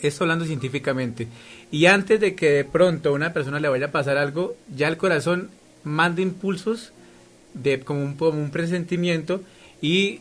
Esto 0.00 0.24
hablando 0.24 0.46
científicamente. 0.46 1.28
Y 1.70 1.84
antes 1.84 2.18
de 2.18 2.34
que 2.34 2.50
de 2.50 2.64
pronto 2.64 3.10
a 3.10 3.12
una 3.12 3.34
persona 3.34 3.60
le 3.60 3.68
vaya 3.68 3.86
a 3.86 3.92
pasar 3.92 4.16
algo, 4.16 4.56
ya 4.74 4.88
el 4.88 4.96
corazón 4.96 5.50
manda 5.84 6.22
impulsos 6.22 6.92
de 7.52 7.80
como 7.80 8.02
un, 8.02 8.14
como 8.14 8.40
un 8.42 8.50
presentimiento 8.50 9.42
y 9.82 10.20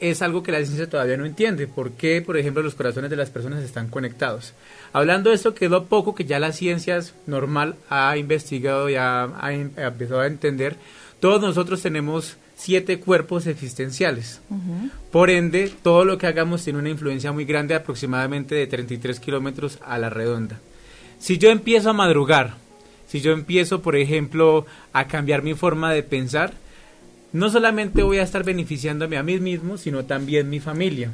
es 0.00 0.20
algo 0.20 0.42
que 0.42 0.52
la 0.52 0.58
ciencia 0.58 0.90
todavía 0.90 1.16
no 1.16 1.24
entiende. 1.24 1.66
¿Por 1.66 1.92
qué, 1.92 2.20
por 2.20 2.36
ejemplo, 2.36 2.62
los 2.62 2.74
corazones 2.74 3.08
de 3.08 3.16
las 3.16 3.30
personas 3.30 3.64
están 3.64 3.88
conectados? 3.88 4.52
Hablando 4.92 5.30
de 5.30 5.36
esto, 5.36 5.54
que 5.54 5.64
es 5.64 5.70
lo 5.70 5.86
poco 5.86 6.14
que 6.14 6.26
ya 6.26 6.38
la 6.38 6.52
ciencia 6.52 7.00
normal 7.26 7.76
ha 7.88 8.18
investigado 8.18 8.90
y 8.90 8.96
ha, 8.96 9.22
ha 9.40 9.54
empezado 9.54 10.20
a 10.20 10.26
entender, 10.26 10.76
todos 11.20 11.40
nosotros 11.40 11.80
tenemos 11.80 12.36
siete 12.62 13.00
cuerpos 13.00 13.48
existenciales. 13.48 14.40
Por 15.10 15.30
ende, 15.30 15.68
todo 15.82 16.04
lo 16.04 16.16
que 16.16 16.28
hagamos 16.28 16.62
tiene 16.62 16.78
una 16.78 16.90
influencia 16.90 17.32
muy 17.32 17.44
grande, 17.44 17.74
aproximadamente 17.74 18.54
de 18.54 18.68
33 18.68 19.18
kilómetros 19.18 19.80
a 19.84 19.98
la 19.98 20.10
redonda. 20.10 20.60
Si 21.18 21.38
yo 21.38 21.50
empiezo 21.50 21.90
a 21.90 21.92
madrugar, 21.92 22.54
si 23.08 23.20
yo 23.20 23.32
empiezo, 23.32 23.82
por 23.82 23.96
ejemplo, 23.96 24.64
a 24.92 25.08
cambiar 25.08 25.42
mi 25.42 25.54
forma 25.54 25.92
de 25.92 26.04
pensar, 26.04 26.52
no 27.32 27.50
solamente 27.50 28.04
voy 28.04 28.18
a 28.18 28.22
estar 28.22 28.44
beneficiándome 28.44 29.16
a 29.16 29.24
mí 29.24 29.40
mismo, 29.40 29.76
sino 29.76 30.04
también 30.04 30.48
mi 30.48 30.60
familia. 30.60 31.10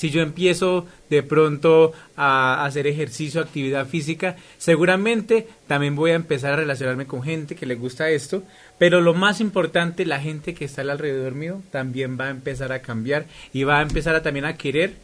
Si 0.00 0.08
yo 0.08 0.22
empiezo 0.22 0.86
de 1.10 1.22
pronto 1.22 1.92
a 2.16 2.64
hacer 2.64 2.86
ejercicio, 2.86 3.42
actividad 3.42 3.86
física, 3.86 4.34
seguramente 4.56 5.46
también 5.66 5.94
voy 5.94 6.12
a 6.12 6.14
empezar 6.14 6.54
a 6.54 6.56
relacionarme 6.56 7.04
con 7.04 7.22
gente 7.22 7.54
que 7.54 7.66
le 7.66 7.74
gusta 7.74 8.08
esto, 8.08 8.42
pero 8.78 9.02
lo 9.02 9.12
más 9.12 9.42
importante, 9.42 10.06
la 10.06 10.18
gente 10.18 10.54
que 10.54 10.64
está 10.64 10.80
alrededor 10.80 11.34
mío 11.34 11.60
también 11.70 12.16
va 12.18 12.28
a 12.28 12.30
empezar 12.30 12.72
a 12.72 12.80
cambiar 12.80 13.26
y 13.52 13.64
va 13.64 13.80
a 13.80 13.82
empezar 13.82 14.14
a, 14.14 14.22
también 14.22 14.46
a 14.46 14.56
querer 14.56 14.94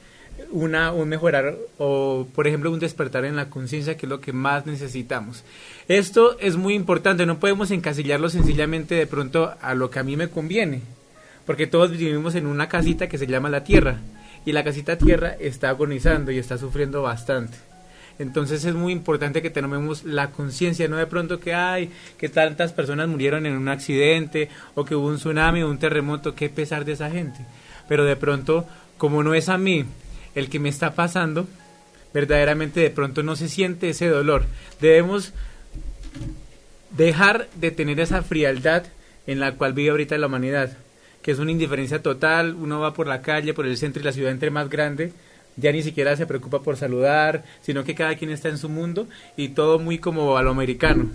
una, 0.51 0.93
un 0.93 1.11
mejorar 1.11 1.59
o, 1.77 2.27
por 2.35 2.47
ejemplo, 2.47 2.73
un 2.73 2.81
despertar 2.81 3.27
en 3.27 3.37
la 3.37 3.51
conciencia, 3.51 3.99
que 3.99 4.07
es 4.07 4.11
lo 4.11 4.23
que 4.23 4.33
más 4.33 4.65
necesitamos. 4.65 5.45
Esto 5.89 6.39
es 6.39 6.57
muy 6.57 6.73
importante, 6.73 7.27
no 7.27 7.39
podemos 7.39 7.71
encasillarlo 7.71 8.31
sencillamente 8.31 8.95
de 8.95 9.07
pronto 9.07 9.55
a 9.61 9.75
lo 9.75 9.91
que 9.91 9.99
a 9.99 10.05
mí 10.05 10.17
me 10.17 10.31
conviene, 10.31 10.81
porque 11.45 11.67
todos 11.67 11.91
vivimos 11.91 12.35
en 12.35 12.47
una 12.47 12.71
casita 12.71 13.11
que 13.11 13.19
se 13.19 13.27
llama 13.27 13.51
la 13.51 13.63
Tierra, 13.63 14.01
y 14.47 14.53
la 14.53 14.65
casita 14.65 14.97
Tierra 14.97 15.37
está 15.39 15.69
agonizando 15.69 16.31
y 16.31 16.39
está 16.39 16.57
sufriendo 16.57 17.03
bastante. 17.03 17.59
Entonces 18.19 18.65
es 18.65 18.75
muy 18.75 18.93
importante 18.93 19.43
que 19.43 19.51
tengamos 19.51 20.05
la 20.05 20.31
conciencia, 20.31 20.89
no 20.89 20.97
de 20.97 21.07
pronto 21.07 21.39
que 21.39 21.53
hay, 21.53 21.91
que 22.17 22.31
tantas 22.31 22.73
personas 22.73 23.09
murieron 23.09 23.45
en 23.45 23.55
un 23.55 23.69
accidente 23.69 24.49
o 24.75 24.85
que 24.85 24.95
hubo 24.95 25.09
un 25.09 25.17
tsunami 25.17 25.63
o 25.63 25.69
un 25.69 25.79
terremoto, 25.79 26.35
qué 26.35 26.49
pesar 26.49 26.87
de 26.87 26.93
esa 26.93 27.11
gente. 27.11 27.41
Pero 27.89 28.05
de 28.05 28.17
pronto, 28.17 28.67
como 28.97 29.23
no 29.23 29.35
es 29.35 29.51
a 29.51 29.59
mí 29.59 29.85
el 30.35 30.49
que 30.49 30.61
me 30.61 30.71
está 30.71 30.95
pasando, 30.95 31.47
verdaderamente 32.15 32.81
de 32.81 32.91
pronto 32.91 33.23
no 33.23 33.37
se 33.37 33.49
siente 33.49 33.91
ese 33.91 34.09
dolor. 34.09 34.47
Debemos 34.81 35.35
dejar 36.97 37.49
de 37.57 37.71
tener 37.73 38.01
esa 38.01 38.23
frialdad 38.23 38.85
en 39.27 39.41
la 39.41 39.57
cual 39.57 39.73
vive 39.73 39.91
ahorita 39.91 40.17
la 40.17 40.29
humanidad, 40.29 40.79
que 41.27 41.33
es 41.33 41.41
una 41.41 41.51
indiferencia 41.51 42.01
total, 42.01 42.55
uno 42.55 42.79
va 42.79 42.95
por 42.95 43.09
la 43.09 43.21
calle, 43.21 43.53
por 43.53 43.67
el 43.67 43.77
centro 43.77 44.01
y 44.01 44.05
la 44.05 44.13
ciudad 44.13 44.31
entre 44.31 44.53
más 44.53 44.71
grande, 44.71 45.13
ya 45.57 45.73
ni 45.73 45.83
siquiera 45.83 46.15
se 46.15 46.25
preocupa 46.25 46.61
por 46.61 46.77
saludar, 46.77 47.43
sino 47.63 47.83
que 47.83 47.97
cada 47.97 48.15
quien 48.15 48.31
está 48.31 48.49
en 48.49 48.59
su 48.59 48.69
mundo 48.69 49.09
y 49.37 49.49
todo 49.49 49.81
muy 49.81 49.99
como 49.99 50.37
a 50.39 50.43
lo 50.43 50.53
americano. 50.53 51.11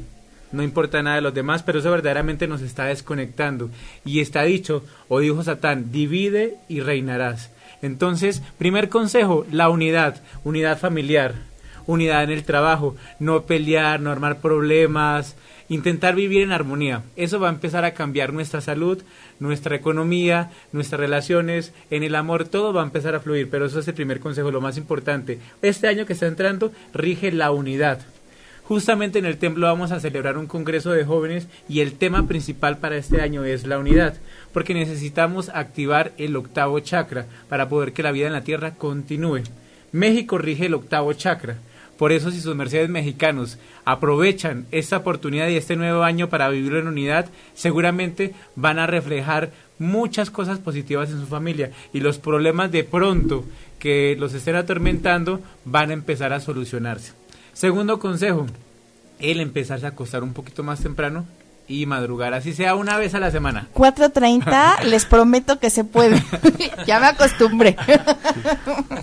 No 0.52 0.64
importa 0.64 1.02
nada 1.02 1.16
de 1.16 1.22
los 1.22 1.34
demás, 1.34 1.64
pero 1.64 1.80
eso 1.80 1.90
verdaderamente 1.90 2.46
nos 2.46 2.62
está 2.62 2.88
desconectando. 2.88 3.70
Y 4.04 4.20
está 4.20 4.44
dicho, 4.44 4.84
o 5.08 5.22
dijo 5.22 5.44
Satán, 5.44 5.94
divide 5.94 6.58
y 6.68 6.82
reinarás. 6.82 7.50
Entonces, 7.82 8.44
primer 8.58 8.90
consejo, 8.90 9.46
la 9.50 9.70
unidad, 9.70 10.22
unidad 10.44 10.78
familiar, 10.78 11.36
unidad 11.88 12.24
en 12.24 12.32
el 12.32 12.44
trabajo, 12.44 12.98
no 13.20 13.44
pelear, 13.44 14.02
no 14.02 14.12
armar 14.12 14.42
problemas, 14.42 15.38
intentar 15.72 16.16
vivir 16.16 16.42
en 16.42 16.52
armonía. 16.52 17.04
Eso 17.16 17.40
va 17.40 17.48
a 17.48 17.54
empezar 17.54 17.86
a 17.86 17.94
cambiar 17.94 18.34
nuestra 18.34 18.60
salud, 18.60 19.02
nuestra 19.40 19.74
economía, 19.78 20.52
nuestras 20.74 21.00
relaciones, 21.00 21.74
en 21.90 22.04
el 22.04 22.16
amor, 22.16 22.46
todo 22.46 22.74
va 22.74 22.82
a 22.82 22.86
empezar 22.86 23.16
a 23.16 23.22
fluir, 23.22 23.50
pero 23.50 23.68
eso 23.68 23.80
es 23.80 23.88
el 23.88 23.94
primer 23.94 24.20
consejo, 24.20 24.52
lo 24.52 24.60
más 24.60 24.78
importante. 24.78 25.40
Este 25.62 25.88
año 25.88 26.06
que 26.06 26.12
está 26.12 26.28
entrando 26.28 26.74
rige 26.94 27.32
la 27.32 27.52
unidad. 27.52 28.02
Justamente 28.66 29.20
en 29.20 29.26
el 29.26 29.38
templo 29.38 29.68
vamos 29.68 29.94
a 29.94 30.02
celebrar 30.02 30.38
un 30.38 30.46
congreso 30.46 30.92
de 30.92 31.06
jóvenes 31.06 31.48
y 31.70 31.80
el 31.80 31.94
tema 31.94 32.28
principal 32.28 32.78
para 32.78 32.98
este 32.98 33.22
año 33.22 33.46
es 33.46 33.66
la 33.66 33.80
unidad, 33.80 34.16
porque 34.52 34.74
necesitamos 34.74 35.48
activar 35.50 36.12
el 36.18 36.36
octavo 36.36 36.82
chakra 36.82 37.28
para 37.48 37.70
poder 37.70 37.94
que 37.94 38.04
la 38.04 38.12
vida 38.12 38.28
en 38.28 38.34
la 38.34 38.44
tierra 38.44 38.76
continúe. 38.76 39.44
México 39.94 40.38
rige 40.38 40.66
el 40.66 40.74
octavo 40.74 41.14
chakra. 41.14 41.58
Por 42.02 42.12
eso, 42.12 42.32
si 42.32 42.42
sus 42.42 42.56
mercedes 42.56 42.90
mexicanos 42.90 43.60
aprovechan 43.86 44.66
esta 44.72 44.98
oportunidad 44.98 45.50
y 45.50 45.56
este 45.56 45.76
nuevo 45.76 46.02
año 46.02 46.30
para 46.30 46.50
vivirlo 46.50 46.80
en 46.80 46.88
unidad, 46.88 47.28
seguramente 47.54 48.34
van 48.56 48.80
a 48.80 48.88
reflejar 48.88 49.52
muchas 49.78 50.32
cosas 50.32 50.58
positivas 50.58 51.12
en 51.12 51.20
su 51.20 51.28
familia 51.28 51.70
y 51.94 52.00
los 52.00 52.18
problemas 52.18 52.72
de 52.72 52.84
pronto 52.84 53.46
que 53.78 54.16
los 54.18 54.34
estén 54.34 54.56
atormentando 54.56 55.42
van 55.64 55.92
a 55.92 55.94
empezar 55.94 56.34
a 56.34 56.40
solucionarse. 56.40 57.14
Segundo 57.54 58.00
consejo, 58.00 58.48
el 59.20 59.40
empezarse 59.40 59.86
a 59.86 59.90
acostar 59.90 60.24
un 60.24 60.34
poquito 60.34 60.64
más 60.64 60.82
temprano 60.82 61.28
y 61.68 61.86
madrugar, 61.86 62.34
así 62.34 62.54
sea 62.54 62.76
una 62.76 62.98
vez 62.98 63.16
a 63.16 63.20
la 63.20 63.32
semana. 63.32 63.68
4.30, 63.74 64.84
les 64.84 65.06
prometo 65.06 65.60
que 65.60 65.70
se 65.70 65.84
puede. 65.84 66.22
ya 66.88 67.00
me 67.00 67.08
acostumbré. 67.08 67.76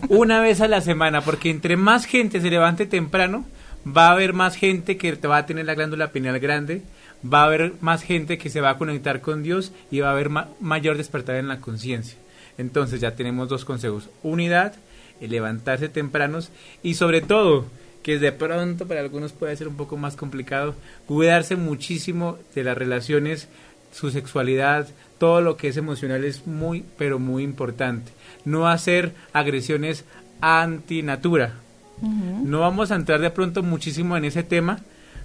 una 0.09 0.40
vez 0.40 0.61
a 0.61 0.68
la 0.68 0.80
semana, 0.80 1.20
porque 1.22 1.50
entre 1.50 1.76
más 1.76 2.04
gente 2.04 2.40
se 2.40 2.50
levante 2.50 2.86
temprano, 2.86 3.44
va 3.86 4.09
a 4.09 4.12
haber 4.12 4.32
más 4.32 4.56
gente 4.56 4.96
que 4.96 5.16
te 5.16 5.28
va 5.28 5.38
a 5.38 5.46
tener 5.46 5.66
la 5.66 5.74
glándula 5.74 6.12
pineal 6.12 6.38
grande, 6.40 6.82
va 7.24 7.42
a 7.42 7.46
haber 7.46 7.74
más 7.80 8.02
gente 8.02 8.38
que 8.38 8.50
se 8.50 8.61
va 8.61 8.70
a 8.70 8.78
conectar 8.78 9.20
con 9.20 9.42
Dios 9.42 9.72
y 9.90 10.00
va 10.00 10.09
a 10.09 10.12
haber 10.12 10.30
mayor 10.61 10.96
despertar 10.96 11.36
en 11.36 11.48
la 11.48 11.61
conciencia. 11.61 12.18
Entonces 12.59 13.00
ya 13.00 13.14
tenemos 13.14 13.48
dos 13.48 13.64
consejos, 13.64 14.11
unidad, 14.22 14.74
levantarse 15.20 15.88
tempranos 15.88 16.50
y 16.82 16.94
sobre 16.94 17.20
todo 17.20 17.66
que 18.09 18.18
de 18.18 18.32
pronto 18.32 18.88
para 18.88 19.00
algunos 19.00 19.32
puede 19.32 19.54
ser 19.54 19.68
un 19.68 19.76
poco 19.76 19.98
más 19.98 20.16
complicado, 20.16 20.74
cuidarse 21.06 21.56
muchísimo 21.56 22.38
de 22.54 22.64
las 22.64 22.78
relaciones, 22.78 23.48
su 23.92 24.11
sexualidad, 24.11 24.88
todo 25.18 25.42
lo 25.42 25.59
que 25.59 25.68
es 25.68 25.76
emocional 25.76 26.24
es 26.24 26.46
muy, 26.46 26.86
pero 26.96 27.18
muy 27.18 27.42
importante. 27.42 28.11
No 28.46 28.66
hacer 28.66 29.12
agresiones 29.34 30.06
antinatura. 30.40 31.56
No 32.00 32.61
vamos 32.61 32.92
a 32.92 32.94
entrar 32.94 33.20
de 33.20 33.28
pronto 33.28 33.62
muchísimo 33.62 34.16
en 34.16 34.24
ese 34.24 34.42
tema, 34.42 34.80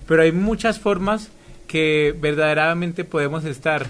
pero 0.06 0.24
hay 0.24 0.34
muchas 0.34 0.78
formas 0.78 1.30
que 1.68 2.14
verdaderamente 2.20 3.06
podemos 3.06 3.46
estar. 3.46 3.88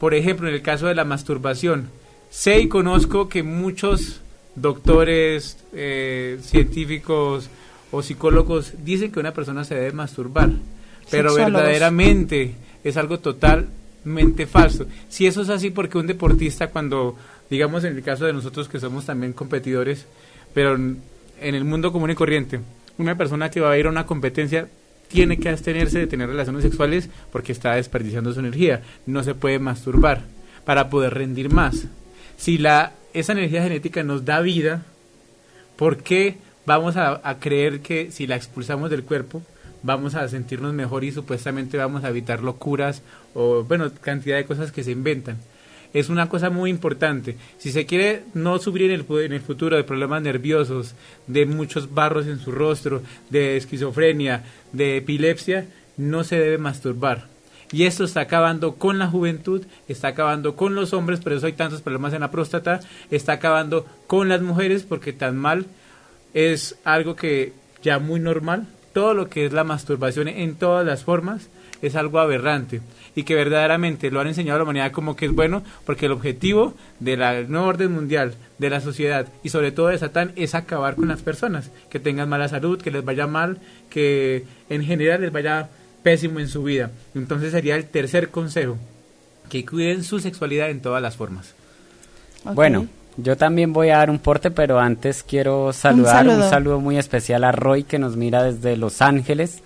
Por 0.00 0.14
ejemplo, 0.14 0.48
en 0.48 0.54
el 0.54 0.62
caso 0.62 0.86
de 0.86 0.94
la 0.94 1.04
masturbación, 1.04 1.90
sé 2.30 2.60
y 2.60 2.68
conozco 2.68 3.28
que 3.28 3.42
muchos 3.42 4.22
doctores, 4.54 5.58
eh, 5.74 6.38
científicos 6.40 7.50
o 7.90 8.02
psicólogos 8.02 8.74
dicen 8.84 9.12
que 9.12 9.20
una 9.20 9.32
persona 9.32 9.64
se 9.64 9.74
debe 9.74 9.92
masturbar, 9.92 10.50
pero 11.10 11.34
verdaderamente 11.34 12.54
es 12.84 12.96
algo 12.96 13.18
totalmente 13.18 14.46
falso. 14.46 14.86
Si 15.08 15.26
eso 15.26 15.42
es 15.42 15.48
así, 15.48 15.70
porque 15.70 15.98
un 15.98 16.06
deportista 16.06 16.68
cuando, 16.68 17.16
digamos 17.50 17.84
en 17.84 17.96
el 17.96 18.02
caso 18.02 18.26
de 18.26 18.32
nosotros 18.32 18.68
que 18.68 18.80
somos 18.80 19.06
también 19.06 19.32
competidores, 19.32 20.06
pero 20.54 20.74
en 20.74 21.00
el 21.40 21.64
mundo 21.64 21.92
común 21.92 22.10
y 22.10 22.14
corriente, 22.14 22.60
una 22.98 23.16
persona 23.16 23.50
que 23.50 23.60
va 23.60 23.70
a 23.70 23.78
ir 23.78 23.86
a 23.86 23.90
una 23.90 24.06
competencia 24.06 24.68
tiene 25.08 25.38
que 25.38 25.48
abstenerse 25.48 25.98
de 25.98 26.06
tener 26.06 26.28
relaciones 26.28 26.62
sexuales 26.62 27.08
porque 27.30 27.52
está 27.52 27.74
desperdiciando 27.74 28.32
su 28.32 28.40
energía. 28.40 28.82
No 29.06 29.22
se 29.22 29.34
puede 29.34 29.58
masturbar 29.58 30.22
para 30.64 30.90
poder 30.90 31.14
rendir 31.14 31.52
más. 31.52 31.86
Si 32.36 32.58
la, 32.58 32.92
esa 33.12 33.32
energía 33.32 33.62
genética 33.62 34.02
nos 34.02 34.24
da 34.24 34.40
vida, 34.40 34.82
¿por 35.76 35.98
qué 35.98 36.38
vamos 36.66 36.96
a, 36.96 37.38
creer 37.40 37.80
que 37.80 38.10
si 38.10 38.26
la 38.26 38.36
expulsamos 38.36 38.90
del 38.90 39.04
cuerpo 39.04 39.42
vamos 39.82 40.14
a 40.14 40.28
sentirnos 40.28 40.74
mejor 40.74 41.04
y 41.04 41.12
supuestamente 41.12 41.76
vamos 41.76 42.04
a 42.04 42.08
evitar 42.08 42.42
locuras 42.42 43.02
o, 43.34 43.62
bueno, 43.62 43.90
cantidad 44.00 44.36
de 44.36 44.44
cosas 44.44 44.72
que 44.72 44.84
se 44.84 44.90
inventan? 44.90 45.38
es 45.94 46.10
una 46.10 46.28
cosa 46.28 46.50
muy 46.50 46.68
importante. 46.68 47.36
Si 47.56 47.72
se 47.72 47.86
quiere 47.86 48.24
no 48.34 48.58
sufrir 48.58 48.90
en 48.90 49.00
el, 49.00 49.18
en 49.24 49.32
el 49.32 49.40
futuro 49.40 49.76
de 49.76 49.84
problemas 49.84 50.20
nerviosos, 50.20 50.94
de 51.26 51.46
muchos 51.46 51.94
barros 51.94 52.26
en 52.26 52.38
su 52.38 52.52
rostro, 52.52 53.02
de 53.30 53.56
esquizofrenia, 53.56 54.44
de 54.72 54.98
epilepsia, 54.98 55.66
no 55.96 56.22
se 56.22 56.38
debe 56.38 56.58
masturbar. 56.58 57.28
Y 57.72 57.84
esto 57.84 58.04
está 58.04 58.20
acabando 58.20 58.74
con 58.74 58.98
la 58.98 59.08
juventud, 59.08 59.64
está 59.88 60.08
acabando 60.08 60.54
con 60.54 60.74
los 60.74 60.92
hombres, 60.92 61.20
por 61.20 61.32
eso 61.32 61.46
hay 61.46 61.54
tantos 61.54 61.80
problemas 61.80 62.12
en 62.12 62.20
la 62.20 62.30
próstata, 62.30 62.80
está 63.10 63.32
acabando 63.32 63.86
con 64.06 64.28
las 64.28 64.42
mujeres 64.42 64.84
porque 64.84 65.12
tan 65.12 65.36
mal 65.36 65.66
es 66.34 66.76
algo 66.84 67.16
que 67.16 67.52
ya 67.82 67.98
muy 67.98 68.20
normal. 68.20 68.66
Todo 68.92 69.14
lo 69.14 69.28
que 69.28 69.46
es 69.46 69.52
la 69.52 69.64
masturbación 69.64 70.28
en 70.28 70.54
todas 70.54 70.86
las 70.86 71.04
formas 71.04 71.48
es 71.82 71.96
algo 71.96 72.18
aberrante 72.18 72.80
y 73.14 73.24
que 73.24 73.34
verdaderamente 73.34 74.10
lo 74.10 74.20
han 74.20 74.28
enseñado 74.28 74.56
a 74.56 74.58
la 74.58 74.64
humanidad 74.64 74.92
como 74.92 75.16
que 75.16 75.26
es 75.26 75.32
bueno, 75.32 75.62
porque 75.84 76.06
el 76.06 76.12
objetivo 76.12 76.74
de 77.00 77.16
la 77.16 77.42
nueva 77.42 77.68
orden 77.68 77.92
mundial, 77.92 78.34
de 78.58 78.70
la 78.70 78.80
sociedad 78.80 79.26
y 79.42 79.48
sobre 79.48 79.72
todo 79.72 79.88
de 79.88 79.98
Satán 79.98 80.32
es 80.36 80.54
acabar 80.54 80.96
con 80.96 81.08
las 81.08 81.22
personas, 81.22 81.70
que 81.90 81.98
tengan 81.98 82.28
mala 82.28 82.48
salud, 82.48 82.80
que 82.80 82.90
les 82.90 83.04
vaya 83.04 83.26
mal, 83.26 83.58
que 83.88 84.44
en 84.68 84.84
general 84.84 85.22
les 85.22 85.32
vaya 85.32 85.70
pésimo 86.02 86.40
en 86.40 86.48
su 86.48 86.62
vida. 86.62 86.90
Entonces 87.14 87.52
sería 87.52 87.76
el 87.76 87.86
tercer 87.86 88.28
consejo, 88.28 88.76
que 89.48 89.64
cuiden 89.64 90.04
su 90.04 90.20
sexualidad 90.20 90.68
en 90.68 90.80
todas 90.80 91.00
las 91.00 91.16
formas. 91.16 91.54
Bueno, 92.44 92.86
yo 93.16 93.36
también 93.36 93.72
voy 93.72 93.90
a 93.90 93.98
dar 93.98 94.10
un 94.10 94.18
porte, 94.18 94.50
pero 94.50 94.78
antes 94.78 95.22
quiero 95.22 95.72
saludar 95.72 96.28
un 96.28 96.42
saludo 96.42 96.80
muy 96.80 96.98
especial 96.98 97.44
a 97.44 97.52
Roy 97.52 97.84
que 97.84 97.98
nos 97.98 98.16
mira 98.16 98.42
desde 98.42 98.76
Los 98.76 99.02
Ángeles 99.02 99.62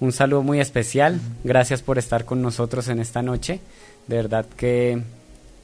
un 0.00 0.12
saludo 0.12 0.42
muy 0.42 0.60
especial. 0.60 1.20
Gracias 1.42 1.82
por 1.82 1.98
estar 1.98 2.24
con 2.24 2.42
nosotros 2.42 2.88
en 2.88 3.00
esta 3.00 3.22
noche. 3.22 3.60
De 4.06 4.16
verdad 4.16 4.46
que 4.56 5.02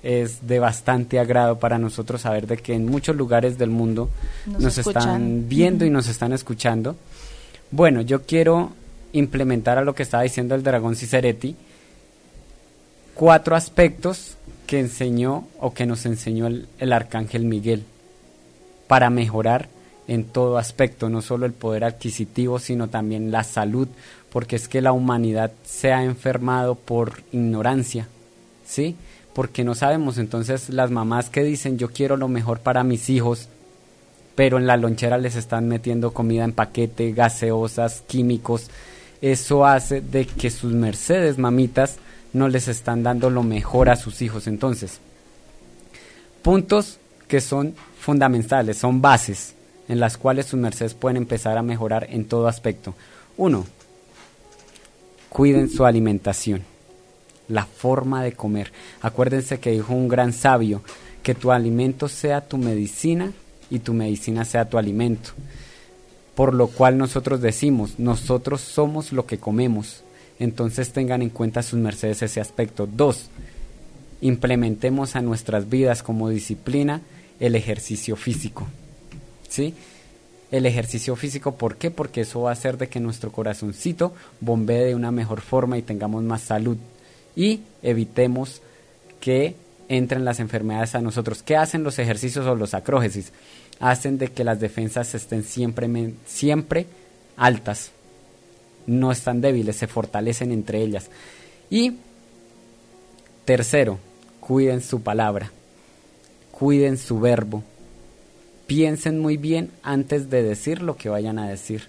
es 0.02 0.46
de 0.46 0.58
bastante 0.58 1.18
agrado 1.18 1.58
para 1.58 1.78
nosotros 1.78 2.22
saber 2.22 2.46
de 2.46 2.56
que 2.56 2.74
en 2.74 2.86
muchos 2.86 3.14
lugares 3.14 3.58
del 3.58 3.70
mundo 3.70 4.10
nos, 4.58 4.78
están 4.78 5.48
viendo 5.48 5.84
y 5.84 5.90
nos 5.90 6.08
están 6.08 6.32
escuchando. 6.32 6.96
Bueno, 7.70 8.00
yo 8.00 8.22
quiero 8.22 8.72
implementar 9.12 9.78
a 9.78 9.84
lo 9.84 9.94
que 9.94 10.02
estaba 10.02 10.22
diciendo 10.22 10.54
el 10.54 10.62
dragón 10.62 10.96
Ciceretti 10.96 11.54
cuatro 13.14 13.54
aspectos 13.54 14.38
que 14.66 14.80
enseñó 14.80 15.46
o 15.58 15.74
que 15.74 15.86
nos 15.86 16.06
enseñó 16.06 16.46
el, 16.46 16.68
el 16.78 16.92
arcángel 16.92 17.44
Miguel 17.44 17.84
para 18.86 19.10
mejorar 19.10 19.68
en 20.08 20.24
todo 20.24 20.58
aspecto, 20.58 21.08
no 21.08 21.22
solo 21.22 21.46
el 21.46 21.52
poder 21.52 21.84
adquisitivo, 21.84 22.58
sino 22.58 22.88
también 22.88 23.30
la 23.30 23.44
salud, 23.44 23.88
porque 24.30 24.56
es 24.56 24.68
que 24.68 24.80
la 24.80 24.92
humanidad 24.92 25.52
se 25.64 25.92
ha 25.92 26.04
enfermado 26.04 26.74
por 26.74 27.22
ignorancia, 27.32 28.08
¿sí? 28.66 28.96
Porque 29.34 29.64
no 29.64 29.74
sabemos, 29.74 30.18
entonces 30.18 30.68
las 30.70 30.90
mamás 30.90 31.30
que 31.30 31.42
dicen 31.42 31.78
yo 31.78 31.88
quiero 31.88 32.16
lo 32.16 32.28
mejor 32.28 32.60
para 32.60 32.84
mis 32.84 33.08
hijos, 33.10 33.48
pero 34.34 34.58
en 34.58 34.66
la 34.66 34.76
lonchera 34.76 35.18
les 35.18 35.36
están 35.36 35.68
metiendo 35.68 36.12
comida 36.12 36.44
en 36.44 36.52
paquete, 36.52 37.12
gaseosas, 37.12 38.02
químicos, 38.06 38.68
eso 39.20 39.64
hace 39.64 40.00
de 40.00 40.26
que 40.26 40.50
sus 40.50 40.72
mercedes 40.72 41.38
mamitas 41.38 41.96
no 42.32 42.48
les 42.48 42.68
están 42.68 43.02
dando 43.02 43.30
lo 43.30 43.42
mejor 43.42 43.90
a 43.90 43.96
sus 43.96 44.22
hijos. 44.22 44.46
Entonces, 44.46 45.00
puntos 46.42 46.98
que 47.28 47.40
son 47.40 47.74
fundamentales, 47.98 48.78
son 48.78 49.00
bases 49.00 49.54
en 49.88 50.00
las 50.00 50.16
cuales 50.16 50.46
sus 50.46 50.60
mercedes 50.60 50.94
pueden 50.94 51.16
empezar 51.16 51.58
a 51.58 51.62
mejorar 51.62 52.06
en 52.10 52.24
todo 52.24 52.48
aspecto. 52.48 52.94
Uno, 53.36 53.66
cuiden 55.28 55.68
su 55.68 55.84
alimentación, 55.84 56.62
la 57.48 57.64
forma 57.64 58.22
de 58.22 58.32
comer. 58.32 58.72
Acuérdense 59.00 59.60
que 59.60 59.72
dijo 59.72 59.94
un 59.94 60.08
gran 60.08 60.32
sabio, 60.32 60.82
que 61.22 61.34
tu 61.34 61.52
alimento 61.52 62.08
sea 62.08 62.40
tu 62.40 62.58
medicina 62.58 63.32
y 63.70 63.78
tu 63.78 63.94
medicina 63.94 64.44
sea 64.44 64.68
tu 64.68 64.78
alimento. 64.78 65.30
Por 66.34 66.54
lo 66.54 66.68
cual 66.68 66.98
nosotros 66.98 67.40
decimos, 67.40 67.98
nosotros 67.98 68.60
somos 68.60 69.12
lo 69.12 69.26
que 69.26 69.38
comemos. 69.38 70.02
Entonces 70.42 70.92
tengan 70.92 71.22
en 71.22 71.30
cuenta 71.30 71.62
sus 71.62 71.78
mercedes 71.78 72.22
ese 72.22 72.40
aspecto. 72.40 72.86
Dos, 72.86 73.28
implementemos 74.20 75.14
a 75.14 75.22
nuestras 75.22 75.70
vidas 75.70 76.02
como 76.02 76.28
disciplina 76.28 77.00
el 77.38 77.54
ejercicio 77.54 78.16
físico. 78.16 78.66
¿Sí? 79.48 79.74
el 80.50 80.66
ejercicio 80.66 81.16
físico. 81.16 81.54
¿Por 81.54 81.76
qué? 81.76 81.90
Porque 81.90 82.20
eso 82.20 82.42
va 82.42 82.50
a 82.50 82.52
hacer 82.52 82.76
de 82.76 82.88
que 82.88 83.00
nuestro 83.00 83.32
corazoncito 83.32 84.12
bombee 84.40 84.84
de 84.84 84.94
una 84.94 85.10
mejor 85.10 85.40
forma 85.40 85.78
y 85.78 85.82
tengamos 85.82 86.22
más 86.22 86.42
salud. 86.42 86.76
Y 87.34 87.60
evitemos 87.82 88.60
que 89.18 89.56
entren 89.88 90.24
las 90.26 90.40
enfermedades 90.40 90.94
a 90.94 91.00
nosotros. 91.00 91.42
¿Qué 91.42 91.56
hacen 91.56 91.82
los 91.82 91.98
ejercicios 91.98 92.46
o 92.46 92.54
los 92.54 92.74
acrógesis? 92.74 93.32
Hacen 93.80 94.18
de 94.18 94.28
que 94.28 94.44
las 94.44 94.60
defensas 94.60 95.14
estén 95.14 95.42
siempre, 95.42 95.88
siempre 96.26 96.86
altas. 97.38 97.92
No 98.86 99.12
están 99.12 99.40
débiles, 99.40 99.76
se 99.76 99.86
fortalecen 99.86 100.52
entre 100.52 100.82
ellas. 100.82 101.10
Y 101.70 101.98
tercero, 103.44 103.98
cuiden 104.40 104.80
su 104.80 105.02
palabra, 105.02 105.50
cuiden 106.50 106.98
su 106.98 107.20
verbo, 107.20 107.62
piensen 108.66 109.18
muy 109.18 109.36
bien 109.36 109.70
antes 109.82 110.30
de 110.30 110.42
decir 110.42 110.82
lo 110.82 110.96
que 110.96 111.08
vayan 111.08 111.38
a 111.38 111.48
decir 111.48 111.88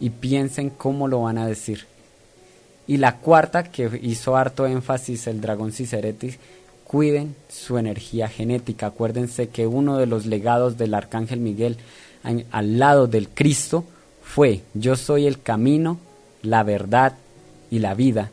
y 0.00 0.10
piensen 0.10 0.70
cómo 0.70 1.08
lo 1.08 1.22
van 1.22 1.38
a 1.38 1.46
decir. 1.46 1.86
Y 2.86 2.98
la 2.98 3.18
cuarta, 3.18 3.64
que 3.64 3.98
hizo 4.02 4.36
harto 4.36 4.66
énfasis 4.66 5.26
el 5.26 5.40
dragón 5.40 5.72
Ciceretti, 5.72 6.36
cuiden 6.84 7.34
su 7.48 7.78
energía 7.78 8.28
genética. 8.28 8.86
Acuérdense 8.86 9.48
que 9.48 9.66
uno 9.66 9.98
de 9.98 10.06
los 10.06 10.26
legados 10.26 10.78
del 10.78 10.94
arcángel 10.94 11.40
Miguel 11.40 11.78
al 12.50 12.78
lado 12.78 13.06
del 13.06 13.28
Cristo 13.28 13.84
fue, 14.22 14.62
yo 14.74 14.96
soy 14.96 15.26
el 15.26 15.40
camino, 15.40 15.98
la 16.46 16.62
verdad 16.62 17.14
y 17.70 17.78
la 17.80 17.94
vida. 17.94 18.30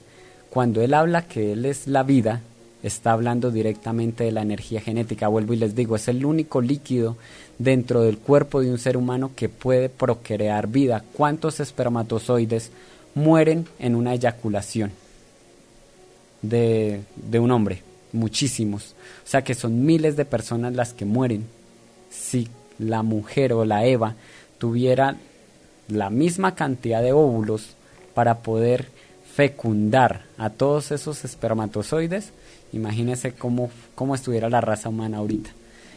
Cuando 0.49 0.81
él 0.81 0.93
habla 0.93 1.27
que 1.27 1.53
él 1.53 1.65
es 1.65 1.87
la 1.87 2.03
vida, 2.03 2.41
está 2.83 3.13
hablando 3.13 3.49
directamente 3.49 4.25
de 4.25 4.31
la 4.31 4.41
energía 4.41 4.81
genética. 4.81 5.27
Vuelvo 5.27 5.53
y 5.53 5.57
les 5.57 5.75
digo, 5.75 5.95
es 5.95 6.07
el 6.09 6.25
único 6.25 6.61
líquido 6.61 7.17
dentro 7.57 8.01
del 8.01 8.17
cuerpo 8.17 8.61
de 8.61 8.69
un 8.69 8.77
ser 8.77 8.97
humano 8.97 9.31
que 9.35 9.49
puede 9.49 9.89
procrear 9.89 10.67
vida. 10.67 11.03
¿Cuántos 11.13 11.59
espermatozoides 11.59 12.71
mueren 13.15 13.67
en 13.79 13.95
una 13.95 14.13
eyaculación 14.13 14.91
de, 16.41 17.01
de 17.15 17.39
un 17.39 17.51
hombre? 17.51 17.81
Muchísimos. 18.11 18.95
O 19.25 19.27
sea 19.27 19.43
que 19.43 19.55
son 19.55 19.85
miles 19.85 20.15
de 20.17 20.25
personas 20.25 20.73
las 20.73 20.93
que 20.93 21.05
mueren. 21.05 21.45
Si 22.11 22.47
la 22.77 23.01
mujer 23.01 23.53
o 23.53 23.65
la 23.65 23.85
Eva 23.85 24.15
tuviera 24.57 25.17
la 25.87 26.09
misma 26.09 26.53
cantidad 26.53 27.01
de 27.01 27.13
óvulos 27.13 27.75
para 28.13 28.39
poder 28.39 28.87
fecundar 29.35 30.23
a 30.37 30.49
todos 30.49 30.91
esos 30.91 31.25
espermatozoides, 31.25 32.31
imagínese 32.71 33.33
cómo, 33.33 33.71
cómo 33.95 34.15
estuviera 34.15 34.49
la 34.49 34.61
raza 34.61 34.89
humana 34.89 35.17
ahorita. 35.17 35.49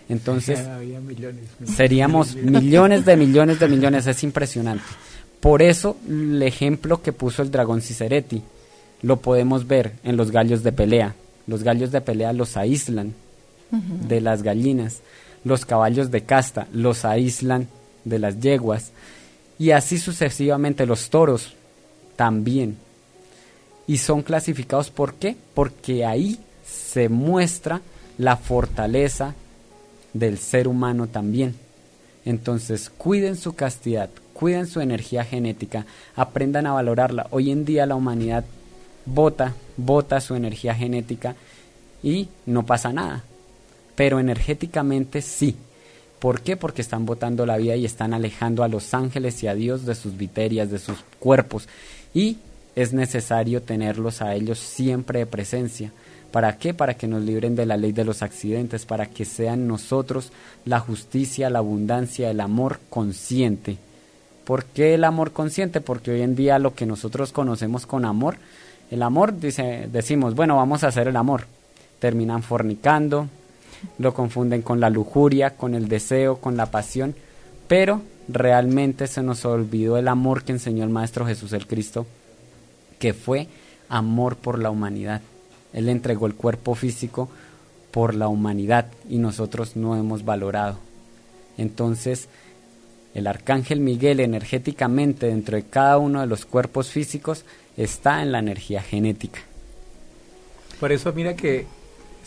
Entonces, 0.09 0.59
Había 0.67 1.01
millones. 1.01 1.45
seríamos 1.65 2.35
millones 2.37 3.05
de 3.05 3.17
millones 3.17 3.61
de 3.61 3.69
millones, 3.69 4.07
es 4.07 4.23
impresionante. 4.23 4.85
Por 5.41 5.63
eso 5.63 5.97
el 6.09 6.43
ejemplo 6.43 7.03
que 7.03 7.13
puso 7.13 7.43
el 7.43 7.51
dragón 7.51 7.83
Ciceretti 7.83 8.43
lo 9.03 9.19
podemos 9.19 9.67
ver 9.67 9.93
en 10.03 10.17
los 10.17 10.31
gallos 10.31 10.63
de 10.63 10.73
pelea. 10.73 11.15
Los 11.47 11.63
gallos 11.63 11.93
de 11.93 12.01
pelea 12.01 12.33
los 12.33 12.57
aíslan 12.57 13.15
de 13.71 14.21
las 14.21 14.43
gallinas, 14.43 15.03
los 15.45 15.67
caballos 15.67 16.11
de 16.11 16.23
casta 16.23 16.67
los 16.73 17.05
aíslan 17.05 17.69
de 18.05 18.19
las 18.19 18.41
yeguas 18.41 18.93
y 19.59 19.73
así 19.73 19.99
sucesivamente 19.99 20.87
los 20.87 21.11
toros 21.11 21.56
también. 22.17 22.77
Y 23.87 23.99
son 23.99 24.23
clasificados 24.23 24.91
¿por 24.91 25.15
qué? 25.15 25.37
Porque 25.55 26.05
ahí 26.05 26.41
se 26.67 27.09
muestra 27.09 27.81
la 28.19 28.37
fortaleza 28.37 29.35
del 30.13 30.39
ser 30.39 30.67
humano 30.67 31.07
también. 31.07 31.55
Entonces, 32.25 32.91
cuiden 32.91 33.37
su 33.37 33.55
castidad, 33.55 34.11
cuiden 34.33 34.67
su 34.67 34.81
energía 34.81 35.25
genética, 35.25 35.87
aprendan 36.17 36.67
a 36.67 36.73
valorarla. 36.73 37.29
Hoy 37.31 37.51
en 37.51 37.65
día 37.65 37.87
la 37.87 37.95
humanidad 37.95 38.45
bota, 39.05 39.55
bota 39.77 40.21
su 40.21 40.35
energía 40.35 40.75
genética 40.75 41.37
y 42.03 42.29
no 42.45 42.67
pasa 42.67 42.93
nada. 42.93 43.23
Pero 43.95 44.19
energéticamente 44.19 45.23
sí. 45.23 45.57
¿Por 46.19 46.41
qué? 46.41 46.57
Porque 46.57 46.83
están 46.83 47.07
botando 47.07 47.47
la 47.47 47.57
vida 47.59 47.77
y 47.77 47.85
están 47.85 48.13
alejando 48.13 48.65
a 48.65 48.69
los 48.69 48.95
ángeles 48.95 49.43
y 49.43 49.49
a 49.49 49.55
Dios 49.55 49.87
de 49.87 49.95
sus 49.95 50.17
viterias, 50.17 50.71
de 50.71 50.79
sus 50.79 50.99
cuerpos. 51.21 51.69
Y 52.17 52.39
es 52.75 52.95
necesario 52.95 53.61
tenerlos 53.61 54.23
a 54.23 54.35
ellos 54.35 54.59
siempre 54.59 55.19
de 55.19 55.27
presencia. 55.27 55.93
¿Para 56.33 56.57
qué? 56.57 56.73
Para 56.73 56.95
que 56.95 57.07
nos 57.07 57.21
libren 57.21 57.55
de 57.55 57.67
la 57.67 57.77
ley 57.77 57.93
de 57.93 58.07
los 58.07 58.23
accidentes, 58.23 58.87
para 58.87 59.05
que 59.05 59.27
sean 59.27 59.69
nosotros 59.69 60.33
la 60.65 60.81
justicia, 60.81 61.51
la 61.51 61.59
abundancia, 61.59 62.31
el 62.31 62.41
amor 62.41 62.81
consciente. 62.89 63.77
¿Por 64.47 64.65
qué 64.65 64.95
el 64.95 65.05
amor 65.05 65.33
consciente? 65.33 65.83
Porque 65.83 66.11
hoy 66.11 66.23
en 66.23 66.35
día 66.35 66.59
lo 66.59 66.75
que 66.75 66.87
nosotros 66.87 67.33
conocemos 67.33 67.85
con 67.85 68.07
amor, 68.07 68.39
el 68.91 69.03
amor, 69.03 69.39
dice, 69.39 69.87
decimos, 69.93 70.35
bueno, 70.35 70.57
vamos 70.57 70.85
a 70.85 70.89
hacer 70.89 71.09
el 71.09 71.17
amor. 71.17 71.45
Terminan 71.99 72.43
fornicando, 72.43 73.29
lo 73.99 74.15
confunden 74.15 74.63
con 74.63 74.81
la 74.81 74.89
lujuria, 74.89 75.51
con 75.51 75.75
el 75.75 75.87
deseo, 75.87 76.39
con 76.39 76.57
la 76.57 76.71
pasión, 76.71 77.15
pero 77.69 78.01
realmente 78.29 79.07
se 79.07 79.23
nos 79.23 79.45
olvidó 79.45 79.97
el 79.97 80.09
amor 80.09 80.45
que 80.45 80.53
enseñó 80.53 80.85
el 80.85 80.91
Maestro 80.91 81.27
Jesús 81.27 81.53
el 81.53 81.67
Cristo, 81.67 82.07
que 82.99 83.15
fue 83.15 83.49
amor 83.89 84.37
por 84.37 84.59
la 84.59 84.71
humanidad. 84.71 85.21
Él 85.73 85.89
entregó 85.89 86.27
el 86.27 86.35
cuerpo 86.35 86.75
físico 86.75 87.29
por 87.91 88.15
la 88.15 88.29
humanidad 88.29 88.87
y 89.09 89.19
nosotros 89.19 89.77
no 89.77 89.97
hemos 89.97 90.25
valorado. 90.25 90.79
Entonces, 91.59 92.29
el 93.15 93.27
arcángel 93.27 93.81
Miguel 93.81 94.21
energéticamente 94.21 95.27
dentro 95.27 95.57
de 95.57 95.65
cada 95.65 95.99
uno 95.99 96.21
de 96.21 96.27
los 96.27 96.45
cuerpos 96.45 96.91
físicos 96.91 97.45
está 97.77 98.23
en 98.23 98.33
la 98.33 98.39
energía 98.39 98.83
genética. 98.83 99.41
Por 100.79 100.93
eso 100.93 101.13
mira 101.13 101.35
que 101.35 101.67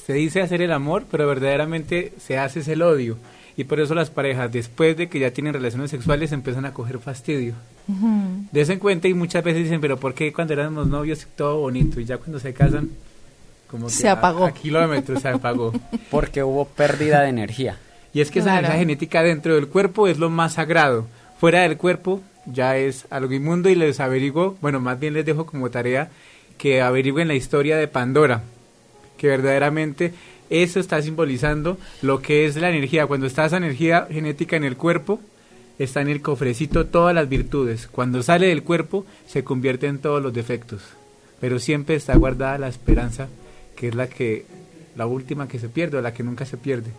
se 0.04 0.14
dice 0.14 0.42
hacer 0.42 0.64
el 0.64 0.72
amor, 0.72 1.06
pero 1.12 1.28
verdaderamente 1.28 2.14
se 2.18 2.40
hace 2.40 2.62
es 2.62 2.68
el 2.68 2.82
odio. 2.82 3.18
Y 3.60 3.66
por 3.66 3.82
eso 3.82 3.94
las 3.94 4.10
parejas, 4.10 4.50
después 4.54 4.96
de 4.96 5.10
que 5.10 5.20
ya 5.20 5.32
tienen 5.32 5.52
relaciones 5.54 5.92
sexuales, 5.92 6.32
empiezan 6.32 6.64
a 6.66 6.72
coger 6.74 6.98
fastidio. 7.00 7.56
Ujú. 7.90 8.46
Desen 8.54 8.80
cuenta 8.80 9.10
y 9.10 9.14
muchas 9.14 9.44
veces 9.44 9.64
dicen, 9.64 9.82
pero 9.82 10.00
¿por 10.00 10.14
qué 10.14 10.32
cuando 10.32 10.54
éramos 10.54 10.88
novios 10.88 11.28
todo 11.36 11.60
bonito 11.60 12.00
y 12.00 12.06
ya 12.06 12.18
cuando 12.20 12.40
se 12.40 12.54
casan, 12.54 12.90
como 13.70 13.88
que 13.88 13.94
Se 13.94 14.08
a- 14.08 14.14
apagó. 14.14 14.46
A, 14.46 14.54
kilómetros 14.54 15.22
se 15.22 15.28
apagó. 15.28 15.74
Porque 16.10 16.42
hubo 16.42 16.64
pérdida 16.70 17.20
de 17.24 17.30
energía. 17.30 17.78
Y 18.14 18.22
es 18.22 18.32
que 18.32 18.40
esa 18.40 18.52
Claro. 18.52 18.60
energía 18.68 18.80
genética 18.80 19.24
dentro 19.24 19.56
del 19.56 19.68
cuerpo 19.68 20.08
es 20.08 20.18
lo 20.20 20.30
más 20.30 20.54
sagrado. 20.54 21.06
Fuera 21.38 21.64
del 21.64 21.76
cuerpo 21.76 22.22
ya 22.46 22.78
es 22.78 23.08
algo 23.10 23.34
inmundo 23.34 23.68
y 23.70 23.76
les 23.76 24.00
averiguo, 24.00 24.58
bueno, 24.62 24.80
más 24.80 24.98
bien 25.02 25.14
les 25.16 25.26
dejo 25.26 25.46
como 25.46 25.70
tarea 25.70 26.10
que 26.58 26.82
averigüen 26.82 27.28
la 27.28 27.36
historia 27.36 27.76
de 27.76 27.90
Pandora, 27.90 28.42
que 29.18 29.28
verdaderamente 29.28 30.14
eso 30.50 30.80
está 30.80 31.02
simbolizando 31.02 31.78
lo 32.02 32.22
que 32.22 32.46
es 32.46 32.56
la 32.56 32.70
energía. 32.70 33.08
Cuando 33.08 33.28
está 33.28 33.46
esa 33.46 33.58
energía 33.58 34.08
genética 34.10 34.56
en 34.56 34.64
el 34.64 34.78
cuerpo, 34.78 35.20
está 35.78 36.02
en 36.02 36.10
el 36.10 36.22
cofrecito 36.22 36.88
todas 36.88 37.16
las 37.16 37.30
virtudes. 37.30 37.88
Cuando 37.88 38.24
sale 38.24 38.48
del 38.48 38.64
cuerpo, 38.64 39.06
se 39.28 39.44
convierte 39.44 39.88
en 39.88 40.00
todos 40.00 40.22
los 40.22 40.34
defectos. 40.34 40.82
Pero 41.40 41.60
siempre 41.60 41.96
está 41.96 42.16
guardada 42.16 42.58
la 42.58 42.68
esperanza, 42.68 43.28
que 43.76 43.90
es 43.90 43.96
la 43.96 44.08
que 44.08 44.46
la 44.96 45.06
última 45.06 45.48
que 45.48 45.60
se 45.60 45.70
pierde 45.70 45.98
o 45.98 46.02
la 46.02 46.14
que 46.14 46.24
nunca 46.24 46.46
se 46.46 46.58
pierde. 46.58 46.92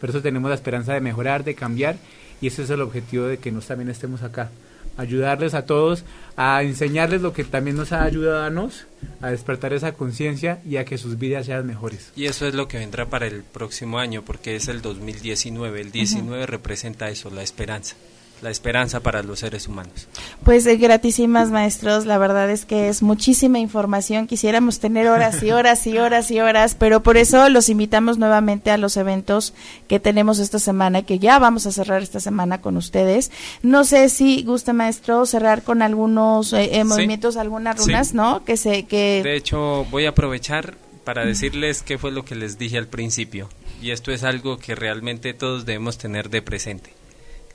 Por 0.00 0.10
eso 0.10 0.20
tenemos 0.20 0.50
la 0.50 0.56
esperanza 0.56 0.92
de 0.92 1.00
mejorar, 1.00 1.44
de 1.44 1.54
cambiar, 1.54 1.96
y 2.40 2.48
ese 2.48 2.64
es 2.64 2.70
el 2.70 2.82
objetivo 2.82 3.24
de 3.24 3.38
que 3.38 3.50
nos 3.50 3.66
también 3.66 3.88
estemos 3.88 4.22
acá. 4.22 4.50
Ayudarles 4.96 5.54
a 5.54 5.66
todos, 5.66 6.04
a 6.36 6.62
enseñarles 6.62 7.22
lo 7.22 7.32
que 7.32 7.44
también 7.44 7.76
nos 7.76 7.92
ha 7.92 8.02
ayudado 8.02 8.44
a 8.44 8.50
nos, 8.50 8.86
a 9.20 9.30
despertar 9.30 9.72
esa 9.72 9.92
conciencia 9.92 10.60
y 10.64 10.76
a 10.76 10.84
que 10.84 10.98
sus 10.98 11.18
vidas 11.18 11.46
sean 11.46 11.66
mejores. 11.66 12.12
Y 12.16 12.26
eso 12.26 12.46
es 12.46 12.54
lo 12.54 12.68
que 12.68 12.78
vendrá 12.78 13.06
para 13.06 13.26
el 13.26 13.42
próximo 13.42 13.98
año, 13.98 14.22
porque 14.22 14.56
es 14.56 14.68
el 14.68 14.82
2019. 14.82 15.80
El 15.80 15.92
19 15.92 16.46
representa 16.46 17.08
eso, 17.10 17.30
la 17.30 17.42
esperanza. 17.42 17.96
La 18.42 18.50
esperanza 18.50 19.00
para 19.00 19.22
los 19.22 19.38
seres 19.40 19.66
humanos. 19.66 20.08
Pues 20.44 20.66
eh, 20.66 20.76
gratísimas 20.76 21.50
maestros, 21.50 22.04
la 22.04 22.18
verdad 22.18 22.50
es 22.50 22.66
que 22.66 22.88
es 22.88 23.02
muchísima 23.02 23.58
información, 23.58 24.26
quisiéramos 24.26 24.78
tener 24.78 25.08
horas 25.08 25.42
y 25.42 25.50
horas 25.52 25.86
y 25.86 25.96
horas 25.96 26.30
y 26.30 26.40
horas, 26.40 26.74
pero 26.78 27.02
por 27.02 27.16
eso 27.16 27.48
los 27.48 27.70
invitamos 27.70 28.18
nuevamente 28.18 28.70
a 28.70 28.76
los 28.76 28.98
eventos 28.98 29.54
que 29.88 30.00
tenemos 30.00 30.38
esta 30.38 30.58
semana, 30.58 31.00
que 31.02 31.18
ya 31.18 31.38
vamos 31.38 31.66
a 31.66 31.72
cerrar 31.72 32.02
esta 32.02 32.20
semana 32.20 32.60
con 32.60 32.76
ustedes. 32.76 33.30
No 33.62 33.84
sé 33.84 34.10
si 34.10 34.42
gusta 34.42 34.74
maestro 34.74 35.24
cerrar 35.24 35.62
con 35.62 35.80
algunos 35.80 36.52
eh, 36.52 36.64
eh, 36.72 36.82
Sí. 36.82 36.84
movimientos, 36.84 37.38
algunas 37.38 37.76
Sí. 37.82 37.86
runas, 37.90 38.12
¿no? 38.12 38.44
Que 38.44 38.58
se 38.58 38.82
que 38.84 39.22
De 39.24 39.34
hecho, 39.34 39.86
voy 39.90 40.04
a 40.04 40.10
aprovechar 40.10 40.74
para 41.04 41.24
decirles 41.24 41.82
qué 41.82 41.96
fue 41.96 42.10
lo 42.12 42.24
que 42.26 42.34
les 42.34 42.58
dije 42.58 42.76
al 42.76 42.88
principio. 42.88 43.48
Y 43.80 43.92
esto 43.92 44.12
es 44.12 44.24
algo 44.24 44.58
que 44.58 44.74
realmente 44.74 45.32
todos 45.34 45.64
debemos 45.64 45.96
tener 45.98 46.28
de 46.30 46.42
presente. 46.42 46.90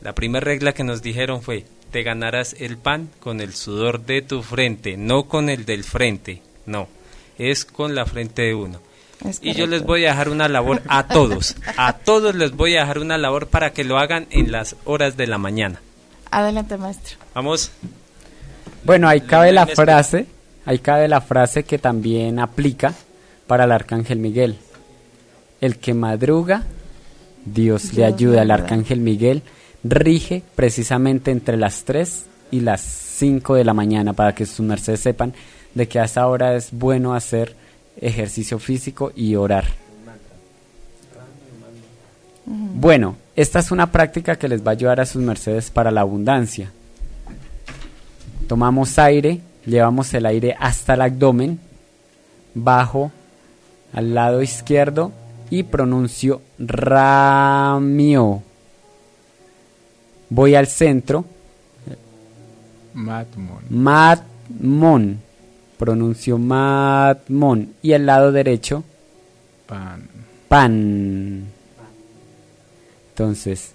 La 0.01 0.13
primera 0.13 0.43
regla 0.43 0.73
que 0.73 0.83
nos 0.83 1.03
dijeron 1.03 1.43
fue, 1.43 1.65
te 1.91 2.01
ganarás 2.01 2.55
el 2.59 2.77
pan 2.77 3.09
con 3.19 3.39
el 3.39 3.53
sudor 3.53 4.03
de 4.03 4.23
tu 4.23 4.41
frente, 4.41 4.97
no 4.97 5.25
con 5.25 5.47
el 5.49 5.65
del 5.65 5.83
frente, 5.83 6.41
no, 6.65 6.87
es 7.37 7.65
con 7.65 7.93
la 7.93 8.05
frente 8.05 8.41
de 8.43 8.55
uno. 8.55 8.79
Y 9.41 9.53
yo 9.53 9.67
les 9.67 9.83
voy 9.83 10.05
a 10.05 10.09
dejar 10.09 10.29
una 10.29 10.47
labor 10.47 10.81
a 10.87 11.07
todos, 11.07 11.55
a 11.77 11.93
todos 11.93 12.33
les 12.33 12.51
voy 12.51 12.75
a 12.75 12.81
dejar 12.81 12.97
una 12.97 13.19
labor 13.19 13.47
para 13.47 13.73
que 13.73 13.83
lo 13.83 13.99
hagan 13.99 14.25
en 14.31 14.51
las 14.51 14.75
horas 14.85 15.17
de 15.17 15.27
la 15.27 15.37
mañana. 15.37 15.79
Adelante 16.31 16.77
maestro. 16.77 17.17
Vamos, 17.35 17.71
Bueno, 18.83 19.07
ahí 19.07 19.21
cabe 19.21 19.51
la 19.51 19.67
frase, 19.67 20.25
ahí 20.65 20.79
cabe 20.79 21.07
la 21.07 21.21
frase 21.21 21.63
que 21.63 21.77
también 21.77 22.39
aplica 22.39 22.95
para 23.45 23.65
el 23.65 23.71
arcángel 23.71 24.17
Miguel. 24.17 24.57
El 25.59 25.77
que 25.77 25.93
madruga, 25.93 26.63
Dios, 27.45 27.93
le 27.93 27.97
Dios 27.97 28.13
ayuda. 28.15 28.35
le 28.37 28.41
ayuda. 28.41 28.53
arcángel 28.55 28.99
Miguel 28.99 29.43
rige 29.83 30.43
precisamente 30.55 31.31
entre 31.31 31.57
las 31.57 31.83
3 31.83 32.25
y 32.51 32.59
las 32.61 32.81
5 32.81 33.55
de 33.55 33.63
la 33.63 33.73
mañana 33.73 34.13
para 34.13 34.35
que 34.35 34.45
sus 34.45 34.65
mercedes 34.65 34.99
sepan 34.99 35.33
de 35.73 35.87
que 35.87 35.99
a 35.99 36.05
esa 36.05 36.27
hora 36.27 36.55
es 36.55 36.69
bueno 36.71 37.13
hacer 37.13 37.55
ejercicio 37.99 38.59
físico 38.59 39.11
y 39.15 39.35
orar. 39.35 39.65
Bueno, 42.45 43.15
esta 43.35 43.59
es 43.59 43.71
una 43.71 43.91
práctica 43.91 44.35
que 44.35 44.47
les 44.47 44.65
va 44.65 44.71
a 44.71 44.73
ayudar 44.73 44.99
a 44.99 45.05
sus 45.05 45.21
mercedes 45.21 45.69
para 45.69 45.91
la 45.91 46.01
abundancia. 46.01 46.71
Tomamos 48.47 48.99
aire, 48.99 49.39
llevamos 49.65 50.13
el 50.13 50.25
aire 50.25 50.55
hasta 50.59 50.95
el 50.95 51.01
abdomen, 51.01 51.59
bajo 52.53 53.11
al 53.93 54.13
lado 54.13 54.41
izquierdo 54.41 55.11
y 55.49 55.63
pronuncio 55.63 56.41
ramio. 56.59 58.43
Voy 60.33 60.55
al 60.55 60.67
centro, 60.67 61.25
Matmon. 62.93 63.63
matmon, 63.69 65.19
pronuncio 65.77 66.37
matmon 66.37 67.73
y 67.81 67.91
al 67.91 68.05
lado 68.05 68.31
derecho 68.31 68.81
Pan. 69.67 70.07
pan. 70.47 71.47
Entonces, 73.09 73.73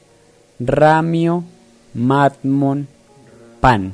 ramio, 0.59 1.44
matmon, 1.92 2.88
pan. 3.61 3.92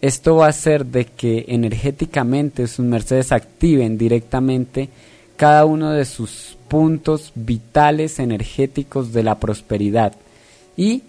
Esto 0.00 0.36
va 0.36 0.46
a 0.46 0.50
hacer 0.50 0.86
de 0.86 1.04
que 1.04 1.46
energéticamente 1.48 2.68
sus 2.68 2.86
mercedes 2.86 3.32
activen 3.32 3.98
directamente 3.98 4.88
cada 5.36 5.64
uno 5.64 5.90
de 5.90 6.04
sus 6.04 6.56
puntos 6.68 7.32
vitales 7.34 8.20
energéticos 8.20 9.12
de 9.12 9.24
la 9.24 9.40
prosperidad 9.40 10.12
y 10.78 11.02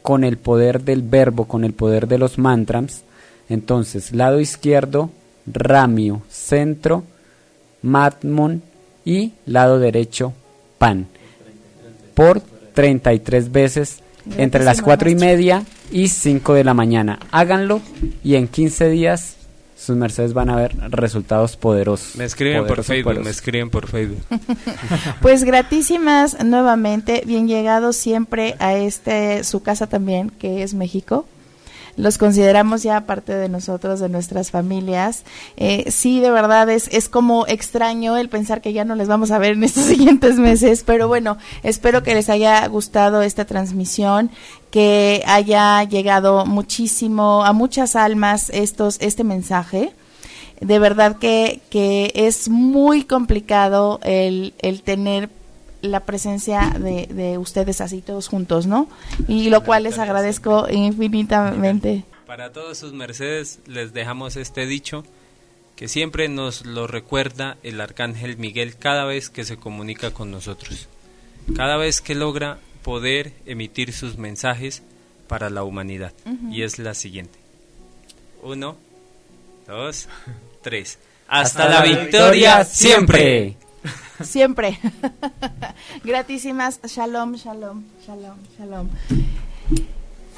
con 0.00 0.24
el 0.24 0.38
poder 0.38 0.84
del 0.84 1.02
verbo, 1.02 1.44
con 1.44 1.64
el 1.64 1.74
poder 1.74 2.06
de 2.06 2.16
los 2.16 2.38
mantras, 2.38 3.02
entonces 3.50 4.12
lado 4.14 4.40
izquierdo, 4.40 5.10
ramio, 5.44 6.22
centro, 6.30 7.02
matmon 7.82 8.62
y 9.04 9.32
lado 9.44 9.78
derecho, 9.78 10.32
pan. 10.78 11.08
por 12.14 12.40
33 12.72 13.52
veces 13.52 14.02
entre 14.36 14.64
las 14.64 14.78
Gratísimo, 14.82 14.84
4 14.84 15.10
y 15.10 15.14
media 15.16 15.62
y 15.90 16.08
5 16.08 16.54
de 16.54 16.64
la 16.64 16.74
mañana. 16.74 17.18
Háganlo 17.30 17.80
y 18.22 18.36
en 18.36 18.46
15 18.46 18.88
días 18.88 19.37
sus 19.78 19.96
mercedes 19.96 20.34
van 20.34 20.50
a 20.50 20.56
ver 20.56 20.76
resultados 20.90 21.56
poderosos. 21.56 22.16
Me 22.16 22.24
escriben 22.24 22.58
por 22.66 22.68
Poderosos, 22.68 22.86
Facebook, 22.86 23.24
me 23.24 23.30
escriben 23.30 23.70
por 23.70 23.86
Facebook. 23.86 24.22
Pues 25.22 25.44
gratísimas 25.44 26.44
nuevamente, 26.44 27.22
bien 27.26 27.48
llegados 27.48 27.96
siempre 27.96 28.56
a 28.58 28.74
este 28.74 29.44
su 29.44 29.62
casa 29.62 29.86
también, 29.86 30.30
que 30.30 30.62
es 30.62 30.74
México. 30.74 31.26
Los 31.98 32.16
consideramos 32.16 32.84
ya 32.84 33.06
parte 33.06 33.34
de 33.34 33.48
nosotros, 33.48 33.98
de 33.98 34.08
nuestras 34.08 34.52
familias. 34.52 35.24
Eh, 35.56 35.90
sí, 35.90 36.20
de 36.20 36.30
verdad 36.30 36.70
es, 36.70 36.88
es 36.92 37.08
como 37.08 37.44
extraño 37.48 38.16
el 38.16 38.28
pensar 38.28 38.60
que 38.60 38.72
ya 38.72 38.84
no 38.84 38.94
les 38.94 39.08
vamos 39.08 39.32
a 39.32 39.38
ver 39.38 39.52
en 39.52 39.64
estos 39.64 39.84
siguientes 39.86 40.36
meses, 40.36 40.84
pero 40.86 41.08
bueno, 41.08 41.38
espero 41.64 42.04
que 42.04 42.14
les 42.14 42.28
haya 42.30 42.64
gustado 42.68 43.22
esta 43.22 43.46
transmisión, 43.46 44.30
que 44.70 45.22
haya 45.26 45.82
llegado 45.84 46.46
muchísimo 46.46 47.44
a 47.44 47.52
muchas 47.52 47.96
almas 47.96 48.50
estos 48.50 48.98
este 49.00 49.24
mensaje 49.24 49.92
de 50.60 50.78
verdad 50.78 51.18
que, 51.18 51.60
que 51.70 52.12
es 52.14 52.48
muy 52.48 53.04
complicado 53.04 54.00
el, 54.02 54.54
el 54.58 54.82
tener 54.82 55.30
la 55.82 56.00
presencia 56.00 56.74
de, 56.78 57.06
de 57.06 57.38
ustedes 57.38 57.80
así 57.80 58.00
todos 58.00 58.28
juntos, 58.28 58.66
¿no? 58.66 58.88
Y 59.28 59.50
lo 59.50 59.62
cual 59.62 59.84
les 59.84 59.98
agradezco 59.98 60.66
infinitamente. 60.68 62.04
Para 62.26 62.52
todos 62.52 62.78
sus 62.78 62.92
mercedes 62.92 63.60
les 63.66 63.92
dejamos 63.92 64.36
este 64.36 64.66
dicho 64.66 65.04
que 65.76 65.86
siempre 65.86 66.28
nos 66.28 66.66
lo 66.66 66.88
recuerda 66.88 67.56
el 67.62 67.80
arcángel 67.80 68.36
Miguel 68.36 68.76
cada 68.76 69.04
vez 69.04 69.30
que 69.30 69.44
se 69.44 69.56
comunica 69.56 70.10
con 70.10 70.32
nosotros, 70.32 70.88
cada 71.54 71.76
vez 71.76 72.00
que 72.00 72.16
logra 72.16 72.58
poder 72.82 73.32
emitir 73.46 73.92
sus 73.92 74.18
mensajes 74.18 74.82
para 75.28 75.50
la 75.50 75.62
humanidad. 75.64 76.12
Y 76.50 76.62
es 76.62 76.78
la 76.78 76.94
siguiente. 76.94 77.38
Uno, 78.42 78.76
dos, 79.66 80.08
tres. 80.62 80.98
Hasta, 81.28 81.68
la 81.68 81.82
victoria 81.82 82.64
siempre. 82.64 83.56
Siempre. 84.22 84.78
Gratísimas. 86.04 86.80
Shalom, 86.84 87.34
shalom, 87.34 87.84
shalom, 88.06 88.38
shalom. 88.56 88.88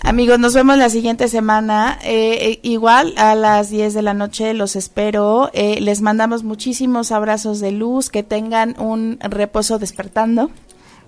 Amigos, 0.03 0.39
nos 0.39 0.55
vemos 0.55 0.79
la 0.79 0.89
siguiente 0.91 1.29
semana. 1.29 1.99
Eh, 2.03 2.39
eh, 2.41 2.61
igual 2.63 3.15
a 3.17 3.35
las 3.35 3.71
10 3.71 3.95
de 3.95 4.03
la 4.03 4.15
noche 4.15 4.55
los 4.55 4.75
espero. 4.75 5.51
Eh, 5.53 5.81
les 5.81 6.01
mandamos 6.01 6.43
muchísimos 6.43 7.13
abrazos 7.13 7.61
de 7.61 7.71
luz. 7.71 8.11
Que 8.11 8.23
tengan 8.23 8.75
un 8.81 9.19
reposo 9.21 9.79
despertando. 9.79 10.51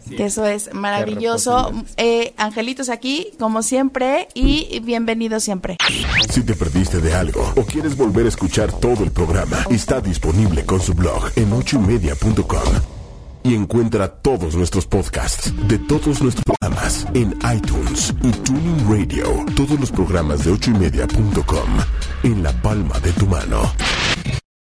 Que 0.09 0.27
eso 0.27 0.47
es 0.47 0.73
maravilloso. 0.75 1.73
Eh, 1.97 2.35
angelitos 2.37 2.89
aquí, 2.89 3.31
como 3.39 3.63
siempre, 3.63 4.29
y 4.35 4.81
bienvenidos 4.81 5.45
siempre. 5.45 5.79
Si 6.31 6.43
te 6.43 6.55
perdiste 6.55 7.01
de 7.01 7.15
algo 7.15 7.53
o 7.57 7.63
quieres 7.63 7.97
volver 7.97 8.27
a 8.27 8.29
escuchar 8.29 8.73
todo 8.73 9.05
el 9.05 9.11
programa, 9.11 9.59
está 9.71 10.01
disponible 10.01 10.65
con 10.65 10.81
su 10.81 10.95
blog 10.95 11.31
en 11.37 11.53
ochoymedia.com. 11.53 13.03
Y 13.45 13.57
encuentra 13.57 14.07
todos 14.09 14.55
nuestros 14.55 14.87
podcasts 14.87 15.53
de 15.67 15.77
todos 15.77 16.23
nuestros 16.23 16.45
programas 16.45 17.07
en 17.13 17.37
iTunes 17.53 18.15
y 18.23 18.31
Tuning 18.31 18.89
Radio. 18.89 19.45
Todos 19.57 19.81
los 19.81 19.91
programas 19.91 20.45
de 20.45 20.53
ochoymedia.com 20.53 21.69
en 22.23 22.43
la 22.43 22.53
palma 22.63 23.01
de 23.01 23.13
tu 23.13 23.27
mano. 23.27 23.63